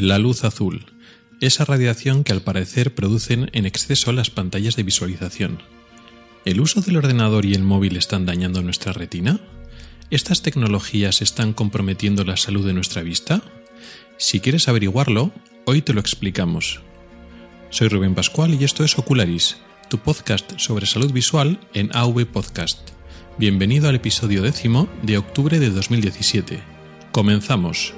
La 0.00 0.18
luz 0.18 0.44
azul. 0.44 0.86
Esa 1.42 1.66
radiación 1.66 2.24
que 2.24 2.32
al 2.32 2.40
parecer 2.40 2.94
producen 2.94 3.50
en 3.52 3.66
exceso 3.66 4.12
las 4.12 4.30
pantallas 4.30 4.74
de 4.74 4.82
visualización. 4.82 5.62
¿El 6.46 6.62
uso 6.62 6.80
del 6.80 6.96
ordenador 6.96 7.44
y 7.44 7.52
el 7.52 7.64
móvil 7.64 7.98
están 7.98 8.24
dañando 8.24 8.62
nuestra 8.62 8.94
retina? 8.94 9.40
¿Estas 10.10 10.40
tecnologías 10.40 11.20
están 11.20 11.52
comprometiendo 11.52 12.24
la 12.24 12.38
salud 12.38 12.64
de 12.64 12.72
nuestra 12.72 13.02
vista? 13.02 13.42
Si 14.16 14.40
quieres 14.40 14.68
averiguarlo, 14.68 15.32
hoy 15.66 15.82
te 15.82 15.92
lo 15.92 16.00
explicamos. 16.00 16.80
Soy 17.68 17.88
Rubén 17.88 18.14
Pascual 18.14 18.54
y 18.54 18.64
esto 18.64 18.84
es 18.84 18.98
Ocularis, 18.98 19.58
tu 19.90 19.98
podcast 19.98 20.58
sobre 20.58 20.86
salud 20.86 21.12
visual 21.12 21.60
en 21.74 21.94
AV 21.94 22.24
Podcast. 22.24 22.88
Bienvenido 23.36 23.90
al 23.90 23.96
episodio 23.96 24.40
décimo 24.40 24.88
de 25.02 25.18
octubre 25.18 25.58
de 25.58 25.68
2017. 25.68 26.58
Comenzamos. 27.12 27.92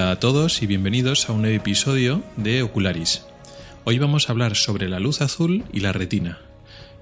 Hola 0.00 0.12
a 0.12 0.18
todos 0.18 0.62
y 0.62 0.66
bienvenidos 0.66 1.28
a 1.28 1.34
un 1.34 1.42
nuevo 1.42 1.58
episodio 1.58 2.24
de 2.38 2.62
Ocularis. 2.62 3.26
Hoy 3.84 3.98
vamos 3.98 4.28
a 4.28 4.32
hablar 4.32 4.56
sobre 4.56 4.88
la 4.88 4.98
luz 4.98 5.20
azul 5.20 5.62
y 5.74 5.80
la 5.80 5.92
retina, 5.92 6.38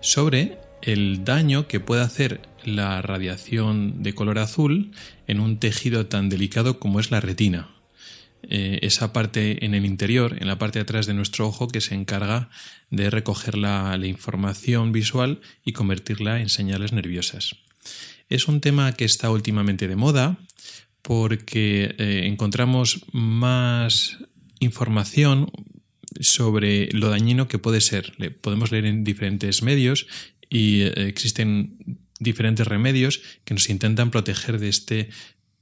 sobre 0.00 0.58
el 0.82 1.24
daño 1.24 1.68
que 1.68 1.78
puede 1.78 2.02
hacer 2.02 2.40
la 2.64 3.00
radiación 3.00 4.02
de 4.02 4.16
color 4.16 4.40
azul 4.40 4.90
en 5.28 5.38
un 5.38 5.60
tejido 5.60 6.06
tan 6.06 6.28
delicado 6.28 6.80
como 6.80 6.98
es 6.98 7.12
la 7.12 7.20
retina. 7.20 7.70
Eh, 8.42 8.80
esa 8.82 9.12
parte 9.12 9.64
en 9.64 9.74
el 9.74 9.86
interior, 9.86 10.36
en 10.40 10.48
la 10.48 10.58
parte 10.58 10.80
de 10.80 10.82
atrás 10.82 11.06
de 11.06 11.14
nuestro 11.14 11.46
ojo, 11.46 11.68
que 11.68 11.80
se 11.80 11.94
encarga 11.94 12.50
de 12.90 13.10
recoger 13.10 13.56
la 13.56 13.96
información 14.02 14.90
visual 14.90 15.40
y 15.64 15.72
convertirla 15.72 16.40
en 16.40 16.48
señales 16.48 16.92
nerviosas. 16.92 17.54
Es 18.28 18.48
un 18.48 18.60
tema 18.60 18.92
que 18.92 19.04
está 19.04 19.30
últimamente 19.30 19.86
de 19.86 19.94
moda 19.94 20.36
porque 21.08 21.94
eh, 21.96 22.26
encontramos 22.26 23.06
más 23.12 24.18
información 24.60 25.50
sobre 26.20 26.92
lo 26.92 27.08
dañino 27.08 27.48
que 27.48 27.58
puede 27.58 27.80
ser. 27.80 28.12
Podemos 28.42 28.70
leer 28.72 28.84
en 28.84 29.04
diferentes 29.04 29.62
medios 29.62 30.06
y 30.50 30.82
eh, 30.82 31.08
existen 31.08 31.98
diferentes 32.20 32.66
remedios 32.66 33.22
que 33.46 33.54
nos 33.54 33.70
intentan 33.70 34.10
proteger 34.10 34.60
de 34.60 34.68
este, 34.68 35.08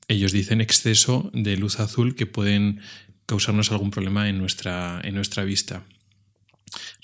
ellos 0.08 0.33
dicen, 0.33 0.61
exceso 0.61 1.30
de 1.33 1.56
luz 1.56 1.78
azul 1.78 2.16
que 2.16 2.27
pueden 2.27 2.81
causarnos 3.25 3.70
algún 3.70 3.92
problema 3.92 4.28
en 4.28 4.38
nuestra, 4.38 5.00
en 5.05 5.14
nuestra 5.14 5.44
vista. 5.44 5.84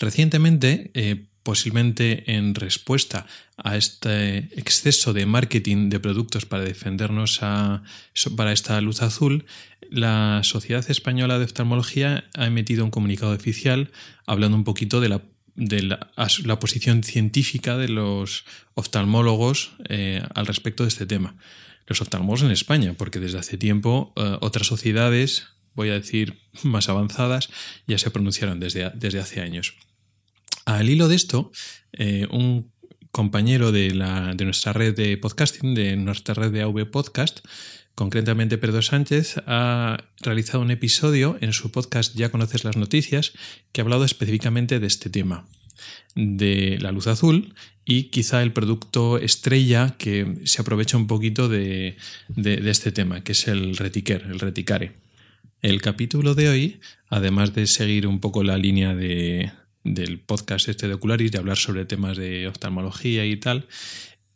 Recientemente, 0.00 0.90
eh, 0.94 1.26
posiblemente 1.42 2.34
en 2.34 2.54
respuesta 2.54 3.26
a 3.56 3.76
este 3.76 4.48
exceso 4.58 5.12
de 5.12 5.26
marketing 5.26 5.88
de 5.88 6.00
productos 6.00 6.46
para 6.46 6.64
defendernos 6.64 7.40
para 8.36 8.52
esta 8.52 8.80
luz 8.80 9.02
azul, 9.02 9.44
la 9.90 10.40
Sociedad 10.42 10.88
Española 10.90 11.38
de 11.38 11.44
Oftalmología 11.44 12.24
ha 12.34 12.46
emitido 12.46 12.84
un 12.84 12.90
comunicado 12.90 13.32
oficial 13.32 13.90
hablando 14.26 14.56
un 14.56 14.64
poquito 14.64 15.00
de 15.00 15.08
la, 15.08 15.22
de 15.54 15.82
la, 15.82 16.58
posición 16.58 17.02
científica 17.02 17.76
de 17.76 17.88
los 17.88 18.44
oftalmólogos 18.74 19.72
eh, 19.88 20.22
al 20.34 20.46
respecto 20.46 20.84
de 20.84 20.88
este 20.88 21.06
tema. 21.06 21.34
Los 21.86 22.00
oftalmólogos 22.00 22.42
en 22.42 22.52
España, 22.52 22.94
porque 22.96 23.20
desde 23.20 23.38
hace 23.38 23.58
tiempo 23.58 24.12
eh, 24.16 24.38
otras 24.40 24.66
sociedades, 24.66 25.48
voy 25.74 25.90
a 25.90 25.94
decir 25.94 26.38
más 26.62 26.88
avanzadas, 26.88 27.50
ya 27.86 27.98
se 27.98 28.10
pronunciaron 28.10 28.60
desde, 28.60 28.90
desde 28.94 29.20
hace 29.20 29.40
años. 29.40 29.74
Al 30.64 30.88
hilo 30.88 31.08
de 31.08 31.16
esto, 31.16 31.50
eh, 31.92 32.26
un 32.30 32.70
compañero 33.10 33.72
de, 33.72 33.92
nuestra 34.44 34.72
red 34.72 34.94
de 34.94 35.16
podcasting, 35.18 35.74
de 35.74 35.96
nuestra 35.96 36.34
red 36.34 36.52
de 36.52 36.62
AV 36.62 36.90
Podcast, 36.90 37.40
concretamente 37.94 38.58
Pedro 38.58 38.80
Sánchez, 38.80 39.36
ha 39.46 40.04
realizado 40.20 40.62
un 40.62 40.70
episodio 40.70 41.36
en 41.40 41.52
su 41.52 41.70
podcast 41.70 42.14
Ya 42.14 42.30
conoces 42.30 42.64
las 42.64 42.76
noticias 42.76 43.32
que 43.72 43.80
ha 43.80 43.84
hablado 43.84 44.04
específicamente 44.04 44.80
de 44.80 44.86
este 44.86 45.10
tema, 45.10 45.46
de 46.14 46.78
la 46.80 46.92
luz 46.92 47.06
azul 47.06 47.54
y 47.84 48.04
quizá 48.04 48.42
el 48.42 48.52
producto 48.52 49.18
estrella 49.18 49.96
que 49.98 50.40
se 50.44 50.62
aprovecha 50.62 50.96
un 50.96 51.08
poquito 51.08 51.48
de, 51.48 51.96
de 52.28 52.70
este 52.70 52.92
tema, 52.92 53.24
que 53.24 53.32
es 53.32 53.48
el 53.48 53.76
retiquer, 53.76 54.22
el 54.22 54.38
reticare. 54.38 54.92
El 55.60 55.80
capítulo 55.80 56.34
de 56.34 56.48
hoy, 56.48 56.80
además 57.08 57.54
de 57.54 57.66
seguir 57.66 58.06
un 58.06 58.20
poco 58.20 58.42
la 58.42 58.58
línea 58.58 58.94
de, 58.94 59.52
del 59.84 60.20
podcast 60.20 60.68
este 60.68 60.88
de 60.88 60.94
Ocularis, 60.94 61.32
de 61.32 61.38
hablar 61.38 61.56
sobre 61.56 61.84
temas 61.84 62.16
de 62.16 62.48
oftalmología 62.48 63.24
y 63.24 63.36
tal, 63.36 63.66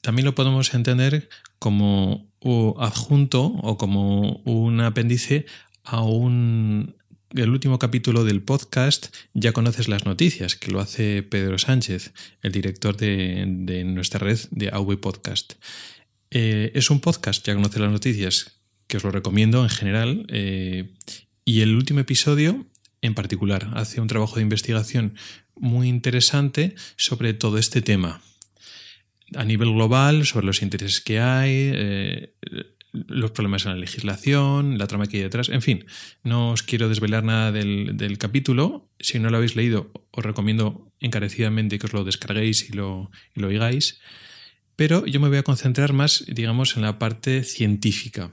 también 0.01 0.25
lo 0.25 0.35
podemos 0.35 0.73
entender 0.75 1.29
como 1.59 2.31
adjunto 2.79 3.45
o 3.45 3.77
como 3.77 4.43
un 4.45 4.81
apéndice 4.81 5.47
a 5.83 6.03
un 6.03 6.97
el 7.35 7.51
último 7.51 7.79
capítulo 7.79 8.25
del 8.25 8.43
podcast 8.43 9.15
Ya 9.35 9.53
conoces 9.53 9.89
las 9.89 10.07
noticias, 10.07 10.57
que 10.57 10.71
lo 10.71 10.81
hace 10.81 11.23
Pedro 11.23 11.59
Sánchez, 11.59 12.13
el 12.43 12.53
director 12.53 12.97
de, 12.97 13.83
nuestra 13.85 14.21
red 14.21 14.39
de 14.51 14.69
AV 14.69 15.01
Podcast. 15.01 15.55
Eh, 16.31 16.73
es 16.75 16.91
un 16.91 17.01
podcast, 17.01 17.47
Ya 17.47 17.55
conoces 17.55 17.81
las 17.81 17.91
noticias, 17.91 18.61
que 18.87 18.99
os 18.99 19.05
lo 19.05 19.11
recomiendo 19.11 19.63
en 19.63 19.71
general. 19.71 20.27
Eh, 20.29 20.95
y 21.45 21.61
el 21.61 21.75
último 21.75 22.01
episodio 22.01 22.67
en 23.07 23.15
particular. 23.15 23.71
Hace 23.75 24.01
un 24.01 24.09
trabajo 24.09 24.37
de 24.37 24.43
investigación 24.43 25.15
muy 25.55 25.89
interesante 25.89 26.75
sobre 26.97 27.35
todo 27.35 27.59
este 27.59 27.83
tema. 27.83 28.21
A 29.35 29.45
nivel 29.45 29.73
global, 29.73 30.25
sobre 30.27 30.47
los 30.47 30.63
intereses 30.63 31.01
que 31.01 31.19
hay, 31.19 31.73
eh, 31.75 32.35
los 32.93 33.33
problemas 33.33 33.67
en 33.67 33.73
la 33.73 33.79
legislación, 33.79 34.79
la 34.79 34.87
trama 34.87 35.07
que 35.07 35.19
hay 35.19 35.23
detrás, 35.25 35.49
en 35.49 35.63
fin, 35.63 35.85
no 36.23 36.51
os 36.51 36.63
quiero 36.63 36.89
desvelar 36.89 37.25
nada 37.25 37.53
del, 37.53 38.17
capítulo. 38.19 38.89
Si 39.01 39.19
no 39.19 39.31
lo 39.31 39.37
habéis 39.37 39.57
leído, 39.57 39.91
os 40.13 40.25
recomiendo 40.25 40.93
encarecidamente 41.01 41.79
que 41.79 41.87
os 41.87 41.93
lo 41.93 42.05
descarguéis 42.05 42.71
y 42.71 42.73
lo, 42.73 43.11
oigáis. 43.37 44.01
Pero 44.77 45.07
yo 45.07 45.21
me 45.21 45.29
voy 45.29 45.39
a 45.39 45.43
concentrar 45.43 45.93
más, 45.93 46.25
digamos, 46.29 46.77
en 46.77 46.83
la 46.83 46.99
parte 46.99 47.45
científica 47.45 48.31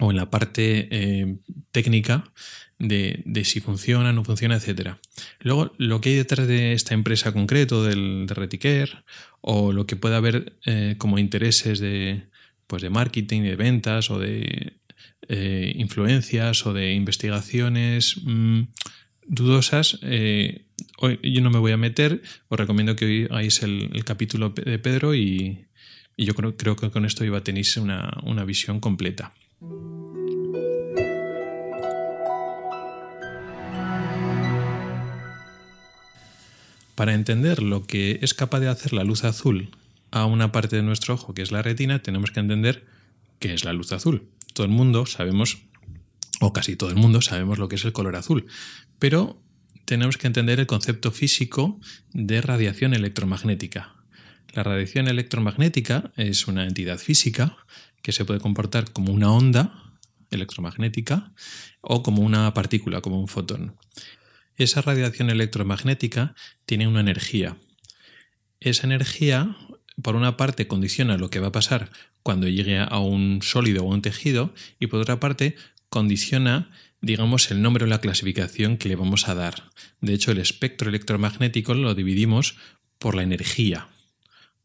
o 0.00 0.10
en 0.10 0.16
la 0.16 0.30
parte 0.30 0.88
eh, 0.90 1.36
técnica 1.70 2.32
de, 2.78 3.22
si 3.44 3.60
funciona, 3.60 4.12
no 4.12 4.24
funciona, 4.24 4.56
etc. 4.56 4.96
Luego, 5.40 5.72
lo 5.78 6.00
que 6.00 6.10
hay 6.10 6.16
detrás 6.16 6.48
de 6.48 6.72
esta 6.72 6.94
empresa 6.94 7.32
concreto, 7.32 7.84
del, 7.84 8.26
de 8.26 8.34
Retiquer, 8.34 9.04
o 9.40 9.72
lo 9.72 9.86
que 9.86 9.96
puede 9.96 10.16
haber 10.16 10.56
eh, 10.66 10.96
como 10.98 11.18
intereses 11.18 11.78
de, 11.78 12.24
pues 12.66 12.82
de 12.82 12.90
marketing, 12.90 13.42
de 13.42 13.56
ventas, 13.56 14.10
o 14.10 14.18
de 14.18 14.80
eh, 15.28 15.72
influencias, 15.76 16.66
o 16.66 16.72
de 16.72 16.92
investigaciones 16.92 18.16
mm, 18.24 18.62
dudosas, 19.26 20.00
hoy 20.98 21.18
yo 21.22 21.40
no 21.40 21.50
me 21.50 21.58
voy 21.58 21.72
a 21.72 21.76
meter. 21.76 22.20
Os 22.48 22.58
recomiendo 22.58 22.96
que 22.96 23.04
oigáis 23.04 23.62
el, 23.62 24.04
capítulo 24.04 24.50
de 24.50 24.78
Pedro 24.80 25.14
y, 25.14 25.68
yo 26.18 26.34
creo, 26.34 26.56
creo, 26.56 26.74
que 26.74 26.90
con 26.90 27.04
esto 27.04 27.24
iba 27.24 27.38
a 27.38 27.44
tenéis 27.44 27.76
una, 27.76 28.12
una 28.24 28.44
visión 28.44 28.80
completa. 28.80 29.32
Para 36.94 37.14
entender 37.14 37.62
lo 37.62 37.86
que 37.86 38.20
es 38.22 38.34
capaz 38.34 38.60
de 38.60 38.68
hacer 38.68 38.92
la 38.92 39.04
luz 39.04 39.24
azul 39.24 39.70
a 40.10 40.26
una 40.26 40.52
parte 40.52 40.76
de 40.76 40.82
nuestro 40.82 41.14
ojo, 41.14 41.34
que 41.34 41.42
es 41.42 41.50
la 41.50 41.60
retina, 41.60 42.00
tenemos 42.02 42.30
que 42.30 42.40
entender 42.40 42.86
qué 43.40 43.52
es 43.52 43.64
la 43.64 43.72
luz 43.72 43.92
azul. 43.92 44.28
Todo 44.52 44.64
el 44.64 44.72
mundo 44.72 45.04
sabemos, 45.06 45.58
o 46.40 46.52
casi 46.52 46.76
todo 46.76 46.90
el 46.90 46.96
mundo 46.96 47.20
sabemos 47.20 47.58
lo 47.58 47.68
que 47.68 47.76
es 47.76 47.84
el 47.84 47.92
color 47.92 48.14
azul, 48.14 48.46
pero 48.98 49.42
tenemos 49.84 50.16
que 50.16 50.28
entender 50.28 50.60
el 50.60 50.66
concepto 50.66 51.10
físico 51.10 51.80
de 52.12 52.40
radiación 52.40 52.94
electromagnética. 52.94 53.96
La 54.54 54.62
radiación 54.62 55.08
electromagnética 55.08 56.12
es 56.16 56.46
una 56.46 56.64
entidad 56.64 56.98
física 56.98 57.56
que 58.04 58.12
se 58.12 58.26
puede 58.26 58.38
comportar 58.38 58.92
como 58.92 59.14
una 59.14 59.32
onda 59.32 59.96
electromagnética 60.30 61.32
o 61.80 62.02
como 62.02 62.20
una 62.20 62.52
partícula, 62.52 63.00
como 63.00 63.18
un 63.18 63.28
fotón. 63.28 63.76
Esa 64.56 64.82
radiación 64.82 65.30
electromagnética 65.30 66.34
tiene 66.66 66.86
una 66.86 67.00
energía. 67.00 67.56
Esa 68.60 68.86
energía, 68.86 69.56
por 70.02 70.16
una 70.16 70.36
parte, 70.36 70.66
condiciona 70.66 71.16
lo 71.16 71.30
que 71.30 71.40
va 71.40 71.46
a 71.46 71.52
pasar 71.52 71.90
cuando 72.22 72.46
llegue 72.46 72.78
a 72.78 72.98
un 72.98 73.40
sólido 73.42 73.84
o 73.84 73.88
un 73.88 74.02
tejido 74.02 74.52
y 74.78 74.88
por 74.88 75.00
otra 75.00 75.18
parte, 75.18 75.56
condiciona 75.88 76.70
digamos, 77.00 77.50
el 77.50 77.60
nombre 77.60 77.84
o 77.84 77.86
la 77.86 78.00
clasificación 78.00 78.78
que 78.78 78.88
le 78.88 78.96
vamos 78.96 79.28
a 79.28 79.34
dar. 79.34 79.70
De 80.00 80.14
hecho, 80.14 80.32
el 80.32 80.38
espectro 80.38 80.88
electromagnético 80.88 81.74
lo 81.74 81.94
dividimos 81.94 82.56
por 82.98 83.14
la 83.14 83.22
energía 83.22 83.88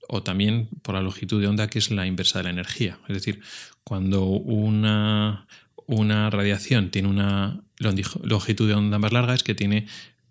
o 0.09 0.23
también 0.23 0.69
por 0.81 0.95
la 0.95 1.01
longitud 1.01 1.39
de 1.39 1.47
onda, 1.47 1.67
que 1.67 1.79
es 1.79 1.91
la 1.91 2.07
inversa 2.07 2.39
de 2.39 2.45
la 2.45 2.49
energía. 2.49 2.97
Es 3.07 3.13
decir, 3.13 3.41
cuando 3.83 4.25
una, 4.25 5.47
una 5.85 6.29
radiación 6.29 6.89
tiene 6.89 7.07
una 7.07 7.61
longitud 7.77 8.67
de 8.67 8.73
onda 8.73 8.97
más 8.97 9.13
larga, 9.13 9.35
es 9.35 9.43
que 9.43 9.55
tiene 9.55 9.87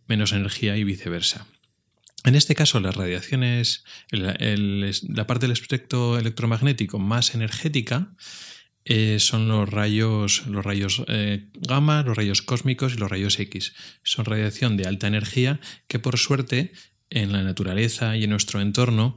menos 0.09 0.33
energía 0.33 0.77
y 0.77 0.85
viceversa. 0.85 1.47
En 2.25 2.35
este 2.35 2.57
caso, 2.57 2.81
las 2.81 2.97
radiaciones, 2.97 3.85
la 4.11 5.27
parte 5.27 5.47
del 5.47 5.53
espectro 5.53 6.19
electromagnético 6.19 6.99
más 6.99 7.35
energética 7.35 8.13
eh, 8.85 9.19
son 9.21 9.49
los 9.49 9.69
rayos, 9.69 10.47
los 10.47 10.65
rayos 10.65 11.05
eh, 11.07 11.51
gamma, 11.55 12.03
los 12.03 12.17
rayos 12.17 12.43
cósmicos 12.43 12.95
y 12.95 12.97
los 12.97 13.11
rayos 13.11 13.39
X. 13.39 13.75
Son 14.03 14.25
radiación 14.25 14.77
de 14.77 14.87
alta 14.87 15.07
energía 15.07 15.61
que 15.87 15.99
por 15.99 16.19
suerte 16.19 16.73
en 17.11 17.33
la 17.33 17.43
naturaleza 17.43 18.17
y 18.17 18.25
en 18.25 18.31
nuestro 18.31 18.61
entorno 18.61 19.17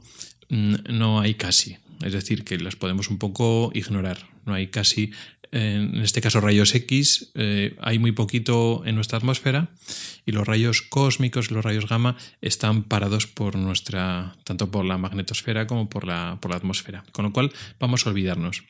no 0.52 1.20
hay 1.20 1.34
casi. 1.34 1.78
Es 2.02 2.12
decir, 2.12 2.44
que 2.44 2.58
las 2.58 2.76
podemos 2.76 3.08
un 3.10 3.18
poco 3.18 3.70
ignorar. 3.74 4.18
No 4.44 4.54
hay 4.54 4.68
casi 4.68 5.12
en 5.52 6.00
este 6.00 6.22
caso 6.22 6.40
rayos 6.40 6.74
X, 6.74 7.30
eh, 7.34 7.76
hay 7.82 7.98
muy 7.98 8.12
poquito 8.12 8.82
en 8.86 8.94
nuestra 8.94 9.18
atmósfera 9.18 9.68
y 10.24 10.32
los 10.32 10.46
rayos 10.46 10.80
cósmicos, 10.80 11.50
los 11.50 11.62
rayos 11.62 11.86
gamma, 11.86 12.16
están 12.40 12.84
parados 12.84 13.26
por 13.26 13.56
nuestra, 13.56 14.34
tanto 14.44 14.70
por 14.70 14.86
la 14.86 14.96
magnetosfera 14.96 15.66
como 15.66 15.90
por 15.90 16.06
la, 16.06 16.38
por 16.40 16.50
la 16.50 16.56
atmósfera. 16.56 17.04
Con 17.12 17.26
lo 17.26 17.32
cual 17.34 17.52
vamos 17.78 18.06
a 18.06 18.10
olvidarnos. 18.10 18.64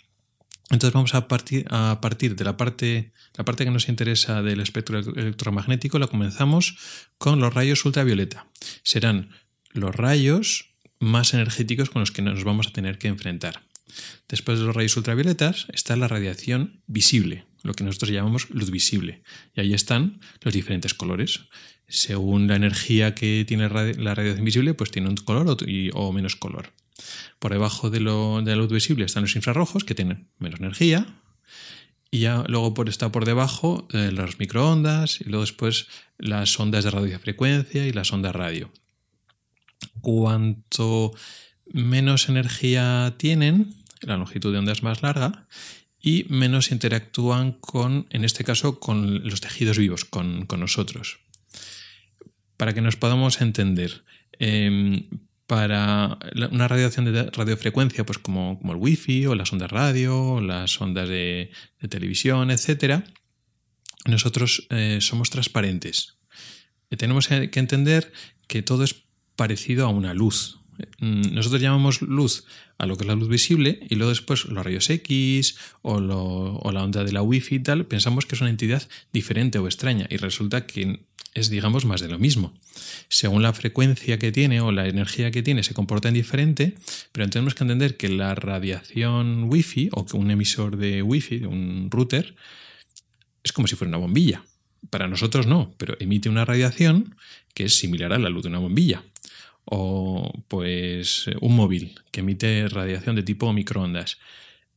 Entonces 0.70 0.93
vamos 0.93 1.14
a 1.14 1.29
partir, 1.29 1.67
a 1.70 2.00
partir 2.00 2.34
de 2.34 2.44
la 2.44 2.56
parte, 2.56 3.12
la 3.37 3.44
parte 3.44 3.64
que 3.64 3.70
nos 3.70 3.88
interesa 3.88 4.43
del 4.43 4.61
espectro 4.61 4.99
electromagnético, 4.99 6.00
la 6.00 6.08
comenzamos 6.08 6.76
con 7.17 7.38
los 7.38 7.55
rayos 7.55 7.84
ultravioleta. 7.84 8.49
Serán 8.82 9.31
los 9.70 9.94
rayos 9.94 10.72
más 11.03 11.35
energéticos 11.35 11.91
con 11.91 12.01
los 12.01 12.13
que 12.13 12.23
nos 12.23 12.45
vamos 12.45 12.69
a 12.69 12.73
tener 12.73 12.99
que 12.99 13.09
enfrentar. 13.09 13.63
Después 14.29 14.59
de 14.59 14.65
los 14.65 14.75
rayos 14.75 14.97
ultravioletas 14.97 15.67
está 15.73 15.97
la 15.97 16.09
radiación 16.09 16.83
visible, 16.87 17.45
lo 17.63 17.75
que 17.75 17.85
nosotros 17.85 18.11
llamamos 18.11 18.49
luz 18.51 18.71
visible. 18.71 19.23
Y 19.55 19.61
ahí 19.61 19.75
están 19.75 20.21
los 20.41 20.55
diferentes 20.55 20.95
colores. 20.95 21.41
Según 21.89 22.47
la 22.47 22.57
energía 22.57 23.15
que 23.15 23.45
tiene 23.47 23.69
la 23.69 24.15
radiación 24.15 24.45
visible, 24.45 24.75
pues 24.75 24.91
tiene 24.91 25.09
un 25.09 25.17
color 25.17 25.57
o, 25.93 26.13
menos 26.13 26.37
color. 26.37 26.73
Por 27.39 27.53
debajo 27.53 27.91
de, 27.91 28.01
la 28.01 28.57
luz 28.57 28.73
visible 28.73 29.05
están 29.05 29.25
los 29.25 29.37
infrarrojos, 29.37 29.85
que 29.85 29.95
tienen 29.95 30.31
menos 30.39 30.61
energía. 30.61 31.07
Y 32.11 32.27
luego 32.47 32.75
por, 32.75 32.89
está 32.89 33.11
por 33.11 33.25
debajo 33.25 33.89
eh, 33.93 34.11
las 34.13 34.39
microondas 34.39 35.21
y 35.21 35.25
luego 35.25 35.43
después 35.43 35.89
las 36.19 36.59
ondas 36.61 36.85
de 36.85 36.91
radiofrecuencia 36.91 37.87
y 37.87 37.93
las 37.93 38.13
ondas 38.13 38.35
radio. 38.35 38.71
Cuanto 40.00 41.12
menos 41.67 42.29
energía 42.29 43.14
tienen, 43.17 43.75
la 44.00 44.17
longitud 44.17 44.52
de 44.52 44.58
onda 44.58 44.73
es 44.73 44.82
más 44.82 45.02
larga 45.02 45.46
y 46.00 46.26
menos 46.29 46.73
interactúan 46.73 47.52
con, 47.52 48.06
en 48.11 48.25
este 48.25 48.44
caso, 48.44 48.81
con 48.81 49.23
los 49.29 49.40
tejidos 49.40 49.79
vivos, 49.79 50.05
con, 50.05 50.46
nosotros. 50.58 51.20
Para 52.56 52.75
que 52.75 52.81
nos 52.81 52.96
podamos 52.96 53.40
entender, 53.40 54.05
em, 54.38 55.08
para 55.46 56.19
una 56.50 56.67
radiación 56.67 57.05
de 57.05 57.31
radiofrecuencia, 57.31 58.05
pues 58.05 58.19
como, 58.19 58.58
como, 58.58 58.73
el 58.73 58.79
wifi 58.79 59.26
o 59.26 59.34
las 59.34 59.52
ondas 59.52 59.70
radio, 59.70 60.20
o 60.20 60.40
las 60.40 60.81
ondas 60.81 61.08
de, 61.08 61.50
televisión, 61.88 62.50
etc., 62.50 63.05
nosotros 64.06 64.67
eh, 64.70 64.99
somos 65.00 65.31
transparentes. 65.31 66.19
tenemos 66.99 67.29
que 67.29 67.61
entender 67.61 68.12
que 68.49 68.62
todo 68.62 68.82
es 68.84 68.94
parecido 69.37 69.87
a 69.87 69.88
una 69.88 70.14
luz. 70.14 70.58
Mm, 70.99 71.34
nosotros 71.34 71.61
llamamos 71.61 72.02
luz 72.02 72.44
a 72.79 72.87
lo 72.87 72.96
que 72.96 73.05
es 73.05 73.08
la 73.08 73.14
luz 73.14 73.29
visible 73.29 73.81
y 73.88 73.94
luego 73.94 74.11
después 74.11 74.44
los 74.46 74.64
rayos 74.64 74.90
X 74.90 75.56
o, 75.82 76.00
la 76.00 76.82
onda 76.82 77.05
de 77.05 77.12
la 77.12 77.23
Wi-Fi 77.23 77.56
y 77.56 77.58
tal, 77.61 77.87
pensamos 77.87 78.26
que 78.26 78.34
es 78.34 78.40
una 78.40 78.50
entidad 78.50 78.82
diferente 79.12 79.58
o 79.58 79.67
extraña 79.67 80.06
y 80.11 80.17
resulta 80.17 80.67
que 80.67 81.05
es, 81.34 81.49
digamos, 81.49 81.87
más 81.87 82.00
de 82.00 82.08
lo 82.08 82.19
mismo. 82.19 82.52
Según 83.08 83.43
la 83.43 83.52
frecuencia 83.52 84.19
que 84.19 84.32
tiene 84.32 84.61
o 84.61 84.70
la 84.70 84.87
energía 84.87 85.31
que 85.31 85.43
tiene, 85.43 85.62
se 85.62 85.73
comporta 85.73 86.11
diferente, 86.11 86.75
pero 87.12 87.29
tenemos 87.31 87.55
que 87.55 87.64
entender 87.64 87.96
que 87.96 88.08
la 88.08 88.34
radiación 88.34 89.44
Wi-Fi 89.44 89.90
o 89.93 90.05
que 90.05 90.17
un 90.17 90.31
emisor 90.31 90.76
de 90.76 91.02
Wi-Fi, 91.02 91.38
de 91.38 91.46
un 91.46 91.88
router, 91.90 92.34
es 93.43 93.52
como 93.52 93.67
si 93.67 93.76
fuera 93.76 93.88
una 93.88 93.99
bombilla. 93.99 94.44
Para 94.90 95.08
nosotros 95.08 95.46
no, 95.46 95.75
pero 95.79 95.96
emite 96.00 96.29
una 96.29 96.44
radiación 96.44 97.14
que 97.55 97.64
es 97.64 97.76
similar 97.76 98.12
a 98.12 98.19
la 98.19 98.29
luz 98.29 98.43
de 98.43 98.49
una 98.49 98.58
bombilla 98.58 99.05
o 99.64 100.32
pues 100.49 101.26
un 101.41 101.56
móvil 101.56 101.94
que 102.11 102.20
emite 102.20 102.69
radiación 102.69 103.17
de 103.17 103.23
tipo 103.23 103.53
microondas. 103.53 104.19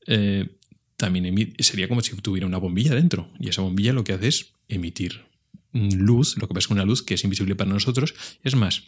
Eh, 0.07 0.49
también 0.97 1.55
sería 1.59 1.87
como 1.87 2.01
si 2.01 2.15
tuviera 2.17 2.47
una 2.47 2.57
bombilla 2.57 2.95
dentro 2.95 3.29
y 3.39 3.49
esa 3.49 3.61
bombilla 3.61 3.93
lo 3.93 4.03
que 4.03 4.13
hace 4.13 4.27
es 4.27 4.53
emitir 4.67 5.25
luz, 5.73 6.37
lo 6.37 6.47
que 6.47 6.53
pasa 6.53 6.67
es 6.67 6.71
una 6.71 6.85
luz 6.85 7.03
que 7.03 7.15
es 7.15 7.23
invisible 7.23 7.55
para 7.55 7.69
nosotros, 7.69 8.13
es 8.43 8.55
más, 8.55 8.83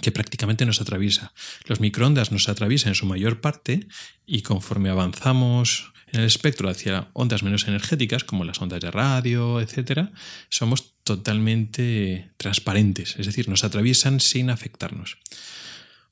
que 0.00 0.12
prácticamente 0.12 0.66
nos 0.66 0.80
atraviesa. 0.80 1.32
Los 1.66 1.80
microondas 1.80 2.32
nos 2.32 2.48
atraviesan 2.48 2.90
en 2.90 2.94
su 2.94 3.06
mayor 3.06 3.40
parte 3.40 3.86
y 4.26 4.42
conforme 4.42 4.90
avanzamos 4.90 5.92
en 6.08 6.20
el 6.20 6.26
espectro 6.26 6.68
hacia 6.68 7.08
ondas 7.12 7.42
menos 7.42 7.66
energéticas, 7.66 8.24
como 8.24 8.44
las 8.44 8.60
ondas 8.60 8.80
de 8.80 8.90
radio, 8.90 9.60
etc., 9.60 10.10
somos 10.48 10.93
totalmente 11.04 12.30
transparentes, 12.36 13.16
es 13.18 13.26
decir, 13.26 13.48
nos 13.48 13.64
atraviesan 13.64 14.20
sin 14.20 14.50
afectarnos. 14.50 15.18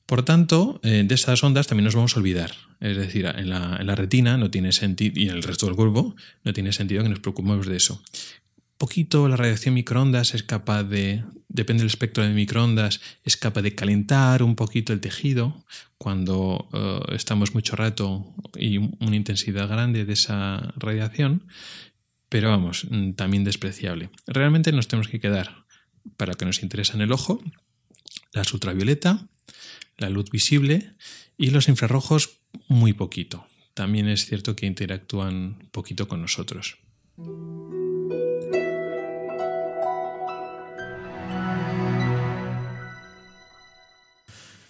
Por 0.05 0.23
tanto, 0.23 0.79
eh, 0.83 1.03
de 1.05 1.15
estas 1.15 1.43
ondas 1.43 1.67
también 1.67 1.85
nos 1.85 1.95
vamos 1.95 2.15
a 2.15 2.19
olvidar. 2.19 2.51
Es 2.79 2.97
decir, 2.97 3.25
en 3.25 3.49
la, 3.49 3.95
retina 3.95 4.37
no 4.37 4.51
tiene 4.51 4.71
sentido, 4.71 5.19
y 5.19 5.29
en 5.29 5.35
el 5.35 5.43
resto 5.43 5.65
del 5.65 5.75
cuerpo, 5.75 6.15
no 6.43 6.53
tiene 6.53 6.73
sentido 6.73 7.03
que 7.03 7.09
nos 7.09 7.19
preocupemos 7.19 7.65
de 7.65 7.77
eso 7.77 8.03
poquito 8.83 9.29
la 9.29 9.37
radiación 9.37 9.75
microondas 9.75 10.33
es 10.33 10.43
capaz 10.43 10.83
de, 10.83 11.23
depende 11.47 11.83
del 11.83 11.87
espectro 11.87 12.21
de 12.21 12.31
microondas, 12.31 12.99
es 13.23 13.37
capaz 13.37 13.61
de 13.61 13.75
calentar 13.75 14.43
un 14.43 14.57
poquito 14.57 14.91
el 14.91 14.99
tejido 14.99 15.63
cuando 15.97 16.67
eh, 16.73 17.15
estamos 17.15 17.53
mucho 17.53 17.77
rato 17.77 18.35
y 18.57 18.79
una 18.79 19.15
intensidad 19.15 19.69
grande 19.69 20.03
de 20.03 20.11
esa 20.11 20.73
radiación, 20.75 21.47
pero 22.33 22.49
vamos, 22.49 22.87
mm, 22.89 23.11
también 23.11 23.43
despreciable. 23.43 24.09
Realmente 24.25 24.71
nos 24.71 24.87
tenemos 24.87 25.07
que 25.07 25.19
quedar, 25.19 25.65
para 26.17 26.31
lo 26.31 26.37
que 26.39 26.45
nos 26.45 26.63
interesa 26.63 26.95
en 26.95 27.01
el 27.01 27.11
ojo, 27.11 27.39
la 28.31 28.41
ultravioleta, 28.51 29.27
la 29.99 30.09
luz 30.09 30.31
visible 30.31 30.95
y 31.37 31.51
los 31.51 31.67
infrarrojos 31.67 32.39
muy 32.67 32.93
poquito. 32.93 33.45
También 33.75 34.07
es 34.07 34.25
cierto 34.25 34.55
que 34.55 34.65
interactúan 34.65 35.69
poquito 35.71 36.07
con 36.07 36.21
nosotros. 36.23 36.79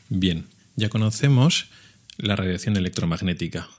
Bien, 0.10 0.50
ya 0.76 0.90
conocemos 0.90 1.70
la 2.18 2.36
radiación 2.36 2.76
electromagnética. 2.76 3.70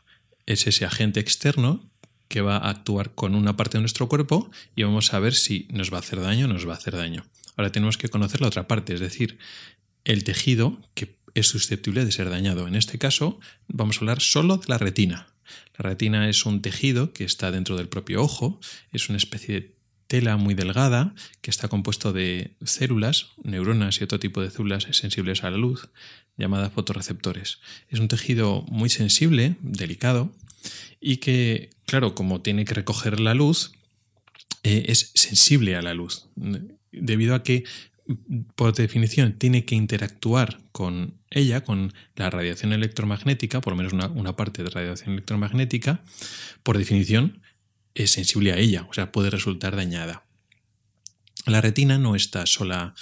Es 0.47 0.67
ese 0.67 0.87
agente 0.87 1.21
externo 1.21 1.91
que 2.35 2.41
va 2.41 2.57
a 2.57 2.69
actuar 2.69 3.15
con 3.15 3.37
una 3.37 3.57
parte 3.57 3.79
de 3.79 3.83
nuestro 3.83 4.09
cuerpo 4.09 4.51
y 4.75 4.83
vamos 4.83 5.15
a 5.15 5.21
ver 5.21 5.35
si 5.35 5.69
nos 5.71 5.93
va 5.93 5.99
a 5.99 6.01
hacer 6.01 6.21
daño 6.21 6.47
o 6.47 6.49
nos 6.49 6.67
va 6.67 6.73
a 6.73 6.77
hacer 6.77 6.97
daño. 6.97 7.25
Ahora 7.57 7.71
tenemos 7.71 7.97
que 7.97 8.09
conocer 8.09 8.41
la 8.41 8.49
otra 8.49 8.67
parte, 8.67 8.93
es 8.93 8.99
decir, 8.99 9.39
el 10.05 10.25
tejido 10.25 10.81
que 10.95 11.15
es 11.35 11.47
susceptible 11.47 12.05
de 12.05 12.11
ser 12.11 12.31
dañado. 12.31 12.67
En 12.67 12.75
este 12.75 12.99
caso 12.99 13.39
vamos 13.69 13.99
a 13.99 14.01
hablar 14.01 14.21
solo 14.21 14.57
de 14.57 14.65
la 14.67 14.79
retina. 14.79 15.29
La 15.79 15.89
retina 15.89 16.29
es 16.29 16.45
un 16.45 16.61
tejido 16.61 17.13
que 17.13 17.23
está 17.23 17.53
dentro 17.53 17.77
del 17.77 17.87
propio 17.89 18.21
ojo, 18.21 18.59
es 18.91 19.09
una 19.09 19.19
especie 19.19 19.55
de 19.55 19.75
tela 20.09 20.37
muy 20.37 20.55
delgada 20.55 21.15
que 21.41 21.53
está 21.53 21.69
compuesto 21.69 22.13
de 22.13 22.57
células, 22.65 23.29
neuronas 23.45 24.01
y 24.01 24.05
otro 24.05 24.19
tipo 24.19 24.43
de 24.43 24.51
células 24.51 24.89
sensibles 24.91 25.45
a 25.45 25.51
la 25.51 25.57
luz, 25.57 25.89
llamadas 26.37 26.73
fotorreceptores. 26.73 27.61
Es 27.91 28.01
un 28.01 28.09
tejido 28.09 28.63
muy 28.63 28.91
sensible, 28.91 29.55
delicado, 29.61 30.33
y 31.01 31.19
que, 31.19 31.71
claro, 31.87 32.15
como 32.15 32.43
tiene 32.43 32.65
que 32.65 32.75
recoger 32.75 33.21
la 33.21 33.35
luz, 33.35 33.73
eh, 34.63 34.87
es 34.89 35.11
sensible 35.15 35.77
a 35.77 35.83
la 35.83 35.95
luz, 35.95 36.29
debido 36.91 37.35
a 37.35 37.43
que, 37.43 37.65
por 38.55 38.75
definición, 38.75 39.39
tiene 39.39 39.65
que 39.65 39.75
interactuar 39.75 40.61
con 40.73 41.19
ella, 41.31 41.63
con 41.63 41.93
la 42.17 42.31
radiación 42.31 42.73
electromagnética, 42.73 43.61
por 43.61 43.73
lo 43.73 43.77
menos 43.77 43.93
una, 43.93 44.09
una 44.09 44.37
parte 44.37 44.63
de 44.63 44.71
radiación 44.71 45.13
electromagnética, 45.13 46.03
por 46.63 46.79
definición, 46.79 47.43
es 47.95 48.11
sensible 48.11 48.53
a 48.53 48.59
ella, 48.59 48.87
o 48.91 48.95
sea, 48.95 49.13
puede 49.13 49.31
resultar 49.31 49.77
dañada. 49.77 50.25
La 51.47 51.61
retina 51.61 51.99
no 51.99 52.17
está 52.17 52.47
sola 52.47 52.95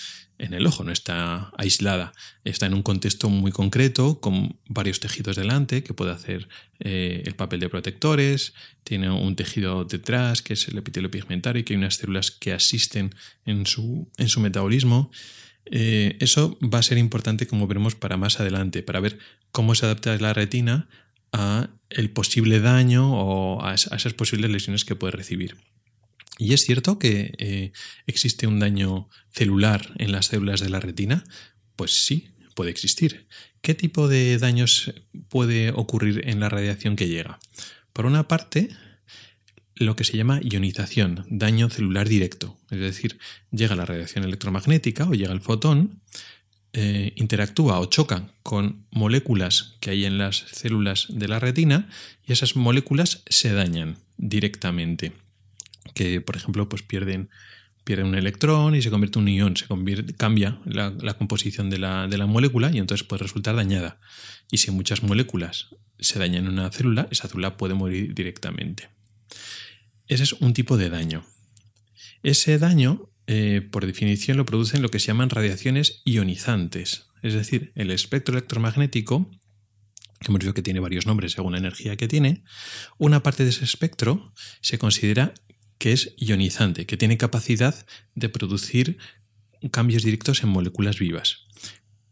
en 0.42 0.54
el 0.54 0.66
ojo, 0.66 0.82
no 0.82 0.90
está 0.90 1.52
aislada, 1.56 2.12
está 2.44 2.66
en 2.66 2.74
un 2.74 2.82
contexto 2.82 3.30
muy 3.30 3.52
concreto 3.52 4.20
con 4.20 4.56
varios 4.68 4.98
tejidos 4.98 5.36
delante 5.36 5.84
que 5.84 5.94
puede 5.94 6.10
hacer 6.10 6.48
eh, 6.80 7.22
el 7.24 7.36
papel 7.36 7.60
de 7.60 7.68
protectores, 7.68 8.52
tiene 8.82 9.08
un 9.08 9.36
tejido 9.36 9.84
detrás 9.84 10.42
que 10.42 10.54
es 10.54 10.66
el 10.66 10.76
epitelio 10.76 11.12
pigmentario 11.12 11.60
y 11.60 11.64
que 11.64 11.74
hay 11.74 11.78
unas 11.78 11.94
células 11.94 12.32
que 12.32 12.52
asisten 12.52 13.14
en 13.46 13.66
su, 13.66 14.10
en 14.18 14.28
su 14.28 14.40
metabolismo. 14.40 15.12
Eh, 15.66 16.16
eso 16.18 16.58
va 16.60 16.80
a 16.80 16.82
ser 16.82 16.98
importante 16.98 17.46
como 17.46 17.68
veremos 17.68 17.94
para 17.94 18.16
más 18.16 18.40
adelante, 18.40 18.82
para 18.82 18.98
ver 18.98 19.20
cómo 19.52 19.76
se 19.76 19.86
adapta 19.86 20.16
la 20.16 20.34
retina 20.34 20.88
a 21.30 21.70
el 21.88 22.10
posible 22.10 22.58
daño 22.58 23.14
o 23.14 23.64
a 23.64 23.74
esas 23.74 24.12
posibles 24.14 24.50
lesiones 24.50 24.84
que 24.84 24.96
puede 24.96 25.12
recibir. 25.12 25.56
¿Y 26.38 26.54
es 26.54 26.64
cierto 26.64 26.98
que 26.98 27.34
eh, 27.38 27.72
existe 28.06 28.46
un 28.46 28.58
daño 28.58 29.08
celular 29.30 29.92
en 29.98 30.12
las 30.12 30.26
células 30.26 30.60
de 30.60 30.70
la 30.70 30.80
retina? 30.80 31.24
Pues 31.76 32.04
sí, 32.04 32.30
puede 32.54 32.70
existir. 32.70 33.26
¿Qué 33.60 33.74
tipo 33.74 34.08
de 34.08 34.38
daños 34.38 34.92
puede 35.28 35.70
ocurrir 35.70 36.28
en 36.28 36.40
la 36.40 36.48
radiación 36.48 36.96
que 36.96 37.08
llega? 37.08 37.38
Por 37.92 38.06
una 38.06 38.26
parte, 38.28 38.70
lo 39.74 39.96
que 39.96 40.04
se 40.04 40.16
llama 40.16 40.40
ionización, 40.42 41.26
daño 41.28 41.70
celular 41.70 42.08
directo. 42.08 42.58
Es 42.70 42.80
decir, 42.80 43.18
llega 43.50 43.76
la 43.76 43.86
radiación 43.86 44.24
electromagnética 44.24 45.04
o 45.04 45.14
llega 45.14 45.32
el 45.32 45.40
fotón, 45.40 46.00
eh, 46.72 47.12
interactúa 47.16 47.80
o 47.80 47.86
choca 47.86 48.32
con 48.42 48.86
moléculas 48.90 49.76
que 49.80 49.90
hay 49.90 50.06
en 50.06 50.16
las 50.16 50.36
células 50.52 51.06
de 51.10 51.28
la 51.28 51.38
retina 51.38 51.88
y 52.26 52.32
esas 52.32 52.56
moléculas 52.56 53.22
se 53.28 53.52
dañan 53.52 53.98
directamente 54.16 55.12
que 55.94 56.20
por 56.20 56.36
ejemplo 56.36 56.68
pues 56.68 56.82
pierden, 56.82 57.30
pierden 57.84 58.06
un 58.06 58.14
electrón 58.14 58.74
y 58.74 58.82
se 58.82 58.90
convierte 58.90 59.18
en 59.18 59.24
un 59.24 59.28
ion, 59.28 59.56
se 59.56 59.66
cambia 60.16 60.60
la, 60.64 61.14
composición 61.14 61.70
de 61.70 61.78
la, 61.78 62.06
de 62.08 62.18
la, 62.18 62.26
molécula 62.26 62.70
y 62.72 62.78
entonces 62.78 63.06
puede 63.06 63.22
resultar 63.22 63.56
dañada. 63.56 63.98
Y 64.50 64.58
si 64.58 64.70
muchas 64.70 65.02
moléculas 65.02 65.68
se 65.98 66.18
dañan 66.18 66.46
en 66.46 66.52
una 66.52 66.70
célula, 66.70 67.08
esa 67.10 67.28
célula 67.28 67.56
puede 67.56 67.74
morir 67.74 68.14
directamente. 68.14 68.88
Ese 70.06 70.24
es 70.24 70.32
un 70.34 70.52
tipo 70.52 70.76
de 70.76 70.90
daño. 70.90 71.24
Ese 72.22 72.58
daño, 72.58 73.10
eh, 73.26 73.66
por 73.70 73.86
definición, 73.86 74.36
lo 74.36 74.46
producen 74.46 74.82
lo 74.82 74.88
que 74.88 75.00
se 75.00 75.08
llaman 75.08 75.30
radiaciones 75.30 76.02
ionizantes, 76.04 77.06
es 77.22 77.34
decir, 77.34 77.72
el 77.76 77.90
espectro 77.90 78.34
electromagnético 78.34 79.30
que 80.22 80.28
hemos 80.30 80.40
dicho 80.40 80.54
que 80.54 80.62
tiene 80.62 80.80
varios 80.80 81.06
nombres 81.06 81.32
según 81.32 81.52
la 81.52 81.58
energía 81.58 81.96
que 81.96 82.08
tiene, 82.08 82.44
una 82.98 83.22
parte 83.22 83.44
de 83.44 83.50
ese 83.50 83.64
espectro 83.64 84.32
se 84.60 84.78
considera 84.78 85.34
que 85.82 85.90
es 85.90 86.14
ionizante, 86.16 86.86
que 86.86 86.96
tiene 86.96 87.18
capacidad 87.18 87.74
de 88.14 88.28
producir 88.28 88.98
cambios 89.72 90.04
directos 90.04 90.44
en 90.44 90.48
moléculas 90.48 91.00
vivas. 91.00 91.38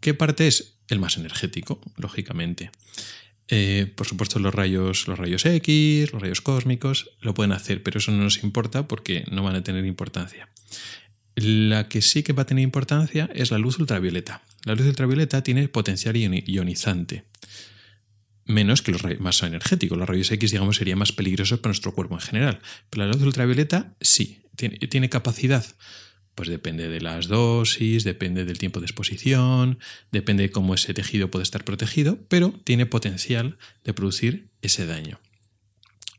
¿Qué 0.01 0.13
parte 0.13 0.49
es? 0.49 0.81
El 0.89 0.99
más 0.99 1.17
energético, 1.17 1.81
lógicamente. 1.97 2.73
Eh, 3.47 3.87
por 3.95 4.09
supuesto, 4.09 4.41
los 4.41 4.53
rayos, 4.53 5.07
los 5.07 5.17
rayos 5.17 5.47
X, 5.47 6.13
los 6.13 6.21
rayos 6.21 6.41
cósmicos 6.41 7.13
lo 7.21 7.33
pueden 7.33 7.53
hacer, 7.53 7.85
pero 7.85 7.99
eso 7.99 8.11
no 8.11 8.25
nos 8.25 8.43
importa 8.43 8.89
porque 8.89 9.25
no 9.31 9.45
van 9.45 9.55
a 9.55 9.63
tener 9.63 9.85
importancia. 9.87 10.49
La 11.37 11.87
que 11.89 12.03
sí 12.03 12.25
que 12.25 12.33
va 12.33 12.43
a 12.43 12.47
tener 12.47 12.65
importancia 12.65 13.31
es 13.35 13.53
la 13.53 13.59
luz 13.59 13.79
ultravioleta. 13.79 14.43
La 14.65 14.75
luz 14.75 14.89
ultravioleta 14.89 15.45
tiene 15.45 15.69
potencial 15.69 16.17
ionizante 16.17 17.23
menos 18.51 18.83
que 18.83 18.93
los 18.93 19.03
rayos 19.03 19.21
más 19.21 19.43
energéticos. 19.43 19.97
Los 19.97 20.09
rayos 20.09 20.31
X, 20.31 20.51
digamos, 20.51 20.77
serían 20.77 20.99
más 20.99 21.13
peligrosos 21.13 21.61
para 21.61 21.71
nuestro 21.71 21.95
cuerpo 21.95 22.15
en 22.15 22.21
general. 22.21 22.61
Pero 22.91 23.07
la 23.07 23.13
luz 23.13 23.23
ultravioleta 23.23 23.95
sí, 24.01 24.43
tiene, 24.57 24.79
tiene 24.79 25.09
capacidad. 25.09 25.65
Pues 26.35 26.49
depende 26.49 26.89
de 26.89 27.01
las 27.01 27.29
dosis, 27.29 28.05
depende 28.05 28.45
del 28.45 28.59
tiempo 28.59 28.81
de 28.81 28.87
exposición, 28.87 29.79
depende 30.13 30.45
de 30.45 30.51
cómo 30.51 30.75
ese 30.75 30.95
tejido 30.95 31.31
puede 31.31 31.43
estar 31.43 31.65
protegido, 31.65 32.19
pero 32.29 32.53
tiene 32.65 32.87
potencial 32.87 33.59
de 33.85 33.95
producir 33.95 34.51
ese 34.63 34.87
daño. 34.87 35.21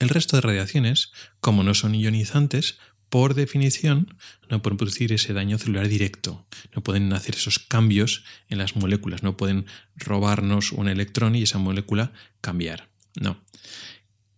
El 0.02 0.10
resto 0.10 0.36
de 0.36 0.42
radiaciones, 0.42 1.12
como 1.40 1.64
no 1.64 1.76
son 1.76 1.94
ionizantes, 1.94 2.80
por 3.12 3.34
definición, 3.34 4.15
no 4.50 4.62
pueden 4.62 4.77
producir 4.77 5.12
ese 5.12 5.34
daño 5.34 5.58
celular 5.58 5.89
directo, 5.89 6.48
no 6.74 6.82
pueden 6.82 7.12
hacer 7.12 7.36
esos 7.36 7.60
cambios 7.60 8.24
en 8.48 8.58
las 8.58 8.77
moléculas, 8.77 9.22
no 9.22 9.36
pueden 9.36 9.65
robarnos 9.98 10.72
un 10.72 10.88
electrón 10.88 11.36
y 11.36 11.44
esa 11.44 11.58
molécula 11.58 12.13
cambiar. 12.39 12.88
No. 13.20 13.44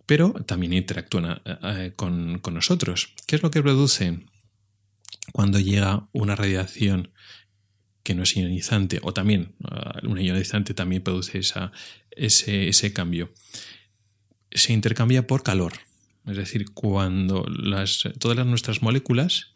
Pero 0.08 0.32
también 0.48 0.74
interactúan 0.74 1.39
eh, 1.46 1.58
eh, 1.63 1.94
con, 1.96 2.42
nosotros. 2.51 3.13
¿Qué 3.27 3.36
es 3.36 3.44
lo 3.44 3.51
que 3.51 3.62
produce 3.62 4.25
cuando 5.32 5.60
llega 5.60 6.08
una 6.12 6.36
radiación 6.36 7.12
que 8.01 8.15
no 8.15 8.24
es 8.24 8.36
ionizante? 8.36 9.00
O 9.03 9.13
también, 9.13 9.53
eh, 9.72 10.08
una 10.08 10.24
ionizante 10.24 10.74
también 10.74 11.03
produce 11.03 11.38
esa, 11.38 11.72
ese, 12.10 12.70
ese 12.70 12.92
cambio. 12.92 13.32
Se 14.51 14.74
intercambia 14.74 15.27
por 15.27 15.44
calor. 15.44 15.74
Es 16.25 16.38
decir, 16.38 16.72
cuando 16.74 17.46
las, 17.48 18.08
todas 18.20 18.46
nuestras 18.46 18.82
moléculas 18.82 19.53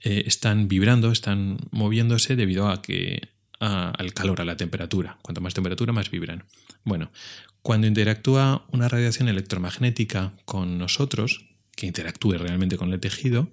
eh, 0.00 0.24
están 0.26 0.68
vibrando, 0.68 1.12
están 1.12 1.58
moviéndose 1.70 2.36
debido 2.36 2.68
a 2.68 2.82
que 2.82 3.28
al 3.58 4.12
calor, 4.12 4.42
a 4.42 4.44
la 4.44 4.58
temperatura. 4.58 5.18
Cuanto 5.22 5.40
más 5.40 5.54
temperatura, 5.54 5.90
más 5.90 6.10
vibran. 6.10 6.44
Bueno, 6.84 7.10
cuando 7.62 7.86
interactúa 7.86 8.66
una 8.70 8.86
radiación 8.86 9.28
electromagnética 9.28 10.34
con 10.44 10.76
nosotros, 10.76 11.46
que 11.74 11.86
interactúe 11.86 12.34
realmente 12.34 12.76
con 12.76 12.92
el 12.92 13.00
tejido, 13.00 13.50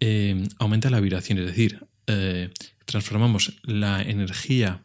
eh, 0.00 0.44
aumenta 0.58 0.90
la 0.90 0.98
vibración, 0.98 1.38
es 1.38 1.46
decir, 1.46 1.86
eh, 2.08 2.50
transformamos 2.84 3.60
la 3.62 4.02
energía 4.02 4.82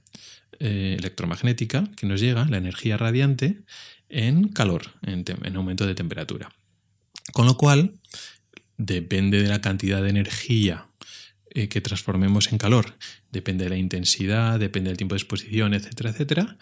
electromagnética 0.59 1.89
que 1.97 2.05
nos 2.05 2.21
llega, 2.21 2.45
la 2.45 2.57
energía 2.57 2.95
radiante, 2.95 3.63
en 4.07 4.47
calor, 4.47 4.93
en 5.01 5.55
aumento 5.57 5.85
de 5.85 5.95
temperatura. 5.95 6.53
Con 7.33 7.47
lo 7.47 7.57
cual, 7.57 7.99
depende 8.77 9.41
de 9.41 9.49
la 9.49 9.59
cantidad 9.59 10.01
de 10.01 10.09
energía 10.09 10.87
eh, 11.49 11.67
que 11.67 11.81
transformemos 11.81 12.51
en 12.51 12.59
calor, 12.59 12.95
depende 13.31 13.65
de 13.65 13.71
la 13.71 13.77
intensidad, 13.77 14.59
depende 14.59 14.91
del 14.91 14.97
tiempo 14.97 15.15
de 15.15 15.19
exposición, 15.19 15.73
etcétera, 15.73 16.11
etcétera, 16.11 16.57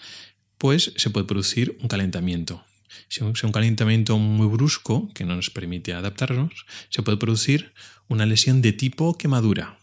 pues 0.57 0.93
se 0.95 1.09
puede 1.09 1.27
producir 1.27 1.77
un 1.81 1.89
calentamiento. 1.89 2.63
Si 3.09 3.23
es 3.23 3.43
un 3.43 3.51
calentamiento 3.51 4.17
muy 4.17 4.47
brusco, 4.47 5.09
que 5.13 5.25
no 5.25 5.35
nos 5.35 5.49
permite 5.49 5.93
adaptarnos, 5.93 6.65
se 6.89 7.03
puede 7.03 7.17
producir 7.17 7.73
una 8.07 8.25
lesión 8.25 8.61
de 8.61 8.71
tipo 8.71 9.17
quemadura. 9.17 9.77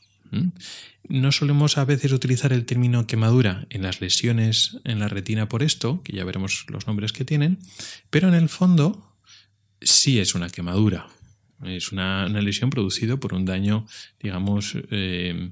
No 1.08 1.32
solemos 1.32 1.78
a 1.78 1.84
veces 1.84 2.12
utilizar 2.12 2.52
el 2.52 2.66
término 2.66 3.06
quemadura 3.06 3.66
en 3.70 3.82
las 3.82 4.00
lesiones 4.00 4.78
en 4.84 4.98
la 4.98 5.08
retina 5.08 5.48
por 5.48 5.62
esto, 5.62 6.02
que 6.02 6.14
ya 6.14 6.24
veremos 6.24 6.66
los 6.68 6.86
nombres 6.86 7.12
que 7.12 7.24
tienen, 7.24 7.58
pero 8.10 8.28
en 8.28 8.34
el 8.34 8.48
fondo 8.48 9.07
sí 9.80 10.18
es 10.18 10.34
una 10.34 10.50
quemadura. 10.50 11.08
Es 11.64 11.90
una, 11.90 12.28
lesión 12.28 12.70
producida 12.70 13.16
por 13.16 13.34
un 13.34 13.44
daño, 13.44 13.86
digamos, 14.20 14.76
eh, 14.90 15.50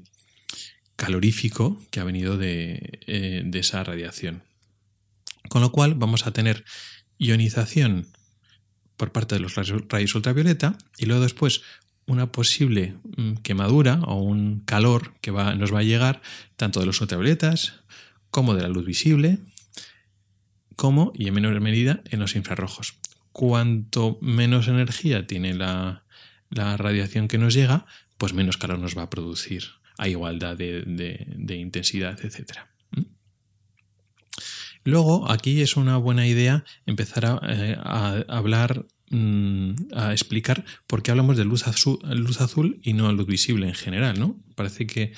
calorífico 0.94 1.82
que 1.90 2.00
ha 2.00 2.04
venido 2.04 2.38
eh, 2.40 3.42
de, 3.44 3.58
esa 3.58 3.82
radiación. 3.82 4.42
Con 5.48 5.62
lo 5.62 5.72
cual 5.72 5.94
vamos 5.94 6.26
a 6.26 6.32
tener 6.32 6.64
ionización 7.18 8.08
por 8.96 9.12
parte 9.12 9.34
de 9.34 9.40
los 9.40 9.54
rayos 9.56 10.14
ultravioleta 10.14 10.78
y 10.96 11.06
luego 11.06 11.22
después 11.22 11.62
una 12.06 12.30
posible 12.30 12.94
mm, 13.16 13.34
quemadura 13.42 14.00
o 14.06 14.20
un 14.22 14.60
calor 14.60 15.14
que 15.20 15.32
nos 15.32 15.74
va 15.74 15.80
a 15.80 15.84
llegar 15.84 16.22
tanto 16.56 16.80
de 16.80 16.86
los 16.86 17.00
ultravioletas 17.00 17.80
como 18.30 18.54
de 18.54 18.62
la 18.62 18.68
luz 18.68 18.84
visible, 18.84 19.38
como 20.76 21.12
y 21.14 21.26
en 21.26 21.34
menor 21.34 21.60
medida 21.60 22.02
en 22.10 22.20
los 22.20 22.36
infrarrojos 22.36 22.96
cuanto 23.36 24.16
menos 24.22 24.66
energía 24.66 25.26
tiene 25.26 25.52
la, 25.52 26.04
radiación 26.48 27.28
que 27.28 27.36
nos 27.36 27.52
llega, 27.52 27.84
pues 28.16 28.32
menos 28.32 28.56
calor 28.56 28.78
nos 28.78 28.96
va 28.96 29.02
a 29.02 29.10
producir 29.10 29.64
a 29.98 30.08
igualdad 30.08 30.56
de, 30.56 31.54
intensidad, 31.54 32.18
etc. 32.24 32.60
¿Mm? 32.92 33.02
Luego, 34.84 35.30
aquí 35.30 35.60
es 35.60 35.76
una 35.76 35.98
buena 35.98 36.26
idea 36.26 36.64
empezar 36.86 37.26
a 37.26 37.40
eh, 37.46 37.76
hablar 38.26 38.86
Mm, 39.08 39.74
a 39.94 40.10
explicar 40.10 40.64
por 40.88 41.00
qué 41.00 41.12
hablamos 41.12 41.36
de 41.36 41.44
luz 41.44 41.68
azul, 41.68 42.00
luz 42.10 42.40
azul 42.40 42.80
y 42.82 42.92
no 42.92 43.12
luz 43.12 43.26
visible 43.26 43.68
en 43.68 43.74
general, 43.74 44.18
¿no? 44.18 44.36
Parece 44.56 44.88
que 44.88 45.12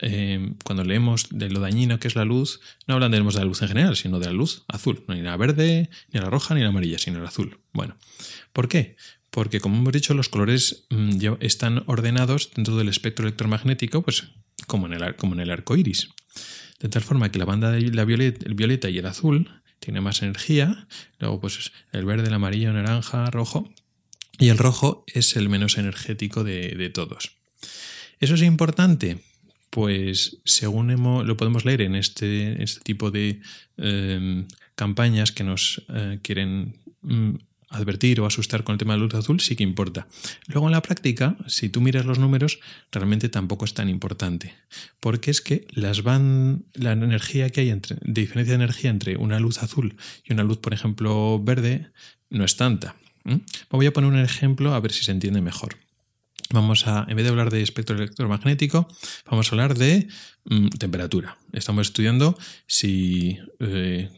eh, 0.00 0.54
cuando 0.64 0.84
leemos 0.84 1.28
de 1.30 1.50
lo 1.50 1.60
dañino 1.60 1.98
que 1.98 2.08
es 2.08 2.16
la 2.16 2.24
luz, 2.24 2.60
no 2.86 2.94
hablamos 2.94 3.34
de 3.34 3.40
la 3.40 3.46
luz 3.46 3.62
en 3.62 3.68
general, 3.68 3.96
sino 3.96 4.18
de 4.18 4.26
la 4.26 4.32
luz 4.32 4.64
azul, 4.68 5.04
no 5.06 5.14
ni 5.14 5.22
la 5.22 5.36
verde, 5.36 5.90
ni 6.12 6.20
la 6.20 6.30
roja, 6.30 6.54
ni 6.54 6.62
la 6.62 6.68
amarilla, 6.68 6.98
sino 6.98 7.20
la 7.20 7.28
azul. 7.28 7.60
Bueno, 7.72 7.96
¿por 8.52 8.68
qué? 8.68 8.96
Porque, 9.30 9.60
como 9.60 9.76
hemos 9.76 9.92
dicho, 9.92 10.14
los 10.14 10.28
colores 10.28 10.86
mm, 10.90 11.34
están 11.40 11.84
ordenados 11.86 12.50
dentro 12.54 12.76
del 12.76 12.88
espectro 12.88 13.26
electromagnético, 13.26 14.02
pues 14.02 14.24
como 14.66 14.86
en 14.86 14.94
el, 14.94 15.02
el 15.02 15.50
arco 15.50 15.76
iris. 15.76 16.08
De 16.80 16.88
tal 16.88 17.02
forma 17.02 17.30
que 17.30 17.38
la 17.38 17.44
banda 17.44 17.70
de 17.70 17.82
la 17.92 18.04
violeta, 18.04 18.46
el 18.46 18.54
violeta 18.54 18.88
y 18.88 18.98
el 18.98 19.06
azul 19.06 19.50
tiene 19.80 20.00
más 20.00 20.22
energía. 20.22 20.86
Luego, 21.18 21.40
pues 21.40 21.72
el 21.92 22.04
verde, 22.04 22.28
el 22.28 22.34
amarillo, 22.34 22.72
naranja, 22.72 23.30
rojo. 23.30 23.72
Y 24.38 24.48
el 24.48 24.58
rojo 24.58 25.04
es 25.06 25.36
el 25.36 25.48
menos 25.48 25.76
energético 25.76 26.44
de, 26.44 26.90
todos. 26.94 27.36
Eso 28.20 28.34
es 28.34 28.42
importante. 28.42 29.18
Pues 29.70 30.38
según 30.44 30.88
lo 31.26 31.36
podemos 31.36 31.64
leer 31.64 31.82
en 31.82 31.94
este, 31.94 32.62
este 32.62 32.80
tipo 32.80 33.10
de 33.10 33.40
em, 33.76 34.46
campañas 34.74 35.32
que 35.32 35.44
nos 35.44 35.84
eh, 35.88 36.18
quieren 36.22 36.76
mm, 37.02 37.36
advertir 37.70 38.20
o 38.20 38.26
asustar 38.26 38.64
con 38.64 38.74
el 38.74 38.78
tema 38.78 38.94
de 38.94 39.00
luz 39.00 39.14
azul, 39.14 39.40
sí 39.40 39.54
que 39.54 39.62
importa. 39.62 40.08
Luego 40.48 40.66
en 40.66 40.72
la 40.72 40.82
práctica, 40.82 41.36
si 41.46 41.68
tú 41.68 41.80
miras 41.80 42.04
los 42.04 42.18
números, 42.18 42.58
realmente 42.90 43.28
tampoco 43.28 43.64
es 43.64 43.74
tan 43.74 43.88
importante, 43.88 44.54
porque 44.98 45.30
es 45.30 45.40
que 45.40 45.66
las 45.70 46.02
van, 46.02 46.64
la 46.74 46.92
energía 46.92 47.50
que 47.50 47.60
hay 47.60 47.70
entre, 47.70 47.96
de 48.02 48.20
diferencia 48.20 48.58
de 48.58 48.64
energía 48.64 48.90
entre 48.90 49.16
una 49.16 49.38
luz 49.38 49.62
azul 49.62 49.96
y 50.24 50.32
una 50.32 50.42
luz, 50.42 50.58
por 50.58 50.74
ejemplo, 50.74 51.40
verde, 51.42 51.90
no 52.28 52.44
es 52.44 52.56
tanta. 52.56 52.96
Voy 53.70 53.86
a 53.86 53.92
poner 53.92 54.10
un 54.10 54.18
ejemplo 54.18 54.74
a 54.74 54.80
ver 54.80 54.92
si 54.92 55.04
se 55.04 55.12
entiende 55.12 55.40
mejor. 55.40 55.76
Vamos 56.52 56.88
a, 56.88 57.06
en 57.08 57.16
vez 57.16 57.24
de 57.24 57.30
hablar 57.30 57.50
de 57.50 57.62
espectro 57.62 57.96
electromagnético, 57.96 58.88
vamos 59.30 59.48
a 59.48 59.50
hablar 59.54 59.76
de 59.76 60.08
mm, 60.46 60.68
temperatura. 60.70 61.38
Estamos 61.52 61.86
estudiando 61.86 62.36
si 62.66 63.38
eh, 63.60 64.10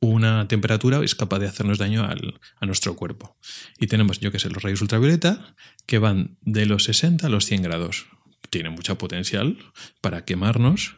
una 0.00 0.46
temperatura 0.46 1.02
es 1.02 1.16
capaz 1.16 1.40
de 1.40 1.48
hacernos 1.48 1.78
daño 1.78 2.04
a 2.04 2.66
nuestro 2.66 2.94
cuerpo. 2.94 3.36
Y 3.80 3.88
tenemos, 3.88 4.20
yo 4.20 4.30
que 4.30 4.38
sé, 4.38 4.48
los 4.48 4.62
rayos 4.62 4.80
ultravioleta 4.80 5.56
que 5.86 5.98
van 5.98 6.38
de 6.42 6.66
los 6.66 6.84
60 6.84 7.26
a 7.26 7.30
los 7.30 7.46
100 7.46 7.62
grados. 7.62 8.06
Tiene 8.50 8.70
mucha 8.70 8.96
potencial 8.96 9.58
para 10.00 10.24
quemarnos 10.24 10.96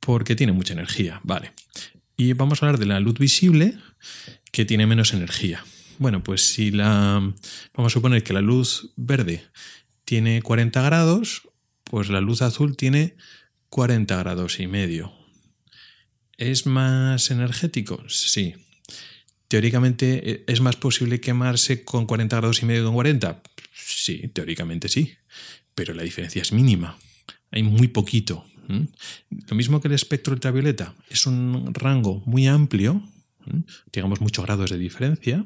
porque 0.00 0.36
tiene 0.36 0.52
mucha 0.52 0.74
energía. 0.74 1.20
Vale. 1.24 1.52
Y 2.16 2.34
vamos 2.34 2.62
a 2.62 2.66
hablar 2.66 2.78
de 2.78 2.86
la 2.86 3.00
luz 3.00 3.18
visible 3.18 3.78
que 4.52 4.66
tiene 4.66 4.86
menos 4.86 5.14
energía. 5.14 5.64
Bueno, 5.98 6.22
pues 6.22 6.52
si 6.52 6.70
la. 6.70 7.32
Vamos 7.74 7.92
a 7.92 7.94
suponer 7.94 8.22
que 8.22 8.32
la 8.32 8.40
luz 8.40 8.92
verde 8.96 9.44
tiene 10.08 10.40
40 10.40 10.80
grados, 10.80 11.42
pues 11.84 12.08
la 12.08 12.22
luz 12.22 12.40
azul 12.40 12.78
tiene 12.78 13.14
40 13.68 14.16
grados 14.16 14.58
y 14.58 14.66
medio. 14.66 15.12
¿Es 16.38 16.64
más 16.64 17.30
energético? 17.30 18.02
Sí. 18.08 18.54
Teóricamente, 19.48 20.30
¿e-, 20.30 20.44
¿es 20.46 20.62
más 20.62 20.76
posible 20.76 21.20
quemarse 21.20 21.84
con 21.84 22.06
40 22.06 22.36
grados 22.38 22.62
y 22.62 22.64
medio 22.64 22.80
que 22.80 22.84
con 22.86 22.94
40? 22.94 23.42
Sí, 23.74 24.30
teóricamente 24.32 24.88
sí. 24.88 25.12
Pero 25.74 25.92
la 25.92 26.04
diferencia 26.04 26.40
es 26.40 26.52
mínima. 26.52 26.98
Hay 27.50 27.62
muy 27.62 27.88
poquito. 27.88 28.46
Lo 28.66 29.56
mismo 29.56 29.82
que 29.82 29.88
el 29.88 29.94
espectro 29.94 30.32
ultravioleta. 30.32 30.94
Es 31.10 31.26
un 31.26 31.74
rango 31.74 32.22
muy 32.24 32.46
amplio. 32.46 33.02
Digamos 33.92 34.22
muchos 34.22 34.46
grados 34.46 34.70
de 34.70 34.78
diferencia. 34.78 35.44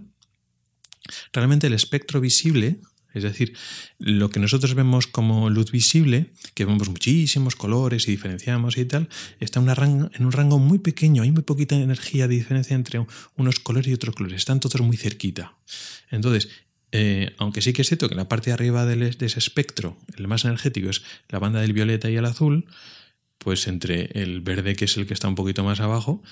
Realmente 1.33 1.67
el 1.67 1.75
espectro 1.75 2.21
visible 2.21 2.79
es 3.15 3.23
decir, 3.23 3.55
lo 3.99 4.31
que 4.31 4.41
nosotros 4.41 4.75
vemos 4.75 5.07
como 5.07 5.51
luz 5.51 5.71
visible, 5.71 6.27
que 6.55 6.65
vemos 6.65 6.89
muchísimos 6.89 7.57
colores 7.57 8.09
y 8.09 8.13
diferenciamos 8.13 8.77
y 8.79 8.85
tal, 8.85 9.09
está 9.41 9.61
en, 9.61 10.11
un 10.19 10.33
rango 10.33 10.59
muy 10.59 10.79
pequeño, 10.79 11.23
hay 11.23 11.31
muy 11.31 11.43
poquita 11.43 11.77
energía 11.77 12.29
de 12.29 12.37
diferencia 12.37 12.75
entre 12.75 13.05
unos 13.37 13.61
colores 13.61 13.89
y 13.89 13.95
otros 13.95 14.15
colores, 14.15 14.39
están 14.39 14.61
todos 14.61 14.81
muy 14.81 14.97
cerquita. 14.97 15.57
Entonces, 16.11 16.49
eh, 16.93 17.35
aunque 17.39 17.63
sí 17.63 17.73
que 17.73 17.83
es 17.83 17.89
cierto 17.89 18.09
que 18.09 18.15
la 18.15 18.29
parte 18.29 18.51
de 18.51 18.55
arriba 18.55 18.85
de 18.85 19.09
ese 19.09 19.39
espectro, 19.39 19.97
el 20.17 20.29
más 20.29 20.45
energético, 20.45 20.91
es 20.91 21.03
la 21.29 21.39
banda 21.39 21.61
del 21.61 21.73
violeta 21.73 22.11
y 22.11 22.17
el 22.17 22.25
azul, 22.25 22.67
pues 23.39 23.67
entre 23.67 24.11
el 24.15 24.41
verde, 24.41 24.77
que 24.77 24.85
es 24.85 24.97
el 24.97 25.07
que 25.07 25.15
está 25.15 25.29
un 25.29 25.35
poquito 25.35 25.65
más 25.65 25.81
abajo, 25.81 26.23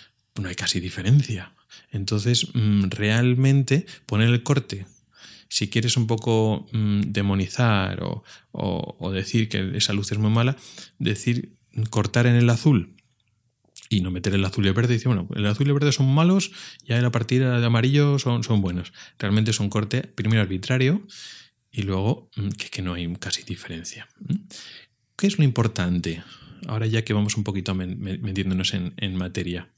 no 0.41 0.49
hay 0.49 0.55
casi 0.55 0.81
diferencia. 0.81 1.53
Entonces, 1.91 2.49
mm, 2.55 2.85
realmente 2.91 3.87
poner 4.07 4.29
el 4.29 4.43
corte 4.43 4.87
si 5.51 5.69
quieres 5.69 5.97
un 5.97 6.07
poco 6.07 6.69
mm, 6.73 7.01
demonizar 7.13 8.01
o, 8.53 9.13
decir 9.13 9.49
que 9.49 9.77
esa 9.77 9.93
luz 9.93 10.13
es 10.13 10.19
muy 10.19 10.31
mala, 10.31 10.57
decir 10.99 11.57
cortar 11.91 12.27
en 12.27 12.37
el 12.37 12.49
azul 12.49 12.95
y 13.89 14.01
no 14.01 14.13
meter 14.13 14.35
el 14.35 14.45
azul 14.45 14.65
y 14.65 14.69
el 14.69 14.75
verde 14.75 14.95
decir, 14.95 15.09
bueno, 15.09 15.29
el 15.35 15.45
azul 15.47 15.67
y 15.67 15.71
el 15.71 15.75
verde 15.75 15.91
son 15.91 16.15
malos, 16.15 16.53
ya 16.87 17.01
la 17.03 17.11
partida 17.11 17.59
de 17.59 17.67
amarillo 17.67 18.21
son, 18.21 18.45
son 18.45 18.63
buenos. 18.63 18.93
Realmente 19.19 19.51
es 19.51 19.59
un 19.59 19.69
corte 19.69 20.03
primero 20.03 20.41
arbitrario 20.41 21.05
y 21.73 21.83
luego 21.83 22.31
mm, 22.37 22.51
que, 22.51 22.83
no 22.83 22.95
hay 22.95 23.13
casi 23.17 23.43
diferencia. 23.43 24.09
¿Qué 25.17 25.27
es 25.27 25.37
lo 25.37 25.45
importante? 25.45 26.23
Ahora 26.69 26.87
ya 26.87 27.03
que 27.03 27.13
vamos 27.13 27.37
un 27.37 27.43
poquito 27.43 27.75
metiéndonos 27.75 28.73
en, 28.75 29.17
materia. 29.17 29.69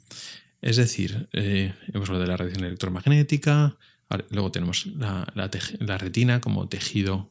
Es 0.61 0.77
decir, 0.77 1.29
eh, 1.33 1.73
hemos 1.95 2.11
hablado 2.11 2.25
de 2.25 2.31
la 2.31 2.37
radiación 2.37 2.67
electromagnética, 2.67 3.79
Luego 4.31 4.53
tenemos 4.53 4.87
la, 4.87 5.99
retina 5.99 6.41
como 6.41 6.69
tejido 6.69 7.31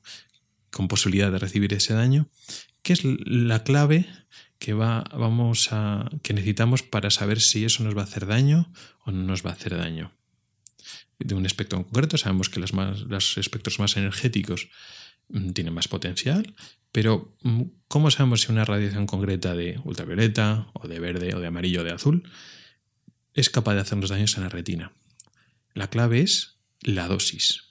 con 0.70 0.88
posibilidad 0.88 1.32
de 1.32 1.40
recibir 1.40 1.74
ese 1.74 1.94
daño. 1.94 2.30
¿Qué 2.82 2.94
es 2.94 3.02
la 3.04 3.64
clave 3.64 4.08
que, 4.58 4.74
va, 4.74 5.04
vamos 5.12 5.70
a, 5.72 6.10
que 6.24 6.34
necesitamos 6.34 6.84
para 6.84 7.10
saber 7.10 7.42
si 7.42 7.66
eso 7.66 7.84
nos 7.84 7.96
va 7.96 8.02
a 8.02 8.06
hacer 8.06 8.26
daño 8.26 8.72
o 9.06 9.12
no 9.12 9.24
nos 9.24 9.46
va 9.46 9.52
a 9.52 9.54
hacer 9.54 9.78
daño? 9.78 10.12
De 11.20 11.36
un 11.36 11.46
espectro 11.46 11.78
en 11.78 11.84
concreto 11.84 12.18
sabemos 12.18 12.50
que 12.50 12.60
los, 12.60 12.74
los 12.74 13.38
espectros 13.38 13.80
más 13.80 13.96
energéticos 13.98 14.70
mm, 15.30 15.52
tienen 15.52 15.74
más 15.74 15.88
potencial, 15.88 16.56
pero 16.92 17.36
mm, 17.44 17.62
¿cómo 17.88 18.10
sabemos 18.10 18.42
si 18.42 18.52
una 18.52 18.66
radiación 18.66 19.06
concreta 19.06 19.54
de 19.54 19.80
ultravioleta 19.84 20.72
o 20.74 20.88
de 20.88 21.00
verde 21.00 21.36
o 21.36 21.40
de 21.40 21.48
amarillo 21.48 21.82
o 21.82 21.84
de 21.84 21.92
azul 21.92 22.24
es 23.34 23.50
capaz 23.50 23.76
de 23.76 23.82
hacernos 23.82 24.10
daños 24.10 24.36
en 24.38 24.44
la 24.44 24.50
retina? 24.50 24.94
La 25.74 25.90
clave 25.90 26.22
es 26.22 26.61
la 26.82 27.08
dosis. 27.08 27.64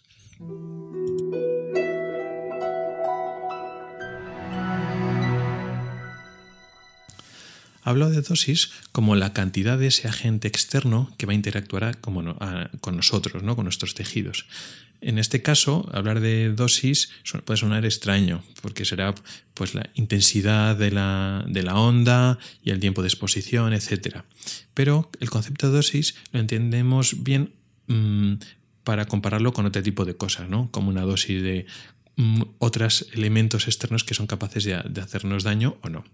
Hablo 7.82 8.10
de 8.10 8.20
dosis 8.20 8.70
como 8.92 9.16
la 9.16 9.32
cantidad 9.32 9.78
de 9.78 9.88
ese 9.88 10.06
agente 10.06 10.48
externo 10.48 11.12
que 11.16 11.26
va 11.26 11.32
a 11.32 11.34
interactuar 11.34 11.98
con 12.00 12.96
nosotros, 12.96 13.42
¿no? 13.42 13.56
con 13.56 13.64
nuestros 13.64 13.94
tejidos. 13.94 14.46
En 15.00 15.18
este 15.18 15.40
caso, 15.40 15.88
hablar 15.92 16.20
de 16.20 16.52
dosis 16.52 17.10
puede 17.46 17.56
sonar 17.56 17.86
extraño, 17.86 18.44
porque 18.60 18.84
será 18.84 19.14
pues, 19.54 19.74
la 19.74 19.88
intensidad 19.94 20.76
de 20.76 20.90
la, 20.90 21.74
onda 21.74 22.38
y 22.62 22.70
el 22.70 22.80
tiempo 22.80 23.00
de 23.00 23.08
exposición, 23.08 23.72
etc. 23.72 24.18
Pero 24.74 25.10
el 25.20 25.30
concepto 25.30 25.68
de 25.68 25.76
dosis 25.76 26.16
lo 26.32 26.40
entendemos 26.40 27.22
bien 27.22 27.54
mm, 27.86 28.34
para 28.84 29.06
compararlo 29.06 29.52
con 29.52 29.66
otro 29.66 29.82
tipo 29.82 30.04
de 30.04 30.16
cosas, 30.16 30.48
¿no? 30.48 30.70
Como 30.70 30.88
una 30.88 31.02
dosis 31.02 31.42
de 31.42 31.66
mm, 32.16 32.42
otros 32.58 33.06
elementos 33.12 33.66
externos 33.66 34.04
que 34.04 34.14
son 34.14 34.26
capaces 34.26 34.64
de, 34.64 34.74
hacernos 34.74 35.44
daño 35.44 35.78
o 35.82 35.88
no. 35.88 36.04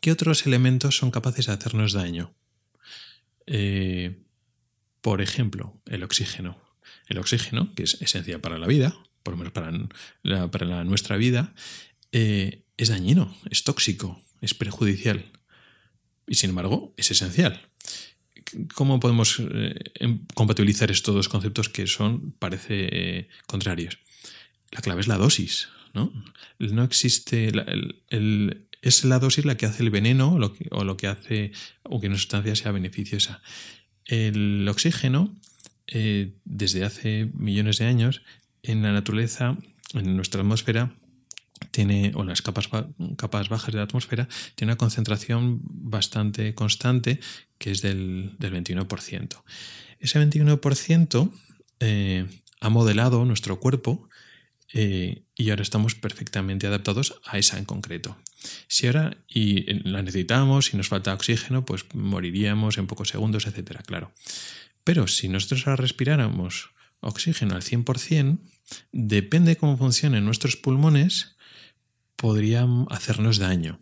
¿Qué 0.00 0.12
otros 0.12 0.46
elementos 0.46 0.96
son 0.96 1.10
capaces 1.10 1.46
de 1.46 1.52
hacernos 1.52 1.92
daño? 1.92 2.34
Eh, 3.46 4.22
por 5.00 5.20
ejemplo, 5.20 5.80
el 5.86 6.02
oxígeno. 6.02 6.58
El 7.08 7.18
oxígeno, 7.18 7.74
que 7.74 7.84
es 7.84 8.00
esencial 8.00 8.40
para 8.40 8.58
la 8.58 8.66
vida, 8.66 8.96
por 9.22 9.34
lo 9.34 9.38
menos 9.38 9.52
para, 9.52 10.50
para 10.50 10.84
nuestra 10.84 11.16
vida, 11.16 11.54
eh, 12.10 12.64
es 12.76 12.88
dañino, 12.88 13.34
es 13.50 13.64
tóxico, 13.64 14.20
es 14.40 14.54
perjudicial. 14.54 15.30
Y 16.26 16.34
sin 16.34 16.50
embargo, 16.50 16.94
es 16.96 17.10
esencial. 17.10 17.71
¿Cómo 18.74 19.00
podemos 19.00 19.40
eh, 19.40 19.74
em, 19.94 20.20
compatibilizar 20.34 20.90
estos 20.90 21.14
dos 21.14 21.28
conceptos 21.28 21.68
que 21.68 21.86
son, 21.86 22.32
parece, 22.38 23.28
contrarios? 23.46 23.98
La 24.70 24.80
clave 24.80 25.00
es 25.00 25.08
la 25.08 25.18
dosis, 25.18 25.68
¿no? 25.94 26.12
No 26.58 26.84
existe. 26.84 27.52
es 28.82 29.04
la 29.04 29.18
dosis 29.18 29.44
la 29.44 29.56
que 29.56 29.66
hace 29.66 29.82
el 29.82 29.90
veneno 29.90 30.34
o 30.70 30.84
lo 30.84 30.96
que 30.96 31.06
hace 31.06 31.52
o 31.82 32.00
que 32.00 32.06
una 32.08 32.16
sustancia 32.16 32.56
sea 32.56 32.72
beneficiosa. 32.72 33.42
El 34.04 34.66
oxígeno, 34.68 35.34
eh, 35.86 36.32
desde 36.44 36.84
hace 36.84 37.30
millones 37.34 37.78
de 37.78 37.86
años, 37.86 38.22
en 38.62 38.82
la 38.82 38.92
naturaleza, 38.92 39.56
en 39.94 40.16
nuestra 40.16 40.40
atmósfera, 40.40 40.94
tiene, 41.70 42.12
o 42.14 42.24
las 42.24 42.42
capas, 42.42 42.68
capas 43.16 43.48
bajas 43.48 43.72
de 43.72 43.78
la 43.78 43.84
atmósfera, 43.84 44.28
tiene 44.54 44.72
una 44.72 44.78
concentración 44.78 45.60
bastante 45.62 46.54
constante, 46.54 47.20
que 47.58 47.70
es 47.70 47.82
del, 47.82 48.36
21%. 48.38 49.42
Ese 50.00 50.20
21% 50.20 51.32
eh, 51.80 52.26
ha 52.60 52.68
modelado 52.68 53.24
nuestro 53.24 53.60
cuerpo 53.60 54.08
eh, 54.72 55.24
y 55.34 55.50
ahora 55.50 55.62
estamos 55.62 55.94
perfectamente 55.94 56.66
adaptados 56.66 57.20
a 57.24 57.38
esa 57.38 57.58
en 57.58 57.64
concreto. 57.64 58.16
Si 58.66 58.86
ahora 58.86 59.16
y 59.28 59.72
la 59.88 60.02
necesitamos, 60.02 60.72
y 60.72 60.76
nos 60.76 60.88
falta 60.88 61.14
oxígeno, 61.14 61.64
pues 61.64 61.84
moriríamos 61.94 62.78
en 62.78 62.86
pocos 62.86 63.08
segundos, 63.08 63.46
etcétera, 63.46 63.82
claro. 63.82 64.12
Pero 64.84 65.06
si 65.06 65.28
nosotros 65.28 65.66
ahora 65.66 65.82
respiráramos 65.82 66.70
oxígeno 67.00 67.54
al 67.54 67.62
100%, 67.62 68.38
depende 68.92 69.50
de 69.50 69.56
cómo 69.56 69.76
funcionen 69.76 70.24
nuestros 70.24 70.56
pulmones, 70.56 71.36
podrían 72.22 72.86
hacernos 72.88 73.38
daño. 73.38 73.80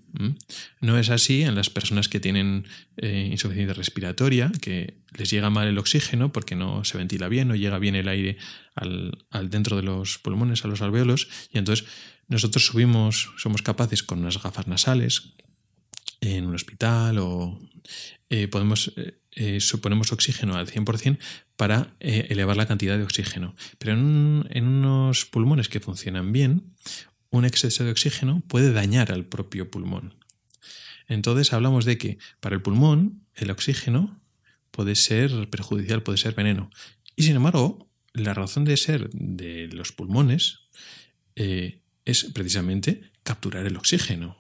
No 0.81 0.99
es 0.99 1.11
así 1.11 1.43
en 1.43 1.55
las 1.55 1.69
personas 1.69 2.09
que 2.09 2.21
tienen 2.21 2.65
eh, 2.97 3.29
insuficiencia 3.31 3.75
respiratoria, 3.75 4.51
que 4.63 4.95
les 5.13 5.29
llega 5.29 5.51
mal 5.51 5.69
el 5.69 5.77
oxígeno 5.77 6.33
porque 6.33 6.57
no 6.57 6.83
se 6.85 6.97
ventila 6.97 7.29
bien, 7.29 7.49
no 7.49 7.55
llega 7.55 7.79
bien 7.79 7.97
el 7.97 8.09
aire 8.09 8.39
al, 8.75 9.13
dentro 9.51 9.77
de 9.77 9.83
los 9.83 10.17
pulmones, 10.17 10.65
a 10.65 10.69
los 10.69 10.81
alveolos, 10.81 11.29
y 11.53 11.59
entonces 11.59 11.87
nosotros 12.29 12.65
subimos, 12.65 13.31
somos 13.37 13.61
capaces 13.61 14.03
con 14.03 14.21
unas 14.21 14.43
gafas 14.43 14.67
nasales 14.67 15.35
en 16.23 16.47
un 16.47 16.55
hospital 16.55 17.19
o 17.19 17.61
eh, 18.31 18.49
podemos 18.49 18.91
eh, 19.33 19.61
suponemos 19.61 20.13
oxígeno 20.13 20.57
al 20.57 20.67
100% 20.67 21.19
para 21.57 21.93
elevar 22.01 22.57
la 22.57 22.67
cantidad 22.67 22.97
de 22.97 23.05
oxígeno. 23.05 23.55
Pero 23.77 23.93
en, 23.93 24.65
unos 24.67 25.27
pulmones 25.27 25.69
que 25.69 25.79
funcionan 25.79 26.33
bien, 26.33 26.63
un 27.31 27.45
exceso 27.45 27.85
de 27.85 27.91
oxígeno 27.91 28.43
puede 28.47 28.73
dañar 28.73 29.13
al 29.13 29.25
propio 29.25 29.71
pulmón. 29.71 30.15
Entonces 31.09 31.53
hablamos 31.53 31.85
de 31.85 31.99
que 31.99 32.19
para 32.41 32.55
el 32.55 32.63
pulmón 32.63 33.25
el 33.35 33.51
oxígeno 33.51 34.21
puede 34.71 34.95
ser 34.95 35.51
perjudicial, 35.51 36.03
puede 36.03 36.19
ser 36.19 36.35
veneno. 36.35 36.71
Y 37.17 37.25
sin 37.25 37.37
embargo, 37.37 37.91
la 38.13 38.35
razón 38.35 38.65
de 38.65 38.77
ser 38.77 39.11
de 39.11 39.69
los 39.69 39.93
pulmones 39.93 40.61
eh, 41.37 41.83
es 42.05 42.25
precisamente 42.25 43.11
capturar 43.23 43.67
el 43.67 43.77
oxígeno. 43.77 44.37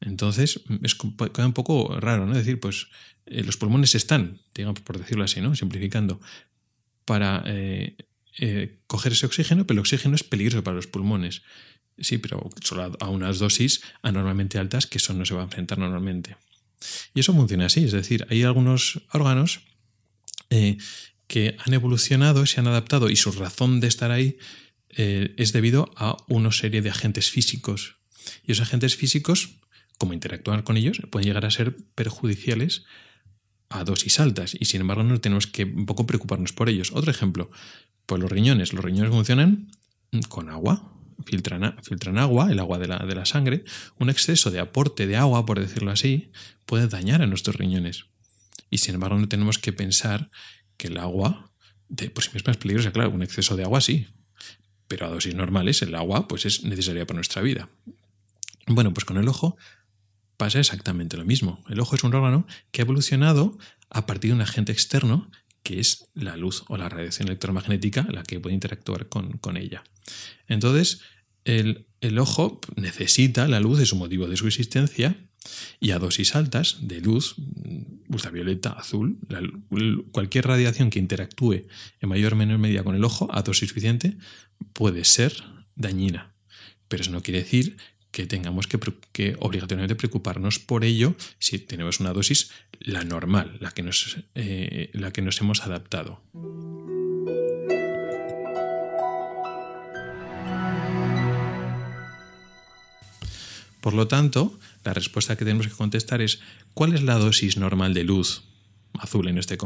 Entonces, 0.00 0.60
es 0.82 0.98
un 1.00 1.52
poco 1.52 1.98
raro, 1.98 2.26
¿no? 2.26 2.34
Decir, 2.34 2.60
pues 2.60 2.88
eh, 3.26 3.42
los 3.42 3.56
pulmones 3.56 3.94
están, 3.94 4.40
digamos, 4.54 4.80
por 4.80 4.98
decirlo 4.98 5.24
así, 5.24 5.40
¿no? 5.40 5.54
Simplificando, 5.54 6.20
para 7.04 7.42
eh, 7.46 7.96
coger 8.86 9.12
ese 9.12 9.26
oxígeno, 9.26 9.66
pero 9.66 9.76
el 9.76 9.80
oxígeno 9.80 10.14
es 10.14 10.24
peligroso 10.24 10.64
para 10.64 10.76
los 10.76 10.86
pulmones. 10.86 11.42
Sí, 11.98 12.18
pero 12.18 12.50
solo 12.62 12.96
a 12.98 13.08
unas 13.08 13.38
dosis 13.38 13.82
anormalmente 14.02 14.58
altas 14.58 14.86
que 14.86 14.98
eso 14.98 15.14
no 15.14 15.24
se 15.24 15.34
va 15.34 15.42
a 15.42 15.44
enfrentar 15.44 15.78
normalmente. 15.78 16.36
Y 17.14 17.20
eso 17.20 17.32
funciona 17.32 17.66
así, 17.66 17.84
es 17.84 17.92
decir, 17.92 18.26
hay 18.30 18.42
algunos 18.42 19.02
órganos 19.12 19.60
eh, 20.50 20.76
que 21.26 21.56
han 21.64 21.72
evolucionado, 21.72 22.46
se 22.46 22.60
han 22.60 22.66
adaptado 22.66 23.10
y 23.10 23.16
su 23.16 23.32
razón 23.32 23.80
de 23.80 23.88
estar 23.88 24.10
ahí 24.10 24.38
eh, 24.90 25.34
es 25.38 25.52
debido 25.52 25.90
a 25.96 26.16
una 26.28 26.52
serie 26.52 26.82
de 26.82 26.90
agentes 26.90 27.30
físicos. 27.30 27.96
Y 28.44 28.52
esos 28.52 28.66
agentes 28.66 28.96
físicos, 28.96 29.60
como 29.98 30.12
interactúan 30.12 30.62
con 30.62 30.76
ellos, 30.76 31.00
pueden 31.10 31.26
llegar 31.26 31.44
a 31.44 31.50
ser 31.50 31.76
perjudiciales 31.94 32.84
a 33.70 33.84
dosis 33.84 34.20
altas 34.20 34.54
y 34.58 34.66
sin 34.66 34.82
embargo 34.82 35.02
no 35.02 35.20
tenemos 35.20 35.46
que 35.46 35.64
un 35.64 35.86
poco 35.86 36.06
preocuparnos 36.06 36.52
por 36.52 36.68
ellos. 36.68 36.92
Otro 36.92 37.10
ejemplo, 37.10 37.50
pues 38.06 38.20
los 38.20 38.30
riñones. 38.30 38.72
Los 38.72 38.84
riñones 38.84 39.10
funcionan 39.10 39.70
con 40.28 40.48
agua, 40.48 40.93
filtran, 41.26 41.76
filtran 41.82 42.18
agua, 42.18 42.50
el 42.50 42.58
agua 42.58 42.78
de 42.78 42.88
la, 42.88 42.98
de 42.98 43.14
la 43.14 43.24
sangre, 43.24 43.64
un 43.98 44.10
exceso 44.10 44.50
de 44.50 44.60
aporte 44.60 45.06
de 45.06 45.16
agua, 45.16 45.46
por 45.46 45.60
decirlo 45.60 45.90
así, 45.90 46.30
puede 46.66 46.88
dañar 46.88 47.22
a 47.22 47.26
nuestros 47.26 47.56
riñones. 47.56 48.06
Y 48.70 48.78
sin 48.78 48.94
embargo 48.94 49.18
no 49.18 49.28
tenemos 49.28 49.58
que 49.58 49.72
pensar 49.72 50.30
que 50.76 50.88
el 50.88 50.98
agua 50.98 51.52
de 51.88 52.10
por 52.10 52.24
sí 52.24 52.30
misma 52.34 52.52
es 52.52 52.58
peligrosa. 52.58 52.92
Claro, 52.92 53.10
un 53.10 53.22
exceso 53.22 53.56
de 53.56 53.64
agua 53.64 53.80
sí, 53.80 54.08
pero 54.88 55.06
a 55.06 55.10
dosis 55.10 55.34
normales 55.34 55.82
el 55.82 55.94
agua 55.94 56.28
pues 56.28 56.46
es 56.46 56.64
necesaria 56.64 57.06
para 57.06 57.16
nuestra 57.16 57.42
vida. 57.42 57.68
Bueno, 58.66 58.92
pues 58.92 59.04
con 59.04 59.16
el 59.18 59.28
ojo 59.28 59.56
pasa 60.36 60.58
exactamente 60.58 61.16
lo 61.16 61.24
mismo. 61.24 61.62
El 61.68 61.80
ojo 61.80 61.94
es 61.94 62.04
un 62.04 62.14
órgano 62.14 62.46
que 62.70 62.82
ha 62.82 62.84
evolucionado 62.84 63.56
a 63.90 64.06
partir 64.06 64.30
de 64.30 64.36
un 64.36 64.42
agente 64.42 64.72
externo 64.72 65.30
que 65.64 65.80
es 65.80 66.06
la 66.14 66.36
luz 66.36 66.62
o 66.68 66.76
la 66.76 66.88
radiación 66.88 67.26
electromagnética 67.26 68.06
la 68.08 68.22
que 68.22 68.38
puede 68.38 68.54
interactuar 68.54 69.08
con, 69.08 69.38
con 69.38 69.56
ella. 69.56 69.82
Entonces, 70.46 71.00
el, 71.44 71.86
ojo 72.18 72.60
necesita 72.76 73.48
la 73.48 73.60
luz, 73.60 73.78
de 73.78 73.86
su 73.86 73.96
motivo 73.96 74.28
de 74.28 74.36
su 74.36 74.46
existencia, 74.46 75.16
y 75.78 75.90
a 75.90 75.98
dosis 75.98 76.34
altas 76.36 76.78
de 76.80 77.00
luz, 77.00 77.34
ultravioleta, 78.08 78.70
azul, 78.70 79.18
cualquier 80.12 80.46
radiación 80.46 80.88
que 80.88 80.98
interactúe 80.98 81.66
en 82.00 82.08
mayor 82.08 82.32
o 82.32 82.36
menor 82.36 82.58
medida 82.58 82.82
con 82.82 82.94
el 82.94 83.04
ojo 83.04 83.28
a 83.30 83.42
dosis 83.42 83.68
suficiente 83.68 84.16
puede 84.72 85.04
ser 85.04 85.34
dañina. 85.74 86.34
Pero 86.88 87.02
eso 87.02 87.12
no 87.12 87.22
quiere 87.22 87.40
decir 87.40 87.76
que 88.14 88.26
tengamos 88.26 88.68
que, 88.68 89.36
obligatoriamente 89.40 89.96
preocuparnos 89.96 90.60
por 90.60 90.84
ello 90.84 91.16
si 91.40 91.58
tenemos 91.58 91.98
una 91.98 92.12
dosis 92.12 92.52
la 92.78 93.02
normal, 93.02 93.58
la 93.58 93.72
que 93.72 93.82
nos, 93.82 94.18
eh, 94.36 94.88
la 94.92 95.10
que 95.10 95.20
nos 95.20 95.40
hemos 95.40 95.62
adaptado. 95.62 96.22
Por 103.80 103.94
lo 103.94 104.06
tanto, 104.06 104.60
la 104.84 104.94
respuesta 104.94 105.36
que 105.36 105.44
tenemos 105.44 105.66
que 105.66 105.74
contestar 105.74 106.22
es 106.22 106.38
¿cuál 106.72 106.94
es 106.94 107.02
la 107.02 107.18
dosis 107.18 107.56
normal 107.56 107.94
de 107.94 108.04
luz? 108.04 108.44
Azul 108.92 109.26
en 109.26 109.38
este, 109.38 109.58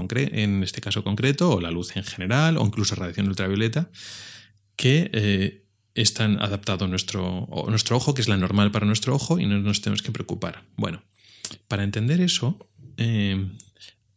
en 0.43 0.63
este 0.63 0.81
caso 0.81 1.05
concreto, 1.05 1.51
o 1.51 1.61
la 1.61 1.71
luz 1.71 1.95
en 1.97 2.05
general, 2.05 2.57
o 2.57 2.65
incluso 2.65 2.95
radiación 2.95 3.29
ultravioleta, 3.29 3.91
que 4.75 5.11
eh, 5.13 5.68
están 6.03 6.41
adaptado 6.43 6.85
a 6.85 6.89
nuestro, 6.89 7.49
nuestro 7.69 7.97
ojo, 7.97 8.15
que 8.15 8.21
es 8.21 8.29
la 8.29 8.37
normal 8.37 8.71
para 8.71 8.87
nuestro 8.87 9.15
ojo, 9.15 9.39
y 9.39 9.47
no 9.47 9.59
nos 9.59 9.81
tenemos 9.81 10.03
que 10.03 10.13
preocupar. 10.13 10.65
Bueno, 10.77 11.03
para 11.67 11.85
entender 11.85 12.21
eso, 12.21 12.69
eh, 12.97 13.49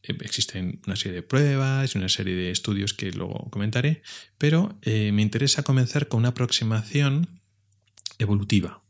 existen 0.04 0.82
una 0.86 0.96
serie 0.96 1.18
de 1.18 1.22
pruebas 1.22 1.94
y 1.94 1.98
una 1.98 2.10
serie 2.10 2.36
de 2.36 2.52
estudios 2.52 2.94
que 2.94 3.12
luego 3.12 3.50
comentaré, 3.50 4.02
pero 4.38 4.78
eh, 4.82 5.12
me 5.12 5.22
interesa 5.22 5.64
comenzar 5.64 6.08
con 6.08 6.20
una 6.20 6.30
aproximación 6.30 7.42
evolutiva. 8.18 8.82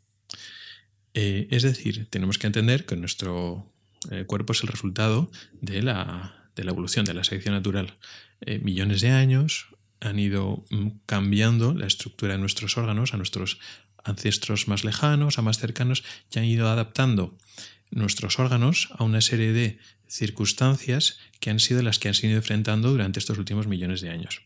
Eh, 1.14 1.48
es 1.52 1.64
decir, 1.64 2.08
tenemos 2.10 2.38
que 2.38 2.48
entender 2.48 2.86
que 2.86 2.96
nuestro 2.96 3.72
eh, 4.10 4.26
cuerpo 4.26 4.54
es 4.54 4.64
el 4.64 4.70
resultado 4.70 5.30
de 5.62 5.82
la, 5.82 6.50
evolución, 6.56 7.06
de 7.06 7.14
la 7.14 7.24
selección 7.24 7.56
natural. 7.56 7.98
Millones 8.64 9.02
de 9.02 9.12
años 9.12 9.68
han 10.02 10.20
ido 10.20 10.66
mm, 10.70 10.88
cambiando 11.06 11.74
la 11.74 11.88
estructura 11.88 12.34
de 12.34 12.40
nuestros 12.40 12.78
órganos 12.78 13.14
a 13.14 13.18
nuestros 13.18 13.60
ancestros 14.04 14.68
más 14.68 14.84
lejanos, 14.84 15.38
a 15.38 15.44
más 15.44 15.60
cercanos, 15.60 16.04
y 16.34 16.40
han 16.40 16.46
ido 16.46 16.68
adaptando 16.70 17.38
nuestros 17.92 18.40
órganos 18.40 18.90
a 18.98 19.04
una 19.04 19.22
serie 19.22 19.54
de 19.54 19.80
circunstancias 20.08 21.20
que 21.40 21.52
han 21.52 21.60
sido 21.60 21.82
las 21.84 22.00
que 22.00 22.08
han 22.08 22.14
sido 22.14 22.36
enfrentando 22.36 22.90
durante 22.92 23.20
estos 23.20 23.38
últimos 23.38 23.68
millones 23.68 24.02
de 24.02 24.10
años. 24.10 24.42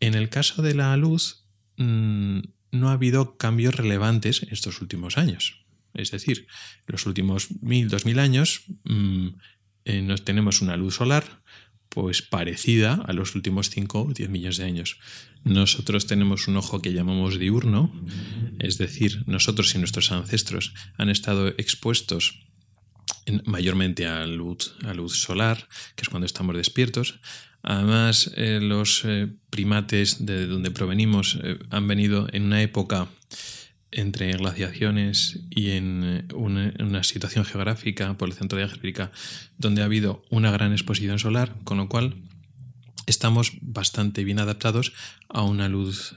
En 0.00 0.14
el 0.14 0.28
caso 0.28 0.62
de 0.62 0.74
la 0.74 0.96
luz, 0.96 1.44
mm, 1.76 2.40
no 2.72 2.88
ha 2.88 2.92
habido 2.92 3.36
cambios 3.36 3.74
relevantes 3.74 4.42
en 4.42 4.50
estos 4.50 4.80
últimos 4.80 5.16
años. 5.16 5.64
Es 5.94 6.10
decir, 6.10 6.46
los 6.86 7.06
últimos 7.06 7.48
mil, 7.62 7.88
dos 7.88 8.04
mil 8.04 8.18
años 8.18 8.62
mm, 8.84 9.28
eh, 9.84 10.02
nos 10.02 10.24
tenemos 10.24 10.60
una 10.60 10.76
luz 10.76 10.96
solar 10.96 11.42
pues 11.90 12.22
parecida 12.22 12.94
a 13.06 13.12
los 13.12 13.34
últimos 13.34 13.68
5 13.68 14.02
o 14.02 14.12
10 14.14 14.30
millones 14.30 14.56
de 14.56 14.64
años. 14.64 14.98
Nosotros 15.44 16.06
tenemos 16.06 16.48
un 16.48 16.56
ojo 16.56 16.80
que 16.80 16.92
llamamos 16.92 17.38
diurno, 17.38 17.92
es 18.58 18.78
decir, 18.78 19.22
nosotros 19.26 19.74
y 19.74 19.78
nuestros 19.78 20.10
ancestros 20.12 20.72
han 20.96 21.10
estado 21.10 21.48
expuestos 21.48 22.46
mayormente 23.44 24.06
a 24.06 24.26
luz, 24.26 24.74
a 24.84 24.94
luz 24.94 25.16
solar, 25.16 25.68
que 25.94 26.02
es 26.02 26.08
cuando 26.08 26.26
estamos 26.26 26.56
despiertos, 26.56 27.20
Además, 27.62 28.30
eh, 28.36 28.58
los 28.60 29.02
eh, 29.04 29.28
primates 29.50 30.24
de 30.24 30.46
donde 30.46 30.70
provenimos 30.70 31.38
eh, 31.42 31.58
han 31.70 31.86
venido 31.86 32.26
en 32.32 32.44
una 32.44 32.62
época 32.62 33.08
entre 33.92 34.32
glaciaciones 34.32 35.40
y 35.50 35.70
en 35.70 36.26
una, 36.34 37.02
situación 37.02 37.44
geográfica 37.44 38.16
por 38.16 38.28
el 38.28 38.34
centro 38.34 38.58
de 38.58 38.64
África 38.64 39.10
donde 39.58 39.82
ha 39.82 39.86
habido 39.86 40.22
una 40.30 40.50
gran 40.50 40.72
exposición 40.72 41.18
solar, 41.18 41.54
con 41.64 41.78
lo 41.78 41.88
cual 41.88 42.16
estamos 43.06 43.52
bastante 43.60 44.24
bien 44.24 44.38
adaptados 44.38 44.92
a 45.28 45.42
una 45.42 45.68
luz 45.68 46.14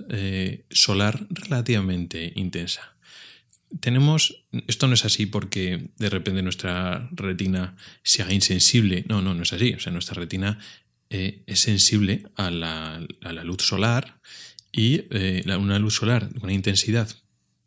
solar 0.69 1.25
relativamente 1.29 2.33
intensa. 2.35 2.93
Tenemos, 3.79 4.45
esto 4.67 4.87
no 4.87 4.93
es 4.93 5.03
así 5.05 5.25
porque 5.25 5.89
de 5.97 6.09
repente 6.09 6.43
nuestra 6.43 7.09
retina 7.11 7.75
sea 8.03 8.31
insensible, 8.31 9.03
no, 9.07 9.21
no, 9.21 9.33
no 9.33 9.43
es 9.43 9.53
así, 9.53 9.73
o 9.73 9.79
sea, 9.79 9.91
nuestra 9.91 10.15
retina 10.15 10.59
eh, 11.09 11.43
es 11.45 11.59
sensible 11.59 12.23
a 12.35 12.49
la, 12.49 13.05
luz 13.43 13.61
solar 13.61 14.19
y 14.71 15.05
eh, 15.11 15.43
una 15.59 15.77
luz 15.77 15.93
solar 15.93 16.29
una 16.41 16.53
intensidad, 16.53 17.07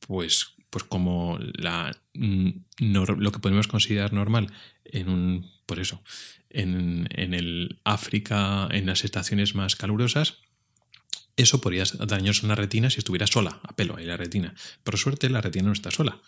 pues, 0.07 0.55
pues 0.71 0.85
como 0.85 1.39
la, 1.55 1.97
lo 2.15 3.33
que 3.33 3.39
podemos 3.39 3.69
considerar 3.69 4.13
normal 4.13 4.53
en 4.85 5.09
un, 5.09 5.51
por 5.67 5.81
eso, 5.81 6.03
en, 6.51 7.09
el 7.11 7.81
África, 7.85 8.69
en 8.71 8.87
las 8.87 9.05
estaciones 9.05 9.55
más 9.55 9.77
calurosas, 9.77 10.39
eso 11.37 11.61
podría 11.61 11.85
dañarse 12.07 12.47
una 12.47 12.55
retina 12.55 12.89
si 12.89 12.99
estuviera 12.99 13.27
sola, 13.27 13.61
a 13.63 13.77
pelo 13.77 13.97
ahí 13.97 14.07
la 14.07 14.17
retina. 14.17 14.55
Por 14.85 14.97
suerte 14.97 15.29
la 15.29 15.43
retina 15.43 15.67
no 15.67 15.73
está 15.73 15.91
sola. 15.91 16.21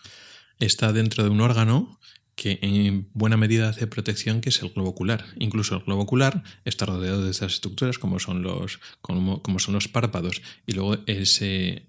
Está 0.59 0.93
dentro 0.93 1.23
de 1.23 1.29
un 1.29 1.41
órgano 1.41 1.99
que 2.39 2.57
en 2.61 3.09
buena 3.13 3.35
medida 3.35 3.67
hace 3.67 3.85
protección, 3.85 4.39
que 4.39 4.47
es 4.47 4.61
el 4.61 4.69
globo 4.69 4.91
ocular. 4.91 5.25
Incluso 5.39 5.75
el 5.75 5.83
globo 5.83 6.03
ocular 6.03 6.43
está 6.63 6.85
rodeado 6.85 7.21
de 7.21 7.31
estas 7.31 7.55
estructuras 7.55 7.99
como 7.99 8.19
son 8.19 8.43
los, 8.43 8.79
como, 9.01 9.59
son 9.59 9.73
los 9.73 9.89
párpados. 9.89 10.41
Y 10.65 10.71
luego 10.71 10.99
ese 11.05 11.88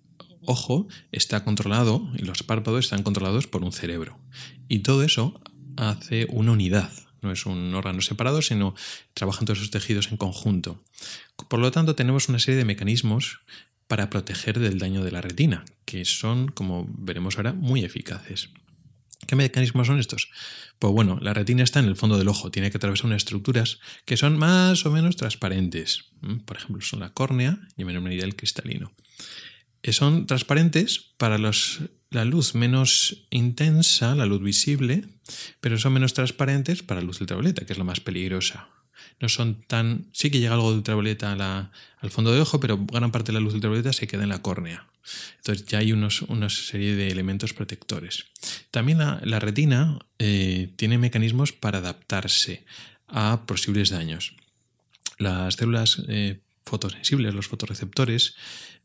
ojo 0.51 0.89
está 1.13 1.45
controlado 1.45 2.11
y 2.17 2.23
los 2.23 2.43
párpados 2.43 2.85
están 2.85 3.03
controlados 3.03 3.47
por 3.47 3.65
un 3.65 3.73
cerebro. 3.73 4.19
Y 4.69 4.81
todo 4.81 5.03
eso 5.03 5.41
hace 5.77 6.27
una 6.31 6.53
unidad. 6.53 6.91
No 7.23 7.33
es 7.33 7.47
un 7.47 7.75
órgano 7.75 8.01
separado, 8.01 8.43
sino 8.43 8.75
trabajan 9.15 9.45
todos 9.45 9.59
esos 9.59 9.71
tejidos 9.71 10.11
en 10.11 10.17
conjunto. 10.17 10.83
Por 11.49 11.61
lo 11.61 11.71
tanto, 11.71 11.95
tenemos 11.95 12.29
una 12.29 12.39
serie 12.39 12.59
de 12.59 12.65
mecanismos 12.65 13.41
para 13.87 14.09
proteger 14.09 14.59
del 14.59 14.79
daño 14.79 15.05
de 15.05 15.11
la 15.11 15.21
retina, 15.21 15.65
que 15.85 16.05
son, 16.05 16.49
como 16.49 16.87
veremos 16.89 17.37
ahora, 17.37 17.53
muy 17.53 17.85
eficaces. 17.85 18.51
¿Qué 19.27 19.37
mecanismos 19.37 19.87
son 19.87 19.99
estos? 19.99 20.31
Pues 20.79 20.93
bueno, 20.93 21.19
la 21.21 21.35
retina 21.35 21.63
está 21.63 21.81
en 21.81 21.87
el 21.87 21.97
fondo 21.97 22.17
del 22.17 22.29
ojo, 22.29 22.51
tiene 22.51 22.71
que 22.71 22.79
atravesar 22.79 23.07
unas 23.07 23.19
estructuras 23.19 23.81
que 24.05 24.17
son 24.17 24.39
más 24.39 24.87
o 24.87 24.91
menos 24.91 25.17
transparentes. 25.17 26.07
Por 26.47 26.57
ejemplo, 26.57 26.81
son 26.81 27.01
la 27.01 27.13
córnea 27.13 27.59
y 27.77 27.83
en 27.83 27.87
menor 27.87 28.03
medida 28.03 28.25
el 28.25 28.37
cristalino. 28.37 28.93
Eh, 29.83 29.93
son 29.93 30.27
transparentes 30.27 31.13
para 31.17 31.39
los, 31.39 31.81
la 32.11 32.25
luz 32.25 32.55
menos 32.55 33.27
intensa, 33.31 34.15
la 34.15 34.27
luz 34.27 34.43
visible, 34.43 35.05
pero 35.61 35.79
son 35.79 35.93
menos 35.93 36.15
transparentes 36.15 36.83
para 36.83 37.01
la 37.01 37.07
luz 37.07 37.21
ultravioleta, 37.21 37.65
que 37.65 37.73
es 37.73 37.79
la 37.79 37.85
más 37.85 38.01
peligrosa 38.01 38.69
no 39.21 39.29
son 39.29 39.63
tan... 39.67 40.07
Sí 40.13 40.31
que 40.31 40.41
llega 40.41 40.55
algo 40.55 40.71
de 40.71 40.79
ultravioleta 40.79 41.33
al 42.01 42.11
fondo 42.11 42.33
de 42.33 42.41
ojo, 42.41 42.59
pero 42.59 42.79
gran 42.79 43.13
parte 43.13 43.33
de 43.33 43.39
la 43.39 43.41
luz 43.41 43.55
ultravioleta 43.55 43.93
se 43.93 44.07
queda 44.07 44.23
en 44.23 44.31
la 44.31 44.43
córnea. 44.43 44.87
Entonces 45.37 45.67
ya 45.67 45.79
hay 45.79 45.93
unos, 45.93 46.23
una 46.23 46.49
serie 46.49 46.97
de 46.97 47.09
elementos 47.09 47.53
protectores. 47.53 48.27
También 48.71 48.99
la, 48.99 49.39
retina 49.39 49.99
eh, 50.19 50.73
tiene 50.77 50.99
mecanismos 50.99 51.53
para 51.53 51.79
adaptarse 51.79 52.65
a 53.07 53.45
posibles 53.47 53.91
daños. 53.91 54.35
Las 55.19 55.55
células 55.55 56.03
eh, 56.09 56.41
fotosensibles, 56.65 57.35
los 57.35 57.49
fotoreceptores, 57.49 58.37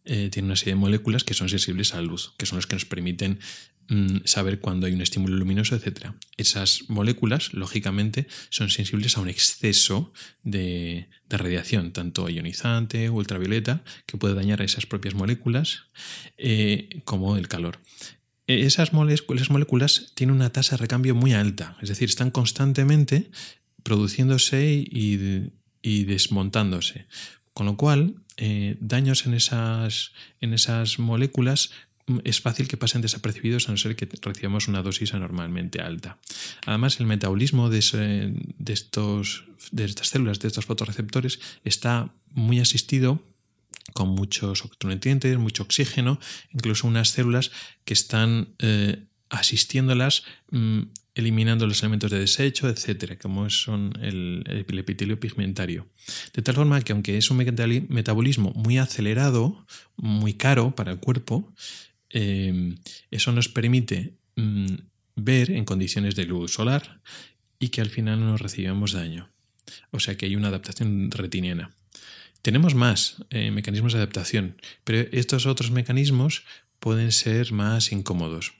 eh, 0.05 0.29
tienen 0.31 0.49
una 0.49 0.55
serie 0.55 0.73
de 0.73 0.79
moléculas 0.79 1.23
que 1.23 1.33
son 1.33 1.49
sensibles 1.49 1.93
a 1.93 1.97
la 1.97 2.03
luz, 2.03 2.33
que 2.37 2.45
son 2.45 2.57
las 2.57 2.67
que 2.67 2.75
nos 2.75 2.85
permiten 2.85 3.39
Mm, 3.87 4.25
saber 4.25 4.59
cuándo 4.59 4.87
hay 4.87 4.93
un 4.93 5.01
estímulo 5.01 5.35
luminoso, 5.35 5.75
etc. 5.75 6.07
Esas 6.37 6.89
moléculas, 6.89 7.53
lógicamente, 7.53 8.27
son 8.49 8.69
sensibles 8.69 9.15
a 9.15 9.21
un 9.21 9.29
exceso 9.29 10.11
de, 10.43 11.07
radiación, 11.29 11.91
tanto 11.91 12.29
ionizante, 12.29 13.09
ultravioleta, 13.09 13.83
que 14.07 14.17
puede 14.17 14.33
dañar 14.33 14.61
a 14.61 14.65
esas 14.65 14.87
propias 14.87 15.13
moléculas, 15.13 15.83
eh, 16.37 17.01
como 17.03 17.37
el 17.37 17.47
calor. 17.47 17.79
Esas 18.47 18.93
moléculas, 18.93 19.49
moléculas 19.49 20.13
tienen 20.15 20.35
una 20.35 20.51
tasa 20.51 20.77
de 20.77 20.81
recambio 20.81 21.13
muy 21.13 21.33
alta, 21.33 21.77
es 21.81 21.89
decir, 21.89 22.09
están 22.09 22.31
constantemente 22.31 23.29
produciéndose 23.83 24.71
y, 24.71 26.05
desmontándose. 26.05 27.05
Con 27.55 27.65
lo 27.67 27.77
cual, 27.77 28.15
eh, 28.35 28.75
daños 28.81 29.25
en 29.25 29.33
esas, 29.33 30.11
en 30.41 30.53
esas 30.53 30.99
moléculas 30.99 31.71
es 32.25 32.41
fácil 32.41 32.67
que 32.67 32.75
pasen 32.75 33.01
desapercibidos 33.01 33.69
a 33.69 33.71
no 33.71 33.77
ser 33.77 33.95
que 33.95 34.09
recibamos 34.21 34.67
una 34.67 34.83
dosis 34.83 35.13
anormalmente 35.13 35.81
alta. 35.81 36.19
Además, 36.65 36.99
el 36.99 37.05
metabolismo 37.05 37.69
de, 37.69 37.79
estos, 38.67 39.45
de 39.71 39.85
estas 39.85 40.09
células, 40.09 40.39
de 40.39 40.49
estos 40.49 40.65
fotorreceptores, 40.65 41.39
está 41.63 42.13
muy 42.31 42.59
asistido 42.59 43.23
con 43.93 44.09
muchos 44.09 44.61
nutrientes, 44.83 45.37
mucho 45.37 45.63
oxígeno, 45.63 46.19
incluso 46.51 46.87
unas 46.87 47.09
células 47.09 47.51
que 47.85 47.93
están 47.93 48.49
eh, 48.59 49.05
asistiéndolas, 49.29 50.23
mm, 50.51 50.81
eliminando 51.15 51.65
los 51.65 51.81
elementos 51.81 52.11
de 52.11 52.19
desecho, 52.19 52.69
etcétera, 52.69 53.17
como 53.17 53.49
son 53.49 53.93
el, 54.01 54.43
el, 54.45 54.77
epitelio 54.77 55.19
pigmentario. 55.19 55.87
De 56.33 56.41
tal 56.41 56.55
forma 56.55 56.81
que, 56.81 56.91
aunque 56.91 57.17
es 57.17 57.31
un 57.31 57.37
metabolismo 57.89 58.51
muy 58.53 58.77
acelerado, 58.77 59.65
muy 59.95 60.33
caro 60.33 60.75
para 60.75 60.91
el 60.91 60.99
cuerpo, 60.99 61.53
Em, 62.17 62.77
eso 63.11 63.33
nos 63.33 63.49
permite 63.49 64.13
mm, 64.37 64.75
ver 65.17 65.51
en 65.51 65.65
condiciones 65.65 66.15
de 66.15 66.23
luz 66.23 66.53
solar 66.53 67.01
y 67.59 67.69
que 67.69 67.81
al 67.81 67.89
final 67.89 68.21
no 68.21 68.37
recibamos 68.37 68.93
daño. 68.93 69.29
O 69.91 69.99
sea 69.99 70.15
que 70.15 70.25
hay 70.25 70.37
una 70.37 70.47
adaptación 70.47 71.11
retiniana. 71.11 71.75
Tenemos 72.41 72.73
más 72.73 73.17
eh, 73.31 73.51
mecanismos 73.51 73.91
de 73.91 73.99
adaptación, 73.99 74.55
pero 74.85 75.09
estos 75.11 75.45
otros 75.45 75.71
mecanismos 75.71 76.45
pueden 76.79 77.11
ser 77.11 77.51
más 77.51 77.91
incómodos. 77.91 78.53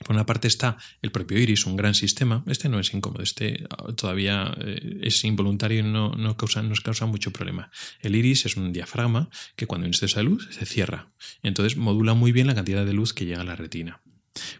Por 0.00 0.16
una 0.16 0.26
parte 0.26 0.48
está 0.48 0.76
el 1.02 1.12
propio 1.12 1.38
iris, 1.38 1.66
un 1.66 1.76
gran 1.76 1.94
sistema. 1.94 2.42
Este 2.46 2.68
no 2.68 2.80
es 2.80 2.92
incómodo, 2.92 3.22
este 3.22 3.64
ah, 3.70 3.92
todavía 3.92 4.52
eh, 4.60 5.00
es 5.02 5.24
involuntario 5.24 5.80
y 5.80 5.82
no, 5.82 6.10
no 6.12 6.36
causa, 6.36 6.62
nos 6.62 6.80
causa 6.80 7.06
mucho 7.06 7.32
problema. 7.32 7.70
El 8.00 8.16
iris 8.16 8.44
es 8.46 8.56
un 8.56 8.72
diafragma 8.72 9.30
que 9.54 9.66
cuando 9.66 9.86
hay 9.86 9.92
un 9.94 10.14
de 10.14 10.22
luz 10.24 10.48
se 10.50 10.66
cierra. 10.66 11.12
Entonces 11.42 11.76
modula 11.76 12.14
muy 12.14 12.32
bien 12.32 12.48
la 12.48 12.54
cantidad 12.54 12.84
de 12.84 12.92
luz 12.92 13.12
que 13.12 13.24
llega 13.24 13.42
a 13.42 13.44
la 13.44 13.56
retina. 13.56 14.00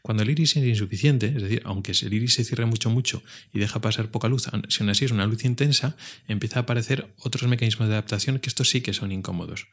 Cuando 0.03 0.23
el 0.23 0.31
iris 0.31 0.57
es 0.57 0.65
insuficiente, 0.65 1.27
es 1.27 1.43
decir, 1.43 1.63
aunque 1.65 1.93
el 1.93 2.15
iris 2.15 2.35
se 2.35 2.45
cierre 2.45 2.65
mucho, 2.65 2.91
mucho 2.91 3.23
y 3.53 3.59
deja 3.59 3.81
pasar 3.81 4.11
poca 4.11 4.29
luz, 4.29 4.49
si 4.69 4.83
aún 4.83 4.91
así 4.91 5.05
es 5.05 5.11
una 5.11 5.27
luz 5.27 5.45
intensa, 5.45 5.97
empieza 6.29 6.61
a 6.61 6.63
aparecer 6.63 7.13
otros 7.19 7.49
mecanismos 7.49 7.89
de 7.89 7.95
adaptación 7.95 8.39
que 8.39 8.49
estos 8.49 8.71
sí 8.71 8.83
que 8.83 8.93
son 8.93 9.11
incómodos. 9.11 9.67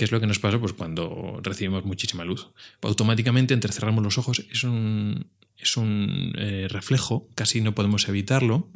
¿Qué 0.00 0.06
es 0.06 0.12
lo 0.12 0.20
que 0.20 0.26
nos 0.26 0.38
pasa 0.38 0.58
pues, 0.58 0.72
cuando 0.72 1.40
recibimos 1.42 1.84
muchísima 1.84 2.24
luz? 2.24 2.48
Automáticamente 2.80 3.52
entrecerramos 3.52 4.02
los 4.02 4.16
ojos, 4.16 4.46
es 4.50 4.64
un, 4.64 5.26
es 5.58 5.76
un 5.76 6.32
eh, 6.38 6.68
reflejo, 6.70 7.28
casi 7.34 7.60
no 7.60 7.74
podemos 7.74 8.08
evitarlo, 8.08 8.70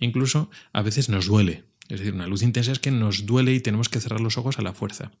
incluso 0.00 0.50
a 0.72 0.82
veces 0.82 1.08
nos 1.08 1.26
duele. 1.26 1.62
Es 1.88 2.00
decir, 2.00 2.12
una 2.12 2.26
luz 2.26 2.42
intensa 2.42 2.72
es 2.72 2.80
que 2.80 2.90
nos 2.90 3.24
duele 3.24 3.54
y 3.54 3.60
tenemos 3.60 3.88
que 3.88 4.00
cerrar 4.00 4.20
los 4.20 4.36
ojos 4.36 4.58
a 4.58 4.62
la 4.62 4.74
fuerza. 4.74 5.12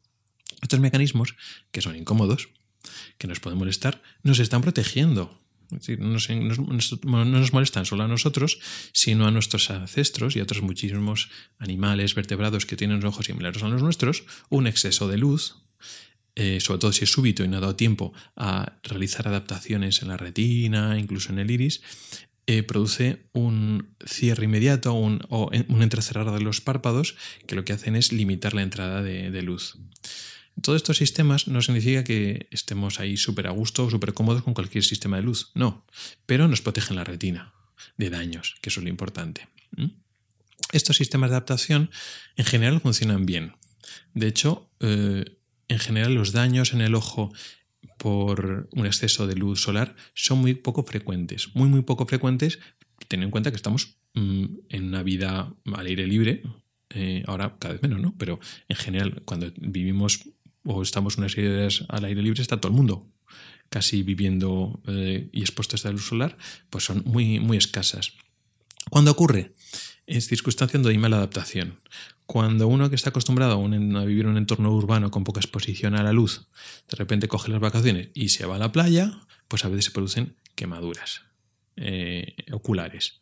Estos 0.60 0.80
mecanismos, 0.80 1.36
que 1.70 1.82
son 1.82 1.94
incómodos, 1.94 2.48
que 3.16 3.28
nos 3.28 3.38
pueden 3.38 3.56
molestar, 3.56 4.02
nos 4.24 4.40
están 4.40 4.60
protegiendo 4.60 5.40
no, 5.98 7.24
nos 7.24 7.52
molestan 7.52 7.86
solo 7.86 8.04
a 8.04 8.08
nosotros, 8.08 8.58
sino 8.92 9.26
a 9.26 9.30
nuestros 9.30 9.70
ancestros 9.70 10.36
y 10.36 10.40
a 10.40 10.42
otros 10.42 10.62
muchísimos 10.62 11.30
animales 11.58 12.14
vertebrados 12.14 12.66
que 12.66 12.76
tienen 12.76 13.04
ojos 13.04 13.26
similares 13.26 13.62
a 13.62 13.68
los 13.68 13.82
nuestros. 13.82 14.24
Un 14.50 14.66
exceso 14.66 15.08
de 15.08 15.18
luz, 15.18 15.56
eh, 16.34 16.60
sobre 16.60 16.80
todo 16.80 16.92
si 16.92 17.04
es 17.04 17.12
súbito 17.12 17.44
y 17.44 17.48
no 17.48 17.58
ha 17.58 17.60
dado 17.60 17.76
tiempo 17.76 18.12
a 18.36 18.74
realizar 18.82 19.28
adaptaciones 19.28 20.02
en 20.02 20.08
la 20.08 20.16
retina, 20.16 20.98
incluso 20.98 21.32
en 21.32 21.38
el 21.38 21.50
iris, 21.50 21.82
eh, 22.46 22.62
produce 22.62 23.26
un 23.32 23.94
cierre 24.04 24.44
inmediato 24.44 24.94
o 24.94 24.98
un 24.98 25.82
entrecerrar 25.82 26.30
de 26.30 26.40
los 26.40 26.60
párpados 26.60 27.16
que 27.46 27.54
lo 27.54 27.64
que 27.64 27.72
hacen 27.72 27.96
es 27.96 28.12
limitar 28.12 28.52
la 28.52 28.62
entrada 28.62 29.02
de 29.02 29.42
luz. 29.42 29.78
Todos 30.62 30.76
estos 30.76 30.98
sistemas 30.98 31.48
no 31.48 31.60
significa 31.62 32.04
que 32.04 32.48
estemos 32.50 33.00
ahí 33.00 33.16
súper 33.16 33.46
a 33.46 33.50
gusto 33.50 33.84
o 33.84 33.90
súper 33.90 34.14
cómodos 34.14 34.42
con 34.42 34.54
cualquier 34.54 34.84
sistema 34.84 35.16
de 35.16 35.22
luz, 35.22 35.50
no, 35.54 35.84
pero 36.26 36.48
nos 36.48 36.62
protegen 36.62 36.96
la 36.96 37.04
retina 37.04 37.52
de 37.96 38.10
daños, 38.10 38.56
que 38.60 38.70
eso 38.70 38.80
es 38.80 38.84
lo 38.84 38.90
importante. 38.90 39.48
Estos 40.72 40.96
sistemas 40.96 41.30
de 41.30 41.36
adaptación 41.36 41.90
en 42.36 42.44
general 42.44 42.80
funcionan 42.80 43.26
bien. 43.26 43.54
De 44.14 44.26
hecho, 44.26 44.70
eh, 44.80 45.24
en 45.68 45.78
general 45.78 46.14
los 46.14 46.32
daños 46.32 46.72
en 46.72 46.80
el 46.80 46.94
ojo 46.94 47.32
por 47.98 48.68
un 48.72 48.86
exceso 48.86 49.26
de 49.26 49.36
luz 49.36 49.60
solar 49.60 49.94
son 50.14 50.38
muy 50.38 50.54
poco 50.54 50.84
frecuentes, 50.84 51.54
muy 51.54 51.68
muy 51.68 51.82
poco 51.82 52.06
frecuentes, 52.06 52.58
teniendo 53.08 53.26
en 53.26 53.30
cuenta 53.30 53.50
que 53.50 53.56
estamos 53.56 53.98
mm, 54.14 54.44
en 54.68 54.84
una 54.84 55.02
vida 55.02 55.54
al 55.72 55.86
aire 55.86 56.06
libre, 56.06 56.42
eh, 56.90 57.22
ahora 57.26 57.56
cada 57.58 57.74
vez 57.74 57.82
menos, 57.82 58.00
¿no? 58.00 58.14
Pero 58.18 58.38
en 58.68 58.76
general, 58.76 59.22
cuando 59.24 59.52
vivimos 59.56 60.28
o 60.64 60.82
estamos 60.82 61.18
una 61.18 61.28
serie 61.28 61.50
de 61.50 61.60
horas 61.60 61.84
al 61.88 62.04
aire 62.04 62.22
libre, 62.22 62.42
está 62.42 62.60
todo 62.60 62.72
el 62.72 62.76
mundo 62.76 63.06
casi 63.68 64.02
viviendo 64.02 64.80
eh, 64.86 65.28
y 65.32 65.40
expuestos 65.40 65.84
a 65.86 65.90
luz 65.90 66.06
solar, 66.06 66.36
pues 66.70 66.84
son 66.84 67.02
muy, 67.06 67.40
muy 67.40 67.56
escasas. 67.56 68.12
¿Cuándo 68.90 69.10
ocurre? 69.10 69.52
Es 70.06 70.28
circunstancia 70.28 70.78
donde 70.78 70.90
hay 70.90 70.98
mala 70.98 71.16
adaptación. 71.16 71.80
Cuando 72.26 72.68
uno 72.68 72.88
que 72.88 72.96
está 72.96 73.10
acostumbrado 73.10 73.54
a, 73.54 74.04
vivir 74.04 74.24
en 74.24 74.30
un 74.30 74.36
entorno 74.36 74.70
urbano 74.72 75.10
con 75.10 75.24
poca 75.24 75.40
exposición 75.40 75.94
a 75.94 76.02
la 76.02 76.12
luz, 76.12 76.46
de 76.88 76.96
repente 76.96 77.28
coge 77.28 77.50
las 77.50 77.60
vacaciones 77.60 78.10
y 78.14 78.28
se 78.28 78.46
va 78.46 78.56
a 78.56 78.58
la 78.58 78.72
playa, 78.72 79.18
pues 79.48 79.64
a 79.64 79.68
veces 79.68 79.86
se 79.86 79.90
producen 79.90 80.36
quemaduras 80.54 81.22
eh, 81.76 82.36
oculares. 82.52 83.20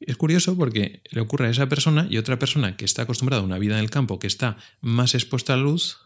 Es 0.00 0.16
curioso 0.16 0.56
porque 0.56 1.02
le 1.10 1.20
ocurre 1.20 1.48
a 1.48 1.50
esa 1.50 1.68
persona 1.68 2.06
y 2.08 2.18
otra 2.18 2.38
persona 2.38 2.76
que 2.76 2.84
está 2.84 3.02
acostumbrada 3.02 3.42
a 3.42 3.46
una 3.46 3.58
vida 3.58 3.74
en 3.74 3.80
el 3.80 3.90
campo 3.90 4.18
que 4.18 4.28
está 4.28 4.56
más 4.80 5.14
expuesta 5.14 5.54
a 5.54 5.56
la 5.56 5.62
luz, 5.62 5.98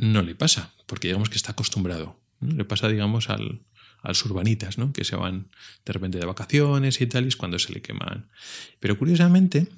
no 0.00 0.22
le 0.22 0.34
pasa, 0.34 0.72
porque 0.86 1.08
digamos 1.08 1.28
que 1.28 1.36
está 1.36 1.52
acostumbrado. 1.52 2.18
Le 2.40 2.64
pasa, 2.64 2.88
digamos, 2.88 3.28
al, 3.28 3.62
a 4.02 4.08
los 4.08 4.24
urbanitas, 4.24 4.78
¿no? 4.78 4.92
que 4.92 5.04
se 5.04 5.16
van 5.16 5.50
de 5.84 5.92
repente 5.92 6.18
de 6.18 6.26
vacaciones 6.26 7.00
y 7.00 7.06
tal, 7.06 7.24
y 7.24 7.28
es 7.28 7.36
cuando 7.36 7.58
se 7.58 7.72
le 7.72 7.82
queman. 7.82 8.30
Pero 8.78 8.98
curiosamente, 8.98 9.68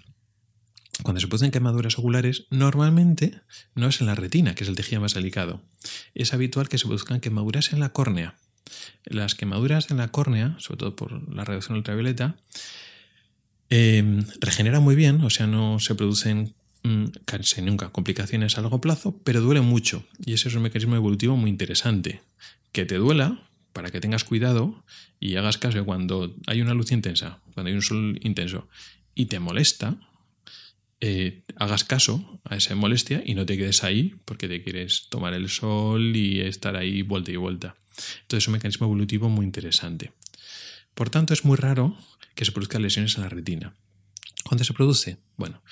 cuando 1.02 1.20
se 1.20 1.26
producen 1.26 1.50
quemaduras 1.50 1.98
oculares, 1.98 2.46
normalmente 2.50 3.40
no 3.74 3.88
es 3.88 4.00
en 4.00 4.06
la 4.06 4.14
retina, 4.14 4.54
que 4.54 4.64
es 4.64 4.70
el 4.70 4.76
tejido 4.76 5.00
más 5.00 5.14
delicado. 5.14 5.62
Es 6.14 6.32
habitual 6.32 6.68
que 6.68 6.78
se 6.78 6.86
produzcan 6.86 7.20
quemaduras 7.20 7.72
en 7.72 7.80
la 7.80 7.92
córnea. 7.92 8.36
Las 9.04 9.34
quemaduras 9.34 9.90
en 9.90 9.96
la 9.96 10.08
córnea, 10.08 10.54
sobre 10.58 10.78
todo 10.78 10.96
por 10.96 11.34
la 11.34 11.44
radiación 11.44 11.76
ultravioleta, 11.76 12.36
eh, 13.70 14.22
regeneran 14.40 14.82
muy 14.82 14.94
bien, 14.94 15.22
o 15.22 15.30
sea, 15.30 15.46
no 15.46 15.80
se 15.80 15.94
producen 15.94 16.54
Mm, 16.84 17.06
casi 17.24 17.62
nunca 17.62 17.90
complicaciones 17.90 18.58
a 18.58 18.62
largo 18.62 18.80
plazo, 18.80 19.20
pero 19.24 19.40
duele 19.40 19.60
mucho. 19.60 20.04
Y 20.24 20.32
ese 20.32 20.48
es 20.48 20.54
un 20.54 20.62
mecanismo 20.62 20.96
evolutivo 20.96 21.36
muy 21.36 21.50
interesante. 21.50 22.22
Que 22.72 22.84
te 22.84 22.96
duela 22.96 23.40
para 23.72 23.90
que 23.90 24.00
tengas 24.00 24.24
cuidado 24.24 24.84
y 25.20 25.36
hagas 25.36 25.58
caso 25.58 25.84
cuando 25.84 26.34
hay 26.46 26.60
una 26.60 26.74
luz 26.74 26.92
intensa, 26.92 27.40
cuando 27.54 27.68
hay 27.68 27.74
un 27.74 27.82
sol 27.82 28.18
intenso 28.22 28.68
y 29.14 29.26
te 29.26 29.38
molesta, 29.38 29.96
eh, 31.00 31.44
hagas 31.56 31.84
caso 31.84 32.40
a 32.44 32.56
esa 32.56 32.74
molestia 32.74 33.22
y 33.24 33.34
no 33.34 33.46
te 33.46 33.56
quedes 33.56 33.84
ahí 33.84 34.16
porque 34.24 34.48
te 34.48 34.62
quieres 34.62 35.08
tomar 35.08 35.34
el 35.34 35.48
sol 35.48 36.16
y 36.16 36.40
estar 36.40 36.76
ahí 36.76 37.02
vuelta 37.02 37.30
y 37.30 37.36
vuelta. 37.36 37.76
Entonces 38.22 38.44
es 38.44 38.48
un 38.48 38.54
mecanismo 38.54 38.86
evolutivo 38.86 39.28
muy 39.28 39.44
interesante. 39.44 40.12
Por 40.94 41.10
tanto, 41.10 41.32
es 41.32 41.44
muy 41.44 41.56
raro 41.56 41.96
que 42.34 42.44
se 42.44 42.52
produzcan 42.52 42.82
lesiones 42.82 43.16
en 43.16 43.22
la 43.22 43.28
retina. 43.28 43.74
¿Cuándo 44.44 44.64
se 44.64 44.74
produce? 44.74 45.18
Bueno, 45.36 45.62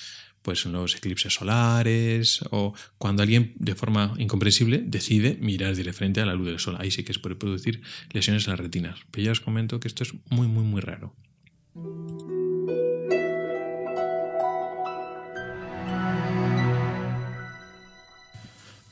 pues 0.42 0.64
en 0.66 0.72
los 0.72 0.96
eclipses 0.96 1.34
solares 1.34 2.40
o 2.50 2.74
cuando 2.98 3.22
alguien 3.22 3.52
de 3.56 3.74
forma 3.74 4.14
incomprensible 4.18 4.82
decide 4.84 5.38
mirar 5.40 5.74
de 5.74 5.92
frente 5.92 6.20
a 6.20 6.26
la 6.26 6.34
luz 6.34 6.46
del 6.46 6.58
sol. 6.58 6.76
Ahí 6.78 6.90
sí 6.90 7.04
que 7.04 7.12
se 7.12 7.20
puede 7.20 7.36
producir 7.36 7.82
lesiones 8.10 8.46
en 8.46 8.52
las 8.52 8.60
retinas. 8.60 9.00
Pero 9.10 9.24
ya 9.24 9.32
os 9.32 9.40
comento 9.40 9.80
que 9.80 9.88
esto 9.88 10.02
es 10.02 10.14
muy, 10.28 10.46
muy, 10.48 10.64
muy 10.64 10.80
raro. 10.80 11.14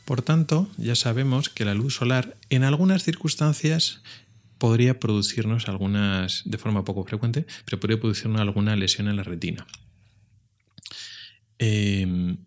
Por 0.04 0.22
tanto, 0.22 0.70
ya 0.78 0.94
sabemos 0.94 1.50
que 1.50 1.66
la 1.66 1.74
luz 1.74 1.96
solar 1.96 2.38
en 2.48 2.64
algunas 2.64 3.04
circunstancias 3.04 4.02
podría 4.56 4.98
producirnos 4.98 5.68
algunas, 5.68 6.42
de 6.46 6.58
forma 6.58 6.84
poco 6.84 7.04
frecuente, 7.04 7.46
pero 7.64 7.78
podría 7.78 8.00
producirnos 8.00 8.40
alguna 8.40 8.74
lesión 8.74 9.08
en 9.08 9.16
la 9.16 9.22
retina. 9.22 9.66
Em, 11.58 12.38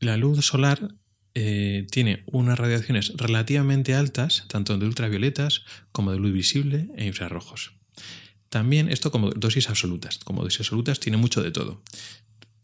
la 0.00 0.16
luz 0.16 0.44
solar 0.44 0.94
eh, 1.34 1.86
tiene 1.90 2.24
unas 2.26 2.58
radiaciones 2.58 3.12
relativamente 3.16 3.94
altas, 3.94 4.44
tanto 4.48 4.76
de 4.76 4.86
ultravioletas 4.86 5.64
como 5.92 6.12
de 6.12 6.18
luz 6.18 6.32
visible 6.32 6.88
e 6.96 7.06
infrarrojos. 7.06 7.72
También 8.48 8.90
esto 8.90 9.10
como 9.10 9.30
dosis 9.30 9.70
absolutas. 9.70 10.18
Como 10.18 10.42
dosis 10.42 10.60
absolutas 10.60 11.00
tiene 11.00 11.16
mucho 11.16 11.42
de 11.42 11.50
todo. 11.50 11.82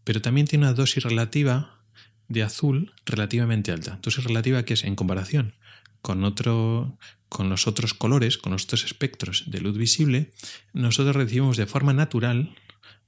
Pero 0.05 0.20
también 0.20 0.46
tiene 0.46 0.66
una 0.66 0.74
dosis 0.74 1.03
relativa 1.03 1.83
de 2.29 2.42
azul 2.42 2.92
relativamente 3.07 3.72
alta. 3.72 3.98
Dosis 4.03 4.24
relativa 4.24 4.64
que 4.64 4.74
es 4.74 4.85
en 4.85 4.96
comparación 4.96 5.55
con, 6.03 6.24
otro, 6.24 6.98
con 7.29 7.48
los 7.48 7.66
otros 7.66 7.94
colores, 7.94 8.38
con 8.38 8.53
los 8.53 8.64
otros 8.64 8.85
espectros 8.85 9.44
de 9.46 9.61
luz 9.61 9.77
visible, 9.77 10.33
nosotros 10.72 11.16
recibimos 11.16 11.57
de 11.57 11.66
forma 11.66 11.92
natural 11.92 12.55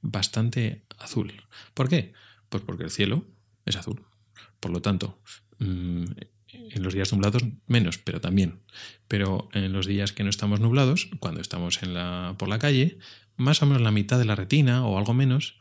bastante 0.00 0.84
azul. 0.98 1.32
¿Por 1.74 1.88
qué? 1.88 2.12
Pues 2.50 2.62
porque 2.62 2.84
el 2.84 2.90
cielo 2.90 3.24
es 3.64 3.76
azul. 3.76 4.04
Por 4.60 4.70
lo 4.70 4.82
tanto, 4.82 5.22
mm, 5.58 6.04
en 6.52 6.82
los 6.82 6.94
días 6.94 7.12
nublados 7.12 7.44
menos, 7.66 7.98
pero 7.98 8.20
también. 8.20 8.60
Pero 9.08 9.48
en 9.52 9.72
los 9.72 9.86
días 9.86 10.12
que 10.12 10.24
no 10.24 10.30
estamos 10.30 10.60
nublados, 10.60 11.08
cuando 11.18 11.40
estamos 11.40 11.82
en 11.82 11.94
la, 11.94 12.34
por 12.38 12.48
la 12.48 12.58
calle, 12.58 12.98
más 13.36 13.62
o 13.62 13.66
menos 13.66 13.82
la 13.82 13.90
mitad 13.90 14.18
de 14.18 14.24
la 14.24 14.34
retina 14.34 14.86
o 14.86 14.98
algo 14.98 15.14
menos 15.14 15.58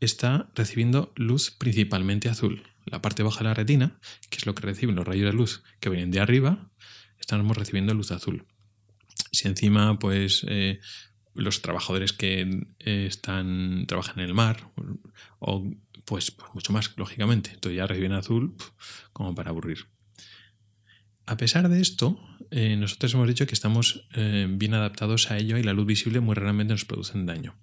está 0.00 0.50
recibiendo 0.54 1.12
luz 1.16 1.50
principalmente 1.50 2.28
azul. 2.28 2.62
La 2.84 3.00
parte 3.00 3.22
baja 3.22 3.38
de 3.38 3.44
la 3.44 3.54
retina, 3.54 3.98
que 4.28 4.38
es 4.38 4.46
lo 4.46 4.54
que 4.54 4.62
reciben 4.62 4.96
los 4.96 5.06
rayos 5.06 5.26
de 5.26 5.32
luz 5.32 5.62
que 5.80 5.88
vienen 5.88 6.10
de 6.10 6.20
arriba, 6.20 6.70
estamos 7.18 7.56
recibiendo 7.56 7.94
luz 7.94 8.10
azul. 8.10 8.46
Si 9.30 9.46
encima, 9.46 9.98
pues, 9.98 10.44
eh, 10.48 10.80
los 11.34 11.62
trabajadores 11.62 12.12
que 12.12 12.66
eh, 12.80 13.06
están 13.06 13.86
trabajan 13.86 14.18
en 14.18 14.26
el 14.26 14.34
mar, 14.34 14.70
o 15.38 15.70
pues, 16.20 16.54
mucho 16.54 16.72
más, 16.72 16.92
lógicamente, 16.96 17.50
entonces 17.54 17.76
ya 17.76 17.86
reciben 17.86 18.12
azul 18.12 18.54
como 19.12 19.34
para 19.34 19.50
aburrir. 19.50 19.86
A 21.26 21.36
pesar 21.36 21.68
de 21.68 21.80
esto, 21.80 22.18
eh, 22.50 22.76
nosotros 22.76 23.14
hemos 23.14 23.28
dicho 23.28 23.46
que 23.46 23.54
estamos 23.54 24.06
bien 24.12 24.74
adaptados 24.74 25.30
a 25.30 25.38
ello 25.38 25.56
y 25.56 25.62
la 25.62 25.72
luz 25.72 25.86
visible 25.86 26.20
muy 26.20 26.34
raramente 26.34 26.74
nos 26.74 26.84
produce 26.84 27.12
daño 27.24 27.56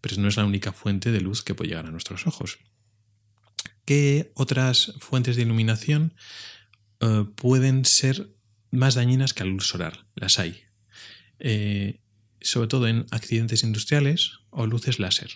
pero 0.00 0.20
no 0.20 0.28
es 0.28 0.36
la 0.36 0.44
única 0.44 0.72
fuente 0.72 1.10
de 1.10 1.20
luz 1.20 1.42
que 1.42 1.54
puede 1.54 1.70
llegar 1.70 1.86
a 1.86 1.90
nuestros 1.90 2.26
ojos. 2.26 2.58
¿Qué 3.84 4.32
otras 4.34 4.92
fuentes 4.98 5.36
de 5.36 5.42
iluminación 5.42 6.14
eh, 7.00 7.24
pueden 7.34 7.84
ser 7.84 8.30
más 8.70 8.94
dañinas 8.94 9.34
que 9.34 9.44
la 9.44 9.50
luz 9.50 9.66
solar? 9.66 10.06
Las 10.14 10.38
hay. 10.38 10.62
Eh, 11.38 12.00
sobre 12.40 12.68
todo 12.68 12.86
en 12.86 13.06
accidentes 13.10 13.62
industriales 13.62 14.40
o 14.50 14.66
luces 14.66 14.98
láser. 14.98 15.30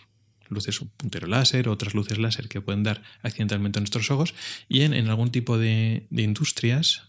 Luces 0.51 0.81
puntero 0.97 1.27
láser, 1.27 1.69
otras 1.69 1.95
luces 1.95 2.19
láser 2.19 2.49
que 2.49 2.61
pueden 2.61 2.83
dar 2.83 3.03
accidentalmente 3.23 3.79
a 3.79 3.81
nuestros 3.81 4.11
ojos 4.11 4.35
y 4.69 4.83
en, 4.83 4.95
algún 5.09 5.31
tipo 5.31 5.59
de, 5.59 6.07
industrias, 6.11 7.09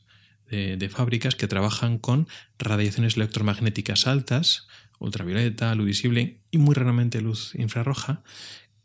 de, 0.49 0.89
fábricas 0.89 1.35
que 1.35 1.47
trabajan 1.47 1.97
con 1.97 2.27
radiaciones 2.59 3.17
electromagnéticas 3.17 4.07
altas, 4.07 4.67
ultravioleta, 4.99 5.73
luz 5.75 5.87
visible 5.87 6.41
y 6.51 6.59
muy 6.59 6.75
raramente 6.75 7.21
luz 7.21 7.53
infrarroja, 7.55 8.23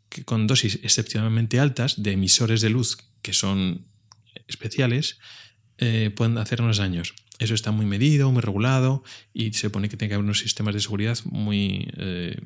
que 0.09 0.23
con 0.25 0.47
dosis 0.47 0.79
excepcionalmente 0.83 1.59
altas 1.59 2.01
de 2.01 2.13
emisores 2.13 2.61
de 2.61 2.69
luz 2.69 2.97
que 3.21 3.33
son 3.33 3.85
especiales, 4.47 5.19
eh, 5.77 6.11
pueden 6.15 6.37
hacernos 6.37 6.77
daños. 6.77 7.13
Eso 7.39 7.53
está 7.53 7.71
muy 7.71 7.85
medido, 7.85 8.31
muy 8.31 8.41
regulado 8.41 9.03
y 9.33 9.53
se 9.53 9.67
supone 9.67 9.89
que 9.89 9.97
tiene 9.97 10.09
que 10.09 10.15
haber 10.15 10.25
unos 10.25 10.39
sistemas 10.39 10.73
de 10.73 10.79
seguridad 10.79 11.19
muy, 11.25 11.87
eh, 11.97 12.39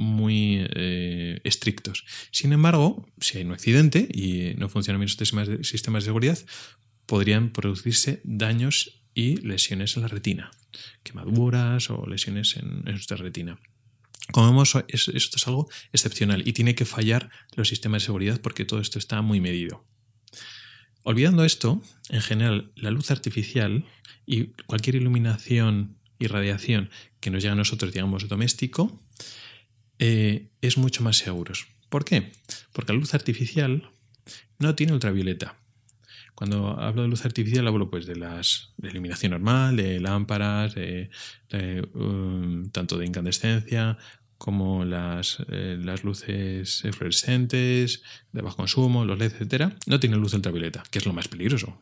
muy 0.00 0.66
eh, 0.74 1.40
estrictos. 1.44 2.06
Sin 2.30 2.54
embargo, 2.54 3.06
si 3.20 3.36
hay 3.36 3.44
un 3.44 3.52
accidente 3.52 4.08
y 4.10 4.54
no 4.56 4.70
funcionan 4.70 4.98
bien 4.98 5.10
los 5.10 5.68
sistemas 5.68 6.02
de 6.04 6.06
seguridad, 6.06 6.38
podrían 7.04 7.50
producirse 7.50 8.22
daños 8.24 9.02
y 9.14 9.36
lesiones 9.46 9.96
en 9.96 10.02
la 10.02 10.08
retina, 10.08 10.52
quemaduras 11.02 11.90
o 11.90 12.06
lesiones 12.06 12.56
en, 12.56 12.82
nuestra 12.84 13.18
retina. 13.18 13.60
Como 14.32 14.46
vemos, 14.46 14.74
esto 14.88 15.12
es 15.36 15.46
algo 15.46 15.68
excepcional 15.92 16.48
y 16.48 16.54
tiene 16.54 16.74
que 16.74 16.86
fallar 16.86 17.28
los 17.54 17.68
sistemas 17.68 18.02
de 18.02 18.06
seguridad 18.06 18.40
porque 18.40 18.64
todo 18.64 18.80
esto 18.80 18.98
está 18.98 19.20
muy 19.20 19.40
medido. 19.40 19.84
Olvidando 21.02 21.44
esto, 21.44 21.82
en 22.08 22.22
general, 22.22 22.72
la 22.74 22.90
luz 22.90 23.10
artificial 23.10 23.84
y 24.24 24.52
cualquier 24.64 24.96
iluminación 24.96 25.98
y 26.18 26.26
radiación 26.26 26.88
que 27.20 27.30
nos 27.30 27.42
llega 27.42 27.52
a 27.52 27.56
nosotros, 27.56 27.92
digamos, 27.92 28.28
doméstico, 28.28 29.02
eh, 30.00 30.48
es 30.62 30.78
mucho 30.78 31.04
más 31.04 31.18
seguro. 31.18 31.52
¿Por 31.90 32.06
qué? 32.06 32.32
Porque 32.72 32.94
la 32.94 32.98
luz 32.98 33.12
artificial 33.12 33.90
no 34.58 34.74
tiene 34.74 34.94
ultravioleta. 34.94 35.56
Cuando 36.34 36.80
hablo 36.80 37.02
de 37.02 37.08
luz 37.08 37.26
artificial 37.26 37.68
hablo 37.68 37.90
pues 37.90 38.06
de 38.06 38.16
las 38.16 38.72
de 38.78 38.88
iluminación 38.88 39.32
normal, 39.32 39.76
de 39.76 40.00
lámparas, 40.00 40.74
um, 41.92 42.70
tanto 42.70 42.96
de 42.96 43.04
incandescencia 43.04 43.98
como 44.38 44.86
las, 44.86 45.36
eh, 45.50 45.76
las 45.78 46.02
luces 46.02 46.82
fluorescentes, 46.92 48.02
de 48.32 48.40
bajo 48.40 48.56
consumo, 48.56 49.04
los 49.04 49.18
LED, 49.18 49.32
etcétera, 49.32 49.76
no 49.86 50.00
tienen 50.00 50.18
luz 50.18 50.32
ultravioleta, 50.32 50.82
que 50.90 50.98
es 50.98 51.04
lo 51.04 51.12
más 51.12 51.28
peligroso. 51.28 51.78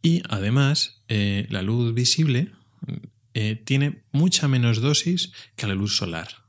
Y 0.00 0.22
además, 0.30 1.02
eh, 1.08 1.46
la 1.50 1.60
luz 1.60 1.92
visible 1.92 2.52
tiene 3.66 4.04
mucha 4.12 4.48
menos 4.48 4.80
dosis 4.80 5.32
que 5.54 5.66
la 5.66 5.74
luz 5.74 5.94
solar. 5.94 6.45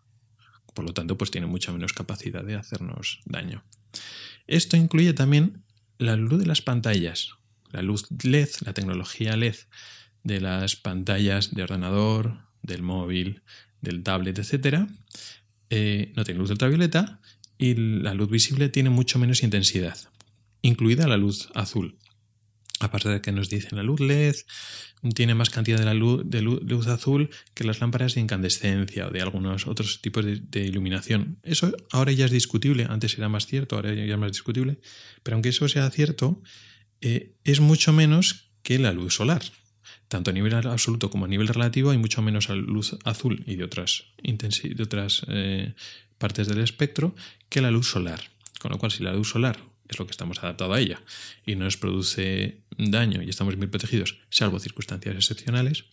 Por 0.78 0.86
lo 0.86 0.94
tanto, 0.94 1.18
pues 1.18 1.32
tiene 1.32 1.48
mucha 1.48 1.72
menos 1.72 1.92
capacidad 1.92 2.44
de 2.44 2.54
hacernos 2.54 3.22
daño. 3.26 3.64
Esto 4.46 4.78
incluye 4.78 5.12
también 5.14 5.64
la 5.98 6.16
luz 6.16 6.40
de 6.40 6.46
las 6.46 6.62
pantallas, 6.62 7.32
la 7.72 7.82
luz 7.82 8.06
LED, 8.24 8.50
la 8.64 8.74
tecnología 8.74 9.36
LED 9.36 9.56
de 10.24 10.40
las 10.40 10.76
pantallas 10.76 11.56
de 11.56 11.64
ordenador, 11.64 12.42
del 12.62 12.84
móvil, 12.84 13.42
del 13.82 14.04
tablet, 14.04 14.38
etc., 14.38 14.88
eh, 15.72 16.14
no 16.16 16.24
tiene 16.24 16.42
luz 16.42 16.52
ultravioleta 16.52 17.22
y 17.58 17.74
la 17.74 18.14
luz 18.14 18.30
visible 18.30 18.70
tiene 18.70 18.92
mucho 18.92 19.18
menos 19.18 19.42
intensidad, 19.42 19.98
incluida 20.62 21.08
la 21.08 21.18
luz 21.18 21.50
azul. 21.56 21.98
Aparte 22.80 23.10
de 23.10 23.22
que 23.22 23.32
nos 23.32 23.50
dicen 23.50 23.76
la 23.78 23.84
luz 23.84 24.00
LED 24.00 24.36
tiene 25.16 25.36
más 25.36 25.50
cantidad 25.50 25.78
de, 25.78 25.86
la 25.86 25.94
luz, 25.94 26.22
de 26.26 26.42
luz, 26.42 26.88
azul 26.88 27.30
que 27.54 27.64
las 27.64 27.80
lámparas 27.80 28.16
de 28.16 28.22
incandescencia 28.22 29.08
o 29.08 29.12
de 29.12 29.22
algunos 29.22 29.68
otros 29.68 30.02
tipos 30.02 30.26
de, 30.26 30.62
iluminación. 30.62 31.40
Eso 31.44 31.76
ahora 31.92 32.12
ya 32.12 32.26
es 32.26 32.32
discutible, 32.32 32.86
antes 32.90 33.18
era 33.18 33.30
más 33.30 33.46
cierto, 33.46 33.76
ahora 33.76 33.94
ya 33.94 34.04
es 34.04 34.18
más 34.18 34.32
discutible, 34.32 34.80
pero 35.24 35.36
aunque 35.36 35.50
eso 35.50 35.68
sea 35.68 35.90
cierto, 35.90 36.42
eh, 37.02 37.36
es 37.44 37.60
mucho 37.60 37.94
menos 37.94 38.52
que 38.64 38.80
la 38.80 38.92
luz 38.92 39.16
solar. 39.16 39.42
Tanto 40.08 40.32
a 40.32 40.34
nivel 40.34 40.54
absoluto 40.54 41.10
como 41.10 41.26
a 41.26 41.28
nivel 41.28 41.48
relativo 41.48 41.92
hay 41.92 41.98
mucho 41.98 42.22
menos 42.22 42.50
luz 42.50 42.98
azul 43.04 43.44
y 43.46 43.56
de 43.56 43.64
otras, 43.64 44.06
de 44.24 44.84
otras 44.84 45.26
eh, 45.28 45.74
partes 46.18 46.48
del 46.48 46.60
espectro 46.60 47.16
que 47.50 47.62
la 47.62 47.72
luz 47.72 47.88
solar. 47.88 48.22
Con 48.60 48.72
lo 48.72 48.78
cual, 48.78 48.92
si 48.92 49.04
la 49.04 49.14
luz 49.14 49.30
solar 49.30 49.60
es 49.90 50.00
lo 50.00 50.06
que 50.06 50.12
estamos 50.12 50.40
adaptados 50.44 50.76
a 50.76 50.80
ella 50.80 51.02
y 51.46 51.56
no 51.56 51.66
nos 51.66 51.78
produce 51.78 52.62
daño 52.78 53.22
y 53.22 53.30
estamos 53.30 53.56
bien 53.56 53.70
protegidos, 53.70 54.20
salvo 54.30 54.60
circunstancias 54.60 55.16
excepcionales, 55.16 55.86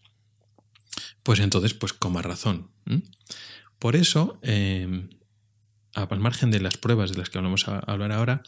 pues 1.22 1.40
entonces, 1.40 1.74
pues 1.74 1.92
con 1.92 2.14
razón. 2.22 2.70
Por 3.78 3.96
eso, 3.96 4.38
eh, 4.42 5.08
al 5.94 6.20
margen 6.20 6.50
de 6.50 6.60
las 6.60 6.76
pruebas 6.76 7.12
de 7.12 7.18
las 7.18 7.30
que 7.30 7.38
vamos 7.38 7.66
a 7.68 7.78
hablar 7.78 8.12
ahora, 8.12 8.42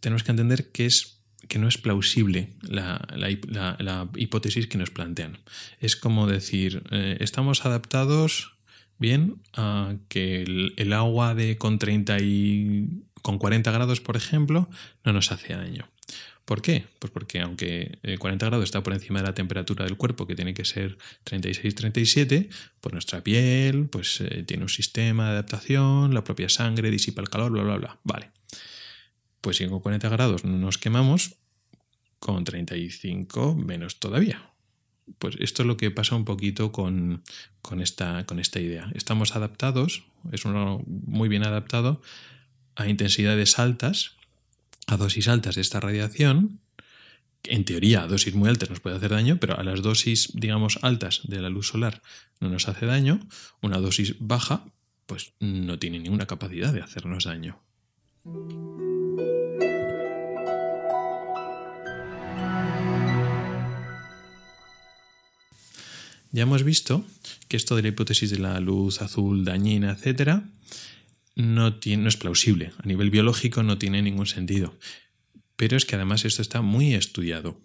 tenemos 0.00 0.22
que 0.22 0.30
entender 0.30 0.70
que, 0.70 0.86
es, 0.86 1.20
que 1.48 1.58
no 1.58 1.68
es 1.68 1.78
plausible 1.78 2.54
la, 2.62 4.08
hipótesis 4.16 4.66
que 4.66 4.78
nos 4.78 4.90
plantean. 4.90 5.38
Es 5.80 5.96
como 5.96 6.26
decir, 6.26 6.82
eh, 6.90 7.16
estamos 7.20 7.64
adaptados 7.64 8.56
bien 8.98 9.42
a 9.52 9.96
que 10.08 10.42
el, 10.76 10.92
agua 10.92 11.34
de 11.34 11.58
con 11.58 11.78
30 11.78 12.18
y 12.20 13.04
con 13.22 13.38
40 13.38 13.70
grados, 13.70 14.00
por 14.00 14.16
ejemplo, 14.16 14.68
no 15.04 15.12
nos 15.12 15.32
hace 15.32 15.54
daño. 15.54 15.88
¿Por 16.44 16.60
qué? 16.60 16.86
Pues 16.98 17.12
porque 17.12 17.40
aunque 17.40 17.98
40 18.18 18.46
grados 18.46 18.64
está 18.64 18.82
por 18.82 18.92
encima 18.92 19.20
de 19.20 19.26
la 19.26 19.34
temperatura 19.34 19.84
del 19.84 19.96
cuerpo, 19.96 20.26
que 20.26 20.34
tiene 20.34 20.54
que 20.54 20.64
ser 20.64 20.98
36-37, 21.24 22.48
pues 22.80 22.92
nuestra 22.92 23.22
piel 23.22 23.88
pues, 23.88 24.20
eh, 24.20 24.42
tiene 24.42 24.64
un 24.64 24.68
sistema 24.68 25.26
de 25.26 25.30
adaptación, 25.32 26.12
la 26.12 26.24
propia 26.24 26.48
sangre 26.48 26.90
disipa 26.90 27.22
el 27.22 27.30
calor, 27.30 27.52
bla, 27.52 27.62
bla, 27.62 27.76
bla. 27.76 27.98
Vale. 28.02 28.30
Pues 29.40 29.56
si 29.56 29.66
con 29.68 29.80
40 29.80 30.08
grados 30.08 30.44
no 30.44 30.58
nos 30.58 30.78
quemamos, 30.78 31.36
con 32.18 32.44
35 32.44 33.54
menos 33.54 33.98
todavía. 33.98 34.42
Pues 35.18 35.36
esto 35.40 35.62
es 35.62 35.66
lo 35.66 35.76
que 35.76 35.90
pasa 35.90 36.16
un 36.16 36.24
poquito 36.24 36.70
con, 36.70 37.22
esta, 37.80 38.24
con 38.26 38.38
esta 38.38 38.60
idea. 38.60 38.90
Estamos 38.94 39.34
adaptados, 39.34 40.04
es 40.30 40.44
uno 40.44 40.82
muy 40.86 41.28
bien 41.28 41.44
adaptado 41.44 42.00
a 42.76 42.88
intensidades 42.88 43.58
altas, 43.58 44.16
a 44.86 44.96
dosis 44.96 45.28
altas 45.28 45.54
de 45.54 45.60
esta 45.60 45.80
radiación. 45.80 46.60
En 47.44 47.64
teoría, 47.64 48.02
a 48.02 48.06
dosis 48.06 48.34
muy 48.34 48.48
altas 48.48 48.70
nos 48.70 48.80
puede 48.80 48.96
hacer 48.96 49.10
daño, 49.10 49.38
pero 49.40 49.58
a 49.58 49.62
las 49.62 49.82
dosis, 49.82 50.30
digamos, 50.34 50.78
altas 50.82 51.20
de 51.24 51.40
la 51.40 51.50
luz 51.50 51.68
solar 51.68 52.02
no 52.40 52.48
nos 52.48 52.68
hace 52.68 52.86
daño. 52.86 53.20
Una 53.60 53.78
dosis 53.78 54.16
baja, 54.20 54.64
pues 55.06 55.32
no 55.40 55.78
tiene 55.78 55.98
ninguna 55.98 56.26
capacidad 56.26 56.72
de 56.72 56.82
hacernos 56.82 57.24
daño. 57.24 57.60
Ya 66.34 66.44
hemos 66.44 66.62
visto 66.64 67.04
que 67.48 67.58
esto 67.58 67.76
de 67.76 67.82
la 67.82 67.88
hipótesis 67.88 68.30
de 68.30 68.38
la 68.38 68.58
luz 68.58 69.02
azul 69.02 69.44
dañina, 69.44 69.92
etcétera, 69.92 70.44
no, 71.34 71.70
no 71.70 72.08
es 72.08 72.16
plausible. 72.16 72.72
A 72.78 72.86
nivel 72.86 73.10
biológico 73.10 73.62
no 73.62 73.78
tiene 73.78 74.02
ningún 74.02 74.26
sentido. 74.26 74.78
Pero 75.56 75.76
es 75.76 75.84
que 75.84 75.96
además 75.96 76.24
esto 76.24 76.42
está 76.42 76.62
muy 76.62 76.94
estudiado. 76.94 77.60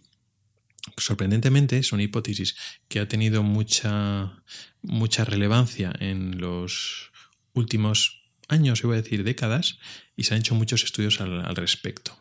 Sorprendentemente 0.95 1.77
es 1.77 1.91
una 1.91 2.03
hipótesis 2.03 2.55
que 2.87 2.99
ha 2.99 3.07
tenido 3.07 3.43
mucha, 3.43 4.43
mucha 4.81 5.25
relevancia 5.25 5.93
en 5.99 6.39
los 6.39 7.11
últimos 7.53 8.23
años, 8.47 8.83
iba 8.83 8.93
a 8.93 9.01
decir 9.01 9.23
décadas, 9.23 9.79
y 10.15 10.23
se 10.23 10.33
han 10.33 10.39
hecho 10.39 10.55
muchos 10.55 10.83
estudios 10.83 11.19
al, 11.19 11.55
respecto. 11.55 12.17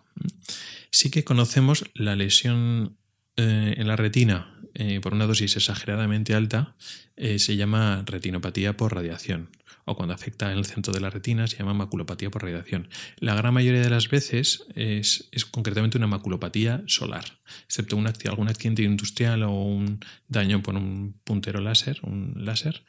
Sí 0.91 1.11
que 1.11 1.25
conocemos 1.25 1.85
la 1.95 2.17
lesión 2.17 2.97
eh, 3.37 3.75
en 3.77 3.87
la 3.87 3.97
retina 3.97 4.56
eh, 4.79 5.01
por 5.01 5.15
una 5.15 5.27
dosis 5.27 5.57
exageradamente 5.57 6.35
alta 6.35 6.77
eh, 7.17 7.39
se 7.39 7.57
llama 7.57 8.03
retinopatía 8.05 8.77
por 8.77 8.95
radiación 8.95 9.49
o 9.87 9.97
cuando 9.97 10.13
afecta 10.13 10.53
el 10.53 10.67
centro 10.67 10.93
de 10.93 11.01
la 11.01 11.09
retina 11.09 11.47
se 11.47 11.57
llama 11.57 11.73
maculopatía 11.73 12.31
por 12.31 12.43
radiación. 12.43 12.91
La 13.19 13.35
gran 13.35 13.55
mayoría 13.55 13.81
de 13.81 13.89
las 13.89 14.11
veces 14.11 14.67
es, 14.75 15.31
concretamente 15.51 15.97
una 15.97 16.09
maculopatía 16.09 16.83
solar, 16.89 17.25
excepto 17.65 17.97
un, 17.97 18.07
algún 18.07 18.49
accidente 18.49 18.83
industrial 18.83 19.45
o 19.45 19.53
un 19.53 20.05
daño 20.29 20.63
por 20.63 20.75
un 20.75 21.15
puntero 21.25 21.63
láser, 21.63 22.01
un 22.03 22.35
láser. 22.45 22.85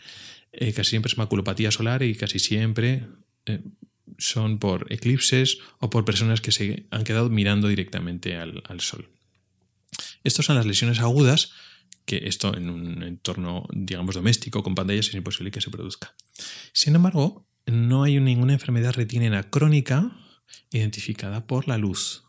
Eh, 0.52 0.74
casi 0.74 0.90
siempre 0.90 1.10
es 1.10 1.18
maculopatía 1.18 1.72
solar 1.72 2.04
y 2.04 2.16
casi 2.16 2.40
siempre 2.40 3.06
son 4.18 4.60
por 4.60 4.92
eclipses 4.92 5.60
o 5.80 5.90
por 5.90 6.04
personas 6.04 6.42
que 6.42 6.52
se 6.52 6.88
han 6.92 7.06
quedado 7.06 7.30
mirando 7.30 7.70
directamente 7.70 8.36
al, 8.36 8.62
al 8.68 8.82
sol. 8.82 9.10
Estas 10.24 10.46
son 10.46 10.58
las 10.58 10.66
lesiones 10.66 11.00
agudas 11.00 11.54
que 12.08 12.22
esto 12.24 12.56
en 12.56 12.70
un 12.70 13.04
entorno, 13.04 13.68
digamos, 13.72 14.16
doméstico 14.16 14.64
con 14.64 14.74
pantallas 14.74 15.10
es 15.10 15.14
imposible 15.14 15.52
que 15.52 15.62
se 15.62 15.70
produzca. 15.70 16.16
Sin 16.74 16.96
embargo, 16.96 17.46
no 17.68 18.04
hay 18.04 18.20
ninguna 18.20 18.54
enfermedad 18.54 18.94
retinina 18.94 19.44
crónica 19.44 20.18
identificada 20.72 21.46
por 21.46 21.68
la 21.68 21.78
luz. 21.78 22.24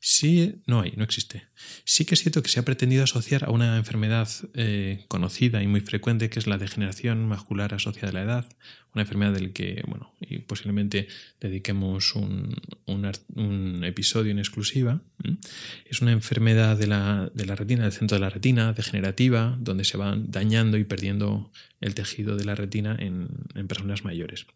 Sí, 0.00 0.62
no 0.66 0.80
hay, 0.80 0.92
no 0.96 1.04
existe. 1.04 1.48
Sí 1.84 2.04
que 2.04 2.14
es 2.14 2.22
cierto 2.22 2.42
que 2.42 2.48
se 2.48 2.60
ha 2.60 2.64
pretendido 2.64 3.04
asociar 3.04 3.44
a 3.44 3.50
una 3.50 3.76
enfermedad 3.76 4.28
eh, 4.54 5.04
conocida 5.08 5.62
y 5.62 5.66
muy 5.66 5.80
frecuente 5.80 6.30
que 6.30 6.38
es 6.38 6.46
la 6.46 6.58
degeneración 6.58 7.26
macular 7.28 7.74
asociada 7.74 8.10
a 8.10 8.12
la 8.12 8.22
edad, 8.22 8.48
una 8.94 9.02
enfermedad 9.02 9.32
del 9.32 9.52
que, 9.52 9.82
bueno, 9.86 10.14
y 10.20 10.38
posiblemente 10.38 11.08
dediquemos 11.40 12.14
un, 12.14 12.56
episodio 13.84 14.32
en 14.32 14.38
exclusiva. 14.38 15.02
Es 15.84 16.00
una 16.00 16.12
enfermedad 16.12 16.76
de 16.76 16.86
la, 16.86 17.30
retina, 17.34 17.84
del 17.84 17.92
centro 17.92 18.16
de 18.16 18.20
la 18.20 18.30
retina, 18.30 18.72
degenerativa, 18.72 19.56
donde 19.60 19.84
se 19.84 19.96
van 19.96 20.30
dañando 20.30 20.78
y 20.78 20.84
perdiendo 20.84 21.52
el 21.80 21.94
tejido 21.94 22.36
de 22.36 22.44
la 22.44 22.54
retina 22.54 22.96
en 22.98 23.68
personas 23.68 24.04
mayores. 24.04 24.46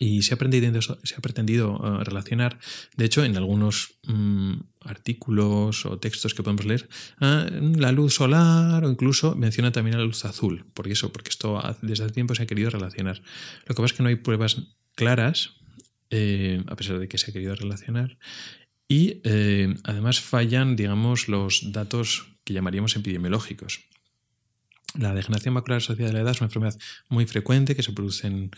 Y 0.00 0.22
se 0.22 0.34
ha, 0.34 0.36
pretendido, 0.36 1.80
eh, 2.00 2.04
relacionar, 2.04 2.58
de 2.96 3.04
hecho, 3.04 3.24
en 3.24 3.36
algunos 3.36 3.98
mm, 4.06 4.54
artículos 4.82 5.84
o 5.86 5.98
textos 5.98 6.34
que 6.34 6.42
podemos 6.42 6.64
leer, 6.64 6.88
la 7.18 7.90
luz 7.90 8.14
solar 8.14 8.84
o 8.84 8.90
incluso 8.90 9.34
menciona 9.34 9.72
también 9.72 9.98
la 9.98 10.04
luz 10.04 10.24
azul. 10.24 10.66
Por 10.72 10.86
eso, 10.86 11.12
porque 11.12 11.30
esto 11.30 11.60
desde 11.82 12.04
hace 12.04 12.14
tiempo 12.14 12.34
se 12.34 12.44
ha 12.44 12.46
querido 12.46 12.70
relacionar. 12.70 13.20
Lo 13.66 13.74
que 13.74 13.82
pasa 13.82 13.86
es 13.86 13.92
que 13.94 14.02
no 14.04 14.08
hay 14.08 14.16
pruebas 14.16 14.62
claras, 14.94 15.58
eh, 16.10 16.62
a 16.66 16.76
pesar 16.76 16.98
de 16.98 17.08
que 17.08 17.18
se 17.18 17.30
ha 17.30 17.34
querido 17.34 17.54
relacionar. 17.54 18.18
Y 18.88 19.20
eh, 19.24 19.74
además 19.84 20.20
fallan, 20.20 20.74
digamos, 20.74 21.28
los 21.28 21.72
datos 21.72 22.38
que 22.44 22.54
llamaríamos 22.54 22.96
epidemiológicos. 22.96 23.80
La 24.94 25.14
degeneración 25.14 25.54
macular 25.54 25.78
asociada 25.78 26.10
a 26.10 26.14
la 26.14 26.20
edad 26.20 26.32
es 26.32 26.40
una 26.40 26.46
enfermedad 26.46 26.78
muy 27.08 27.26
frecuente 27.26 27.76
que 27.76 27.82
se 27.82 27.92
produce 27.92 28.26
en, 28.26 28.50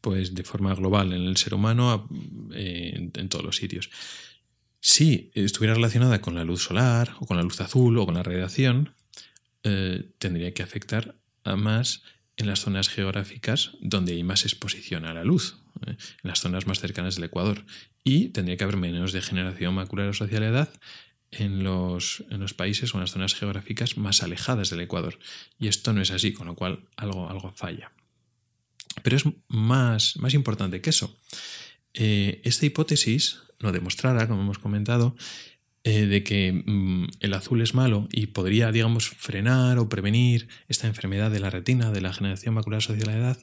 pues, 0.00 0.34
de 0.34 0.42
forma 0.42 0.74
global 0.74 1.12
en 1.12 1.22
el 1.22 1.36
ser 1.36 1.54
humano 1.54 2.08
eh, 2.52 3.10
en, 3.14 3.28
todos 3.28 3.44
los 3.44 3.56
sitios. 3.56 3.90
Si 4.80 5.30
estuviera 5.34 5.74
relacionada 5.74 6.20
con 6.20 6.34
la 6.34 6.44
luz 6.44 6.62
solar 6.62 7.14
o 7.20 7.26
con 7.26 7.36
la 7.36 7.42
luz 7.42 7.60
azul 7.60 7.96
o 7.98 8.06
con 8.06 8.14
la 8.14 8.22
radiación, 8.22 8.94
eh, 9.62 10.10
tendría 10.18 10.52
que 10.54 10.62
afectar 10.62 11.16
más 11.44 12.02
en 12.36 12.46
las 12.46 12.60
zonas 12.60 12.88
geográficas 12.88 13.72
donde 13.80 14.12
hay 14.12 14.24
más 14.24 14.44
exposición 14.44 15.04
a 15.06 15.14
la 15.14 15.24
luz, 15.24 15.58
eh, 15.86 15.90
en 15.90 16.28
las 16.28 16.40
zonas 16.40 16.66
más 16.66 16.80
cercanas 16.80 17.14
del 17.14 17.24
Ecuador. 17.24 17.64
Y 18.04 18.28
tendría 18.28 18.56
que 18.56 18.64
haber 18.64 18.76
menos 18.76 19.12
degeneración 19.12 19.74
macular 19.74 20.08
asociada 20.08 20.46
a 20.46 20.50
la 20.50 20.58
edad 20.58 20.70
en 21.38 21.62
los, 21.62 22.24
en 22.30 22.40
los, 22.40 22.54
países 22.54 22.92
o 22.94 22.96
en 22.96 23.02
las 23.02 23.12
zonas 23.12 23.34
geográficas 23.34 23.96
más 23.96 24.22
alejadas 24.22 24.70
del 24.70 24.80
Ecuador. 24.80 25.18
Y 25.58 25.68
esto 25.68 25.92
no 25.92 26.00
es 26.00 26.10
así, 26.10 26.32
con 26.32 26.46
lo 26.46 26.54
cual 26.54 26.88
algo, 26.96 27.28
algo 27.28 27.52
falla. 27.52 27.92
Pero 29.02 29.16
es 29.16 29.24
más, 29.48 30.16
más 30.16 30.34
importante 30.34 30.80
que 30.80 30.90
eso. 30.90 31.18
Eh, 31.94 32.40
esta 32.44 32.66
hipótesis 32.66 33.40
no 33.60 33.72
demostrada, 33.72 34.28
como 34.28 34.42
hemos 34.42 34.58
comentado, 34.58 35.16
eh, 35.84 36.06
de 36.06 36.24
que 36.24 36.52
mm, 36.52 37.06
el 37.20 37.34
azul 37.34 37.62
es 37.62 37.74
malo 37.74 38.08
y 38.10 38.26
podría, 38.26 38.72
digamos, 38.72 39.08
frenar 39.08 39.78
o 39.78 39.88
prevenir 39.88 40.48
esta 40.68 40.86
enfermedad 40.86 41.30
de 41.30 41.40
la 41.40 41.50
retina, 41.50 41.92
de 41.92 42.00
la 42.00 42.12
generación 42.12 42.54
macular 42.54 42.82
social 42.82 43.06
de 43.06 43.12
la 43.12 43.18
edad, 43.18 43.38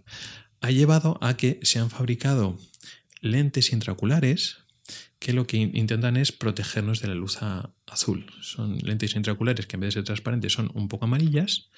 ha 0.62 0.72
llevado 0.72 1.18
a 1.22 1.36
que 1.38 1.60
se 1.64 1.80
han 1.80 1.90
fabricado 1.90 2.58
lentes 3.22 3.72
intraoculares 3.72 4.63
que 5.24 5.32
lo 5.32 5.48
que 5.48 5.56
intentan 5.56 6.18
es 6.18 6.34
protegernos 6.34 7.00
de 7.02 7.08
la 7.08 7.16
luz 7.16 7.40
azul. 7.88 8.26
Son 8.42 8.78
lentes 8.80 9.16
intraoculares 9.16 9.68
que 9.68 9.78
en 9.78 9.80
vez 9.80 9.88
de 9.88 9.92
ser 9.94 10.04
transparentes 10.04 10.52
son 10.52 10.70
un 10.74 10.90
poco 10.90 11.06
amarillas 11.06 11.70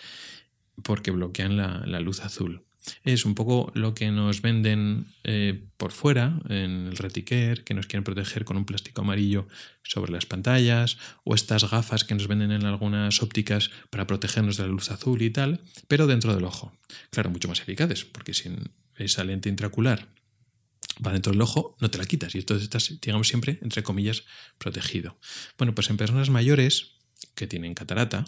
porque 0.82 1.12
bloquean 1.12 1.56
la 1.56 2.00
luz 2.00 2.22
azul. 2.22 2.66
Es 3.04 3.24
un 3.24 3.36
poco 3.36 3.72
lo 3.76 3.94
que 3.94 4.10
nos 4.10 4.42
venden 4.42 5.06
eh, 5.24 5.64
por 5.78 5.92
fuera 5.92 6.40
en 6.50 6.88
el 6.88 6.98
retiquer, 6.98 7.64
que 7.64 7.76
nos 7.76 7.88
quieren 7.88 8.04
proteger 8.04 8.46
con 8.46 8.58
un 8.58 8.66
plástico 8.66 9.02
amarillo 9.02 9.48
sobre 9.84 10.12
las 10.12 10.26
pantallas, 10.26 10.98
o 11.24 11.36
estas 11.36 11.70
gafas 11.70 12.04
que 12.04 12.16
nos 12.16 12.28
venden 12.28 12.52
en 12.52 12.66
algunas 12.66 13.22
ópticas 13.22 13.70
para 13.92 14.08
protegernos 14.08 14.58
de 14.58 14.64
la 14.64 14.70
luz 14.70 14.90
azul 14.92 15.22
y 15.22 15.30
tal, 15.30 15.62
pero 15.88 16.08
dentro 16.08 16.34
del 16.34 16.46
ojo. 16.46 16.74
Claro, 17.12 17.30
mucho 17.30 17.48
más 17.48 17.62
eficaces, 17.62 18.06
porque 18.06 18.34
sin 18.34 18.72
esa 18.98 19.24
lente 19.24 19.50
intracular 19.50 20.08
va 21.06 21.12
dentro 21.12 21.32
del 21.32 21.42
ojo, 21.42 21.76
no 21.80 21.90
te 21.90 21.98
la 21.98 22.06
quitas 22.06 22.36
y 22.36 22.40
entonces 22.40 22.64
estás, 22.64 23.00
digamos, 23.02 23.28
siempre, 23.28 23.60
entre 23.62 23.84
comillas, 23.84 24.24
protegido. 24.58 25.18
Bueno, 25.58 25.74
pues 25.76 25.90
en 25.90 25.98
personas 25.98 26.30
mayores 26.30 26.92
que 27.36 27.48
tienen 27.48 27.74
catarata, 27.74 28.26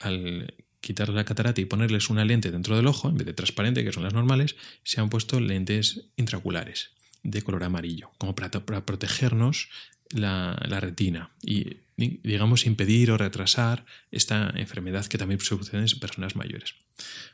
al 0.00 0.54
quitar 0.80 1.08
la 1.10 1.24
catarata 1.24 1.60
y 1.60 1.64
ponerles 1.64 2.10
una 2.10 2.24
lente 2.24 2.50
dentro 2.50 2.76
del 2.76 2.86
ojo, 2.86 3.08
en 3.08 3.16
vez 3.16 3.26
de 3.26 3.32
transparente, 3.32 3.84
que 3.84 3.92
son 3.92 4.02
las 4.02 4.12
normales, 4.12 4.56
se 4.82 5.00
han 5.00 5.08
puesto 5.08 5.40
lentes 5.40 6.06
intraoculares 6.16 6.90
de 7.22 7.42
color 7.42 7.64
amarillo, 7.64 8.10
como 8.18 8.34
para, 8.34 8.50
protegernos 8.50 9.68
la, 10.10 10.56
retina 10.80 11.30
y, 11.40 11.76
digamos, 11.96 12.66
impedir 12.66 13.12
o 13.12 13.16
retrasar 13.16 13.86
esta 14.10 14.52
enfermedad 14.56 15.06
que 15.06 15.18
también 15.18 15.40
sucede 15.40 15.80
en 15.80 16.00
personas 16.00 16.34
mayores. 16.36 16.74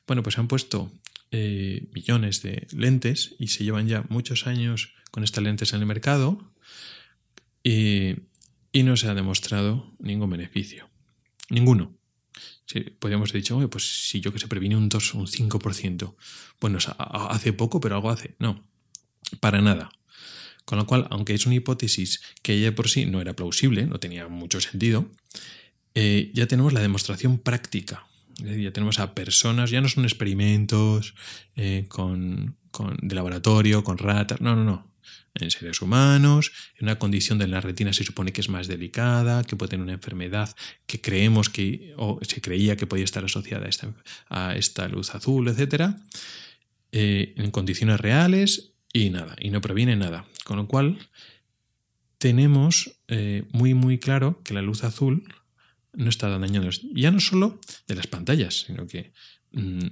Bueno, 0.07 0.23
pues 0.23 0.35
se 0.35 0.41
han 0.41 0.49
puesto 0.49 0.93
eh, 1.31 1.89
millones 1.93 2.43
de 2.43 2.67
lentes 2.73 3.35
y 3.39 3.49
se 3.49 3.65
llevan 3.65 3.89
ya 3.89 4.05
muchos 4.09 4.47
años 4.47 4.95
con 5.11 5.25
estas 5.25 5.45
lentes 5.45 5.73
en 5.73 5.81
el 5.81 5.87
mercado 5.87 6.53
y, 7.63 8.17
y 8.73 8.83
no 8.83 8.97
se 8.97 9.09
ha 9.09 9.15
demostrado 9.15 9.95
ningún 9.99 10.31
beneficio. 10.31 10.89
Ninguno. 11.51 11.99
Sí, 12.67 12.81
podríamos 12.81 13.31
haber 13.31 13.43
dicho, 13.43 13.71
pues 13.71 14.09
si 14.09 14.21
yo 14.21 14.33
que 14.33 14.39
se 14.39 14.47
previne 14.47 14.77
un 14.77 14.89
2 14.89 15.15
un 15.15 15.27
5%. 15.27 16.15
Bueno, 16.61 16.79
hace 16.99 17.53
poco, 17.55 17.81
pero 17.81 17.95
algo 17.95 18.11
hace. 18.11 18.35
No, 18.39 18.69
para 19.41 19.63
nada. 19.63 19.91
Con 20.67 20.77
lo 20.77 20.87
cual, 20.87 21.07
aunque 21.11 21.33
es 21.33 21.47
una 21.47 21.55
hipótesis 21.55 22.21
que 22.43 22.53
ella 22.53 22.75
por 22.75 22.91
sí 22.91 23.07
no 23.07 23.23
era 23.23 23.35
plausible, 23.35 23.87
no 23.87 23.99
tenía 23.99 24.29
mucho 24.29 24.61
sentido, 24.61 25.11
eh, 25.95 26.31
ya 26.35 26.47
tenemos 26.47 26.75
la 26.75 26.81
demostración 26.81 27.39
práctica. 27.39 28.07
Ya 28.39 28.73
tenemos 28.73 28.99
a 28.99 29.15
personas, 29.15 29.71
ya 29.71 29.81
no 29.81 29.89
son 29.89 30.05
experimentos 30.05 31.15
eh, 31.57 31.87
con, 31.89 32.57
de 33.03 33.15
laboratorio, 33.15 33.85
con 33.85 33.99
ratas, 33.99 34.41
no, 34.41 34.55
no, 34.55 34.65
no. 34.65 34.89
En 35.35 35.51
seres 35.51 35.83
humanos, 35.83 36.51
en 36.77 36.87
una 36.87 36.99
condición 36.99 37.39
de 37.39 37.47
la 37.47 37.61
retina 37.61 37.93
se 37.93 38.03
supone 38.03 38.33
que 38.33 38.41
es 38.41 38.49
más 38.49 38.67
delicada, 38.67 39.45
que 39.45 39.55
puede 39.55 39.71
tener 39.71 39.85
una 39.85 39.93
enfermedad 39.93 40.55
que 40.87 41.01
creemos 41.01 41.49
que, 41.49 41.95
o 41.97 42.19
se 42.23 42.41
creía 42.41 42.77
que 42.77 42.87
podía 42.89 43.05
estar 43.05 43.25
asociada 43.25 43.67
a 43.67 43.69
esta, 43.69 43.95
a 44.29 44.57
esta 44.57 44.89
luz 44.89 45.15
azul, 45.15 45.47
etc. 45.49 45.95
Eh, 46.91 47.35
en 47.37 47.51
condiciones 47.53 48.01
reales 48.01 48.73
y 48.93 49.11
nada, 49.11 49.37
y 49.39 49.51
no 49.51 49.61
proviene 49.61 49.95
nada. 49.95 50.25
Con 50.45 50.57
lo 50.57 50.67
cual, 50.67 50.99
tenemos 52.19 52.99
eh, 53.07 53.45
muy, 53.53 53.75
muy 53.75 53.99
claro 53.99 54.43
que 54.43 54.55
la 54.55 54.63
luz 54.63 54.83
azul 54.83 55.25
no 55.93 56.09
está 56.09 56.29
dañando, 56.29 56.69
ya 56.95 57.11
no 57.11 57.21
solo 57.21 57.61
de 57.87 57.95
las 57.95 58.07
pantallas, 58.07 58.65
sino 58.67 58.87
que 58.87 59.13
mm, 59.53 59.87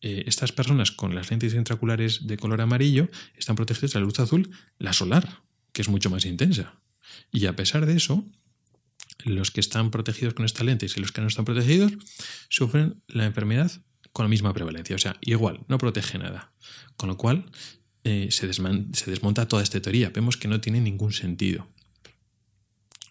eh, 0.00 0.24
estas 0.26 0.52
personas 0.52 0.90
con 0.90 1.14
las 1.14 1.30
lentes 1.30 1.54
intraculares 1.54 2.26
de 2.26 2.36
color 2.36 2.60
amarillo 2.60 3.08
están 3.36 3.56
protegidas 3.56 3.92
de 3.92 4.00
la 4.00 4.06
luz 4.06 4.18
azul, 4.20 4.50
la 4.78 4.92
solar, 4.92 5.42
que 5.72 5.82
es 5.82 5.88
mucho 5.88 6.10
más 6.10 6.24
intensa. 6.24 6.80
Y 7.30 7.46
a 7.46 7.56
pesar 7.56 7.86
de 7.86 7.96
eso, 7.96 8.24
los 9.24 9.50
que 9.50 9.60
están 9.60 9.90
protegidos 9.90 10.34
con 10.34 10.44
estas 10.44 10.66
lentes 10.66 10.96
y 10.96 11.00
los 11.00 11.12
que 11.12 11.20
no 11.20 11.28
están 11.28 11.44
protegidos 11.44 11.92
sufren 12.48 13.02
la 13.08 13.24
enfermedad 13.24 13.70
con 14.12 14.24
la 14.24 14.28
misma 14.28 14.52
prevalencia. 14.52 14.96
O 14.96 14.98
sea, 14.98 15.16
igual, 15.20 15.60
no 15.68 15.78
protege 15.78 16.18
nada. 16.18 16.52
Con 16.96 17.08
lo 17.08 17.16
cual, 17.16 17.46
eh, 18.04 18.28
se, 18.30 18.46
desmonta 18.46 19.48
toda 19.48 19.62
esta 19.62 19.80
teoría. 19.80 20.10
Vemos 20.10 20.36
que 20.36 20.48
no 20.48 20.60
tiene 20.60 20.80
ningún 20.80 21.12
sentido. 21.12 21.68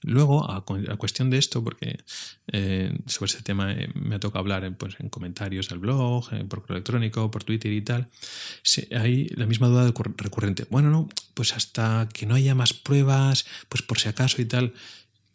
Luego, 0.04 0.50
a, 0.50 0.64
cuestión 0.64 1.30
de 1.30 1.38
esto, 1.38 1.64
porque 1.64 2.00
eh, 2.48 2.98
sobre 3.08 3.32
este 3.32 3.44
tema 3.44 3.72
eh, 3.72 3.90
me 3.96 4.16
ha 4.16 4.20
tocado 4.20 4.40
hablar 4.40 4.70
pues, 4.78 4.96
en 5.00 5.10
comentarios 5.10 5.70
del 5.70 5.80
blog, 5.80 6.30
por 6.48 6.62
correo 6.62 6.78
electrónico, 6.78 7.32
por 7.32 7.44
Twitter 7.44 7.72
y 7.72 7.82
tal, 7.82 8.08
hay 8.96 9.28
la 9.30 9.46
misma 9.46 9.68
duda 9.68 9.92
recurrente. 10.18 10.66
Bueno, 10.70 10.90
no, 10.90 11.10
pues 11.34 11.54
hasta 11.54 12.10
que 12.14 12.26
no 12.26 12.36
haya 12.36 12.56
más 12.56 12.74
pruebas, 12.74 13.46
pues 13.70 13.82
por 13.82 14.00
si 14.00 14.10
acaso 14.10 14.42
y 14.42 14.46
tal. 14.46 14.74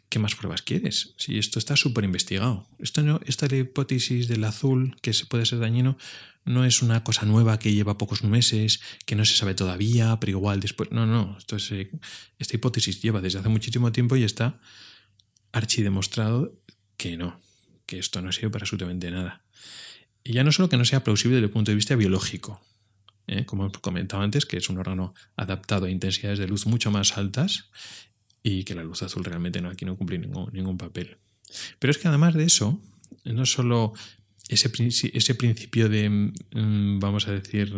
¿Qué 0.09 0.19
más 0.19 0.35
pruebas 0.35 0.63
quieres? 0.63 1.15
Si 1.19 1.39
esto 1.39 1.59
está 1.59 1.77
súper 1.77 2.05
investigado. 2.05 2.67
Esta 2.79 3.55
hipótesis 3.55 4.27
del 4.27 4.45
azul, 4.45 4.97
que 5.03 5.13
se 5.13 5.27
puede 5.27 5.45
ser 5.45 5.59
dañino, 5.59 5.99
no 6.47 6.65
es 6.65 6.81
una 6.81 7.05
cosa 7.05 7.27
nueva 7.27 7.59
que 7.59 7.75
lleva 7.75 7.99
pocos 7.99 8.25
meses, 8.25 8.81
que 9.05 9.17
no 9.17 9.27
se 9.27 9.37
sabe 9.37 9.55
todavía, 9.55 10.19
pero 10.19 10.31
igual 10.31 10.61
después. 10.61 10.91
No, 10.93 11.07
no. 11.07 11.37
Esto 11.37 11.57
es, 11.57 11.71
eh, 11.73 11.91
esta 12.39 12.57
hipótesis 12.57 13.03
lleva 13.03 13.21
desde 13.21 13.41
hace 13.41 13.51
muchísimo 13.51 13.93
tiempo 13.93 14.17
y 14.17 14.25
está 14.25 14.59
archidemostrado 15.53 16.59
que 16.97 17.19
no, 17.19 17.39
que 17.85 17.99
esto 17.99 18.23
no 18.23 18.33
sirve 18.33 18.51
para 18.51 18.63
absolutamente 18.63 19.11
nada. 19.11 19.45
Y 20.25 20.33
ya 20.33 20.43
no 20.43 20.53
solo 20.53 20.71
que 20.71 20.79
no 20.79 20.87
sea 20.87 21.05
plausible 21.05 21.37
desde 21.37 21.47
el 21.47 21.53
punto 21.53 21.71
de 21.71 21.77
vista 21.77 21.97
biológico, 21.97 22.63
¿eh? 23.27 23.45
como 23.45 23.67
he 23.67 23.71
comentado 23.71 24.23
antes, 24.23 24.47
que 24.47 24.57
es 24.57 24.71
un 24.71 24.79
órgano 24.79 25.15
adaptado 25.37 25.85
a 25.85 25.91
intensidades 25.91 26.39
de 26.39 26.49
luz 26.49 26.67
mucho 26.67 26.91
más 26.91 27.19
altas 27.19 27.71
y 28.43 28.65
que 28.65 28.75
la 28.75 28.85
luz 28.85 29.03
azul 29.03 29.25
realmente 29.25 29.61
no, 29.61 29.71
aquí 29.71 29.85
no 29.85 29.97
cumple 29.97 30.19
ningún, 30.19 30.51
ningún 30.53 30.79
papel. 30.79 31.17
Pero 31.79 31.91
es 31.91 31.99
que 31.99 32.09
además 32.09 32.35
de 32.35 32.45
eso, 32.45 32.81
no 33.25 33.47
solo 33.47 33.93
ese, 34.49 34.71
ese 35.13 35.35
principio 35.35 35.89
de, 35.89 36.09
mm, 36.09 36.99
vamos 36.99 37.29
a 37.29 37.33
decir, 37.33 37.75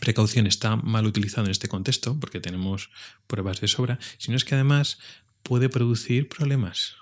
precaución 0.00 0.46
está 0.46 0.76
mal 0.76 1.06
utilizado 1.06 1.46
en 1.46 1.50
este 1.50 1.68
contexto, 1.68 2.18
porque 2.18 2.40
tenemos 2.40 2.90
pruebas 3.26 3.60
de 3.60 3.68
sobra, 3.68 3.98
sino 4.18 4.36
es 4.36 4.44
que 4.44 4.54
además 4.54 4.98
puede 5.42 5.68
producir 5.68 6.28
problemas. 6.28 6.96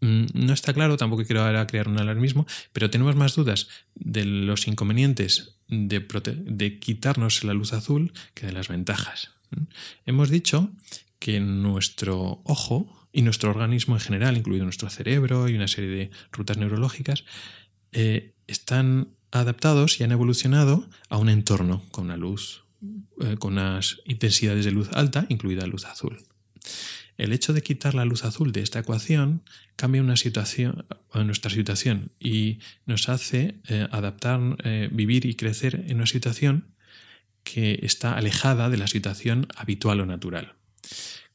Mm, 0.00 0.26
no 0.34 0.52
está 0.52 0.74
claro, 0.74 0.96
tampoco 0.96 1.24
quiero 1.24 1.42
ahora 1.42 1.66
crear 1.66 1.88
un 1.88 1.98
alarmismo, 1.98 2.46
pero 2.72 2.90
tenemos 2.90 3.16
más 3.16 3.34
dudas 3.34 3.68
de 3.94 4.24
los 4.24 4.66
inconvenientes 4.68 5.56
de, 5.68 6.00
de 6.00 6.78
quitarnos 6.78 7.44
la 7.44 7.54
luz 7.54 7.72
azul 7.72 8.12
que 8.34 8.46
de 8.46 8.52
las 8.52 8.68
ventajas. 8.68 9.30
Hemos 10.04 10.28
dicho 10.28 10.70
que 11.18 11.40
nuestro 11.40 12.40
ojo 12.44 12.96
y 13.12 13.22
nuestro 13.22 13.50
organismo 13.50 13.96
en 13.96 14.00
general, 14.00 14.36
incluido 14.36 14.64
nuestro 14.64 14.90
cerebro 14.90 15.48
y 15.48 15.54
una 15.54 15.68
serie 15.68 15.90
de 15.90 16.10
rutas 16.32 16.58
neurológicas, 16.58 17.24
eh, 17.92 18.34
están 18.46 19.08
adaptados 19.30 19.98
y 19.98 20.04
han 20.04 20.12
evolucionado 20.12 20.88
a 21.08 21.16
un 21.16 21.30
entorno 21.30 21.82
con 21.90 22.04
una 22.04 22.18
luz, 22.18 22.64
eh, 23.22 23.36
con 23.38 23.54
unas 23.54 24.02
intensidades 24.04 24.66
de 24.66 24.70
luz 24.70 24.90
alta, 24.92 25.24
incluida 25.30 25.66
luz 25.66 25.86
azul. 25.86 26.18
El 27.16 27.32
hecho 27.32 27.54
de 27.54 27.62
quitar 27.62 27.94
la 27.94 28.04
luz 28.04 28.24
azul 28.24 28.52
de 28.52 28.60
esta 28.60 28.80
ecuación 28.80 29.42
cambia 29.76 30.02
una 30.02 30.16
situación, 30.16 30.84
nuestra 31.14 31.50
situación 31.50 32.12
y 32.20 32.58
nos 32.84 33.08
hace 33.08 33.62
eh, 33.68 33.88
adaptar, 33.90 34.58
vivir 34.92 35.24
y 35.24 35.34
crecer 35.34 35.86
en 35.88 35.96
una 35.96 36.06
situación 36.06 36.74
que 37.42 37.78
está 37.82 38.14
alejada 38.14 38.68
de 38.68 38.76
la 38.76 38.88
situación 38.88 39.46
habitual 39.56 40.00
o 40.00 40.06
natural. 40.06 40.56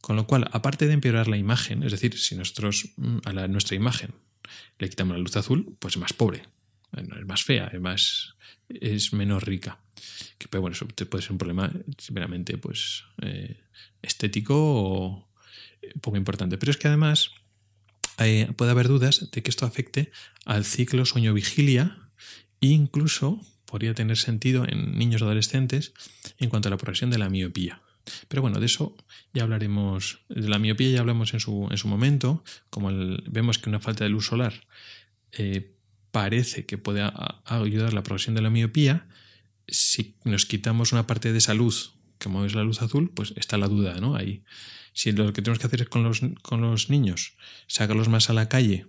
Con 0.02 0.16
lo 0.16 0.26
cual, 0.26 0.50
aparte 0.52 0.88
de 0.88 0.94
empeorar 0.94 1.28
la 1.28 1.38
imagen, 1.38 1.84
es 1.84 1.92
decir, 1.92 2.18
si 2.18 2.36
nosotros 2.36 2.90
mm, 2.98 3.20
a 3.26 3.48
nuestra 3.48 3.76
imagen 3.76 4.12
le 4.80 4.90
quitamos 4.90 5.16
la 5.16 5.22
luz 5.22 5.36
azul, 5.38 5.76
pues 5.80 5.96
es 5.96 6.02
más 6.02 6.14
pobre, 6.14 6.44
es 6.98 7.26
más 7.26 7.44
fea, 7.44 7.68
es, 7.68 7.80
más, 7.80 8.36
es 8.68 9.14
menos 9.14 9.44
rica. 9.44 9.80
Que, 10.38 10.48
pero 10.48 10.62
bueno, 10.62 10.76
eso 10.76 10.88
puede 10.88 11.22
ser 11.22 11.32
un 11.32 11.38
problema 11.38 11.72
simplemente 11.98 12.58
pues, 12.58 13.04
eh, 13.22 13.62
estético 14.02 14.56
o 14.58 15.30
eh, 15.82 15.94
poco 16.02 16.18
importante. 16.18 16.58
Pero 16.58 16.72
es 16.72 16.78
que 16.78 16.88
además 16.88 17.32
puede 18.56 18.72
haber 18.72 18.88
dudas 18.88 19.32
de 19.32 19.42
que 19.42 19.50
esto 19.50 19.66
afecte 19.66 20.12
al 20.46 20.64
ciclo 20.66 21.06
sueño-vigilia 21.06 21.98
e 22.60 22.68
incluso 22.68 23.42
podría 23.66 23.94
tener 23.94 24.18
sentido 24.18 24.66
en 24.68 24.98
niños 24.98 25.22
adolescentes 25.22 25.94
en 26.38 26.50
cuanto 26.50 26.68
a 26.68 26.72
la 26.72 26.78
progresión 26.78 27.10
de 27.10 27.18
la 27.18 27.30
miopía. 27.30 27.82
Pero 28.28 28.42
bueno, 28.42 28.60
de 28.60 28.66
eso 28.66 28.96
ya 29.34 29.44
hablaremos, 29.44 30.22
de 30.30 30.50
la 30.50 30.60
miopía 30.60 30.90
ya 30.90 31.00
hablamos 31.00 31.34
en 31.34 31.40
su, 31.40 31.68
en 31.72 31.78
su 31.78 31.88
momento, 31.88 32.44
como 32.70 32.90
vemos 33.28 33.60
que 33.60 33.70
una 33.70 33.80
falta 33.80 34.04
de 34.04 34.10
luz 34.10 34.26
solar 34.26 34.54
eh, 35.32 35.74
parece 36.12 36.66
que 36.66 36.78
puede 36.78 37.10
ayudar 37.46 37.90
a 37.90 37.92
la 37.92 38.04
progresión 38.04 38.36
de 38.36 38.42
la 38.42 38.50
miopía, 38.50 39.08
si 39.68 40.16
nos 40.26 40.46
quitamos 40.46 40.92
una 40.92 41.08
parte 41.08 41.32
de 41.32 41.38
esa 41.38 41.54
luz, 41.54 41.94
como 42.22 42.46
es 42.46 42.54
la 42.54 42.64
luz 42.64 42.82
azul, 42.82 43.10
pues 43.10 43.34
está 43.38 43.58
la 43.58 43.68
duda, 43.68 44.00
¿no? 44.00 44.16
Ahí. 44.16 44.44
Si 44.94 45.14
lo 45.14 45.32
que 45.32 45.42
tenemos 45.42 45.60
que 45.60 45.68
hacer 45.68 45.82
es 45.82 45.90
con 45.90 46.04
los, 46.04 46.22
con 46.42 46.62
los 46.62 46.90
niños, 46.90 47.36
sacarlos 47.68 48.10
más 48.10 48.30
a 48.30 48.34
la 48.34 48.50
calle 48.50 48.88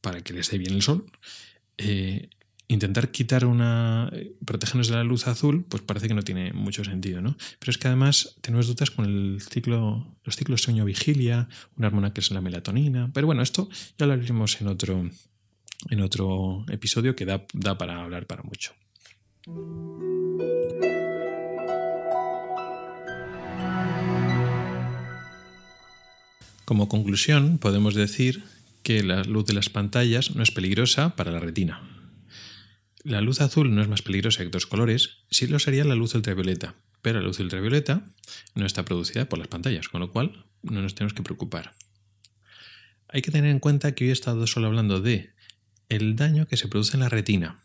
para 0.00 0.22
que 0.22 0.32
les 0.32 0.50
dé 0.50 0.58
bien 0.58 0.72
el 0.72 0.82
sol, 0.82 1.10
eh, 1.76 2.30
intentar 2.68 3.10
quitar 3.10 3.44
una. 3.44 4.10
protegernos 4.44 4.88
de 4.88 4.94
la 4.94 5.04
luz 5.04 5.26
azul, 5.26 5.64
pues 5.68 5.82
parece 5.82 6.08
que 6.08 6.14
no 6.14 6.22
tiene 6.22 6.52
mucho 6.52 6.84
sentido, 6.84 7.20
¿no? 7.20 7.36
Pero 7.58 7.70
es 7.70 7.78
que 7.78 7.88
además 7.88 8.36
tenemos 8.40 8.66
dudas 8.66 8.90
con 8.90 9.04
el 9.04 9.40
ciclo, 9.40 10.06
los 10.24 10.36
ciclos 10.36 10.62
sueño-vigilia, 10.62 11.48
una 11.76 11.88
hormona 11.88 12.12
que 12.12 12.20
es 12.20 12.30
la 12.30 12.40
melatonina. 12.40 13.10
Pero 13.12 13.26
bueno, 13.26 13.42
esto 13.42 13.68
ya 13.98 14.06
lo 14.06 14.14
haremos 14.14 14.60
en 14.60 14.68
otro, 14.68 15.10
en 15.90 16.00
otro 16.00 16.64
episodio 16.70 17.14
que 17.14 17.26
da, 17.26 17.44
da 17.52 17.76
para 17.76 18.02
hablar 18.02 18.26
para 18.26 18.42
mucho. 18.42 18.72
Como 26.64 26.88
conclusión, 26.88 27.58
podemos 27.58 27.94
decir 27.94 28.42
que 28.82 29.02
la 29.02 29.22
luz 29.24 29.44
de 29.44 29.52
las 29.52 29.68
pantallas 29.68 30.34
no 30.34 30.42
es 30.42 30.50
peligrosa 30.50 31.14
para 31.14 31.30
la 31.30 31.40
retina. 31.40 31.93
La 33.04 33.20
luz 33.20 33.42
azul 33.42 33.74
no 33.74 33.82
es 33.82 33.88
más 33.88 34.00
peligrosa 34.00 34.40
que 34.40 34.48
otros 34.48 34.64
colores, 34.64 35.18
sí 35.30 35.46
lo 35.46 35.58
sería 35.58 35.84
la 35.84 35.94
luz 35.94 36.14
ultravioleta, 36.14 36.74
pero 37.02 37.20
la 37.20 37.26
luz 37.26 37.38
ultravioleta 37.38 38.06
no 38.54 38.64
está 38.64 38.86
producida 38.86 39.28
por 39.28 39.38
las 39.38 39.48
pantallas, 39.48 39.90
con 39.90 40.00
lo 40.00 40.10
cual 40.10 40.46
no 40.62 40.80
nos 40.80 40.94
tenemos 40.94 41.12
que 41.12 41.22
preocupar. 41.22 41.74
Hay 43.08 43.20
que 43.20 43.30
tener 43.30 43.50
en 43.50 43.58
cuenta 43.58 43.94
que 43.94 44.04
hoy 44.04 44.10
he 44.10 44.14
estado 44.14 44.46
solo 44.46 44.68
hablando 44.68 45.02
de 45.02 45.34
el 45.90 46.16
daño 46.16 46.46
que 46.46 46.56
se 46.56 46.66
produce 46.66 46.96
en 46.96 47.00
la 47.00 47.10
retina. 47.10 47.60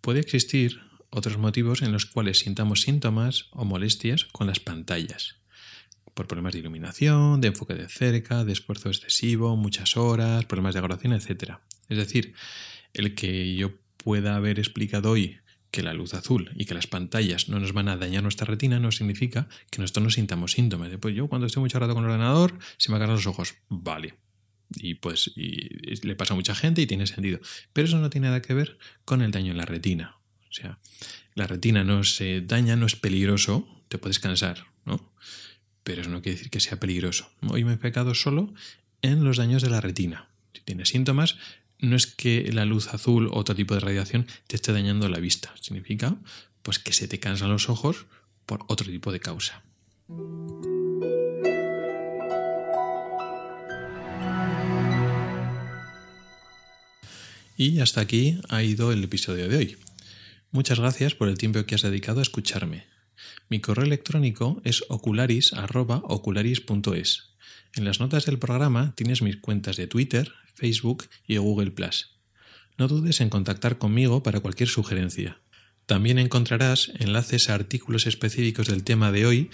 Puede 0.00 0.20
existir 0.20 0.80
otros 1.10 1.36
motivos 1.36 1.82
en 1.82 1.90
los 1.90 2.06
cuales 2.06 2.38
sintamos 2.38 2.82
síntomas 2.82 3.48
o 3.50 3.64
molestias 3.64 4.24
con 4.26 4.46
las 4.46 4.60
pantallas, 4.60 5.34
por 6.14 6.28
problemas 6.28 6.52
de 6.52 6.60
iluminación, 6.60 7.40
de 7.40 7.48
enfoque 7.48 7.74
de 7.74 7.88
cerca, 7.88 8.44
de 8.44 8.52
esfuerzo 8.52 8.88
excesivo, 8.88 9.56
muchas 9.56 9.96
horas, 9.96 10.44
problemas 10.44 10.74
de 10.74 10.78
aglomeración, 10.78 11.12
etc. 11.12 11.54
Es 11.88 11.98
decir, 11.98 12.34
el 12.92 13.16
que 13.16 13.56
yo 13.56 13.83
pueda 14.04 14.36
haber 14.36 14.58
explicado 14.58 15.10
hoy 15.10 15.38
que 15.70 15.82
la 15.82 15.92
luz 15.92 16.14
azul 16.14 16.52
y 16.54 16.66
que 16.66 16.74
las 16.74 16.86
pantallas 16.86 17.48
no 17.48 17.58
nos 17.58 17.72
van 17.72 17.88
a 17.88 17.96
dañar 17.96 18.22
nuestra 18.22 18.46
retina 18.46 18.78
no 18.78 18.92
significa 18.92 19.48
que 19.70 19.80
nosotros 19.80 20.04
no 20.04 20.10
sintamos 20.10 20.52
síntomas. 20.52 20.90
Pues 21.00 21.16
yo 21.16 21.26
cuando 21.26 21.48
estoy 21.48 21.62
mucho 21.62 21.80
rato 21.80 21.94
con 21.94 22.04
el 22.04 22.10
ordenador 22.10 22.56
se 22.76 22.92
me 22.92 22.96
agarran 22.96 23.16
los 23.16 23.26
ojos. 23.26 23.54
Vale. 23.68 24.14
Y 24.76 24.94
pues 24.94 25.32
le 25.34 26.14
pasa 26.14 26.34
a 26.34 26.36
mucha 26.36 26.54
gente 26.54 26.80
y 26.80 26.86
tiene 26.86 27.08
sentido. 27.08 27.40
Pero 27.72 27.88
eso 27.88 27.98
no 27.98 28.08
tiene 28.08 28.28
nada 28.28 28.40
que 28.40 28.54
ver 28.54 28.78
con 29.04 29.20
el 29.20 29.32
daño 29.32 29.50
en 29.50 29.58
la 29.58 29.66
retina. 29.66 30.18
O 30.48 30.52
sea, 30.52 30.78
la 31.34 31.48
retina 31.48 31.82
no 31.82 32.04
se 32.04 32.40
daña, 32.40 32.76
no 32.76 32.86
es 32.86 32.94
peligroso, 32.94 33.66
te 33.88 33.98
puedes 33.98 34.20
cansar, 34.20 34.66
¿no? 34.84 35.12
pero 35.84 36.00
eso 36.00 36.10
no 36.10 36.22
quiere 36.22 36.36
decir 36.36 36.50
que 36.50 36.60
sea 36.60 36.80
peligroso. 36.80 37.30
Hoy 37.48 37.62
me 37.62 37.70
he 37.70 37.74
enfocado 37.74 38.14
solo 38.14 38.52
en 39.02 39.22
los 39.22 39.36
daños 39.36 39.62
de 39.62 39.70
la 39.70 39.80
retina. 39.80 40.28
Si 40.54 40.62
tienes 40.62 40.88
síntomas, 40.88 41.36
no 41.78 41.96
es 41.96 42.06
que 42.06 42.50
la 42.52 42.64
luz 42.64 42.88
azul 42.88 43.28
o 43.28 43.38
otro 43.38 43.54
tipo 43.54 43.74
de 43.74 43.80
radiación 43.80 44.26
te 44.46 44.56
esté 44.56 44.72
dañando 44.72 45.08
la 45.08 45.20
vista. 45.20 45.54
Significa 45.60 46.16
pues 46.62 46.78
que 46.78 46.92
se 46.92 47.08
te 47.08 47.20
cansan 47.20 47.50
los 47.50 47.68
ojos 47.68 48.06
por 48.46 48.64
otro 48.68 48.90
tipo 48.90 49.12
de 49.12 49.20
causa. 49.20 49.62
Y 57.56 57.78
hasta 57.80 58.00
aquí 58.00 58.38
ha 58.48 58.62
ido 58.62 58.92
el 58.92 59.04
episodio 59.04 59.48
de 59.48 59.56
hoy. 59.56 59.76
Muchas 60.50 60.80
gracias 60.80 61.14
por 61.14 61.28
el 61.28 61.38
tiempo 61.38 61.64
que 61.64 61.74
has 61.74 61.82
dedicado 61.82 62.20
a 62.20 62.22
escucharme. 62.22 62.86
Mi 63.48 63.60
correo 63.60 63.84
electrónico 63.84 64.60
es 64.64 64.84
ocularis.ocularis.es. 64.88 67.33
En 67.76 67.84
las 67.84 67.98
notas 67.98 68.24
del 68.24 68.38
programa 68.38 68.92
tienes 68.94 69.20
mis 69.20 69.36
cuentas 69.36 69.76
de 69.76 69.86
Twitter, 69.86 70.32
Facebook 70.54 71.08
y 71.26 71.36
Google⁇ 71.38 71.74
No 72.78 72.86
dudes 72.86 73.20
en 73.20 73.30
contactar 73.30 73.78
conmigo 73.78 74.22
para 74.22 74.40
cualquier 74.40 74.68
sugerencia. 74.68 75.40
También 75.86 76.18
encontrarás 76.18 76.92
enlaces 76.98 77.50
a 77.50 77.54
artículos 77.54 78.06
específicos 78.06 78.68
del 78.68 78.84
tema 78.84 79.10
de 79.12 79.26
hoy 79.26 79.50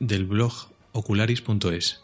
del 0.00 0.24
blog 0.24 0.72
ocularis.es 0.92 2.00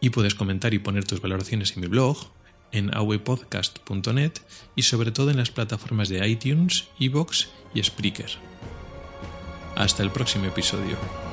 y 0.00 0.10
puedes 0.10 0.34
comentar 0.34 0.74
y 0.74 0.78
poner 0.78 1.04
tus 1.04 1.20
valoraciones 1.20 1.74
en 1.74 1.80
mi 1.80 1.86
blog, 1.88 2.30
en 2.72 2.94
awepodcast.net 2.94 4.32
y 4.76 4.82
sobre 4.82 5.12
todo 5.12 5.30
en 5.30 5.38
las 5.38 5.50
plataformas 5.50 6.08
de 6.08 6.26
iTunes, 6.28 6.88
Evox 7.00 7.48
y 7.74 7.82
Spreaker. 7.82 8.30
Hasta 9.76 10.02
el 10.02 10.10
próximo 10.10 10.46
episodio. 10.46 11.23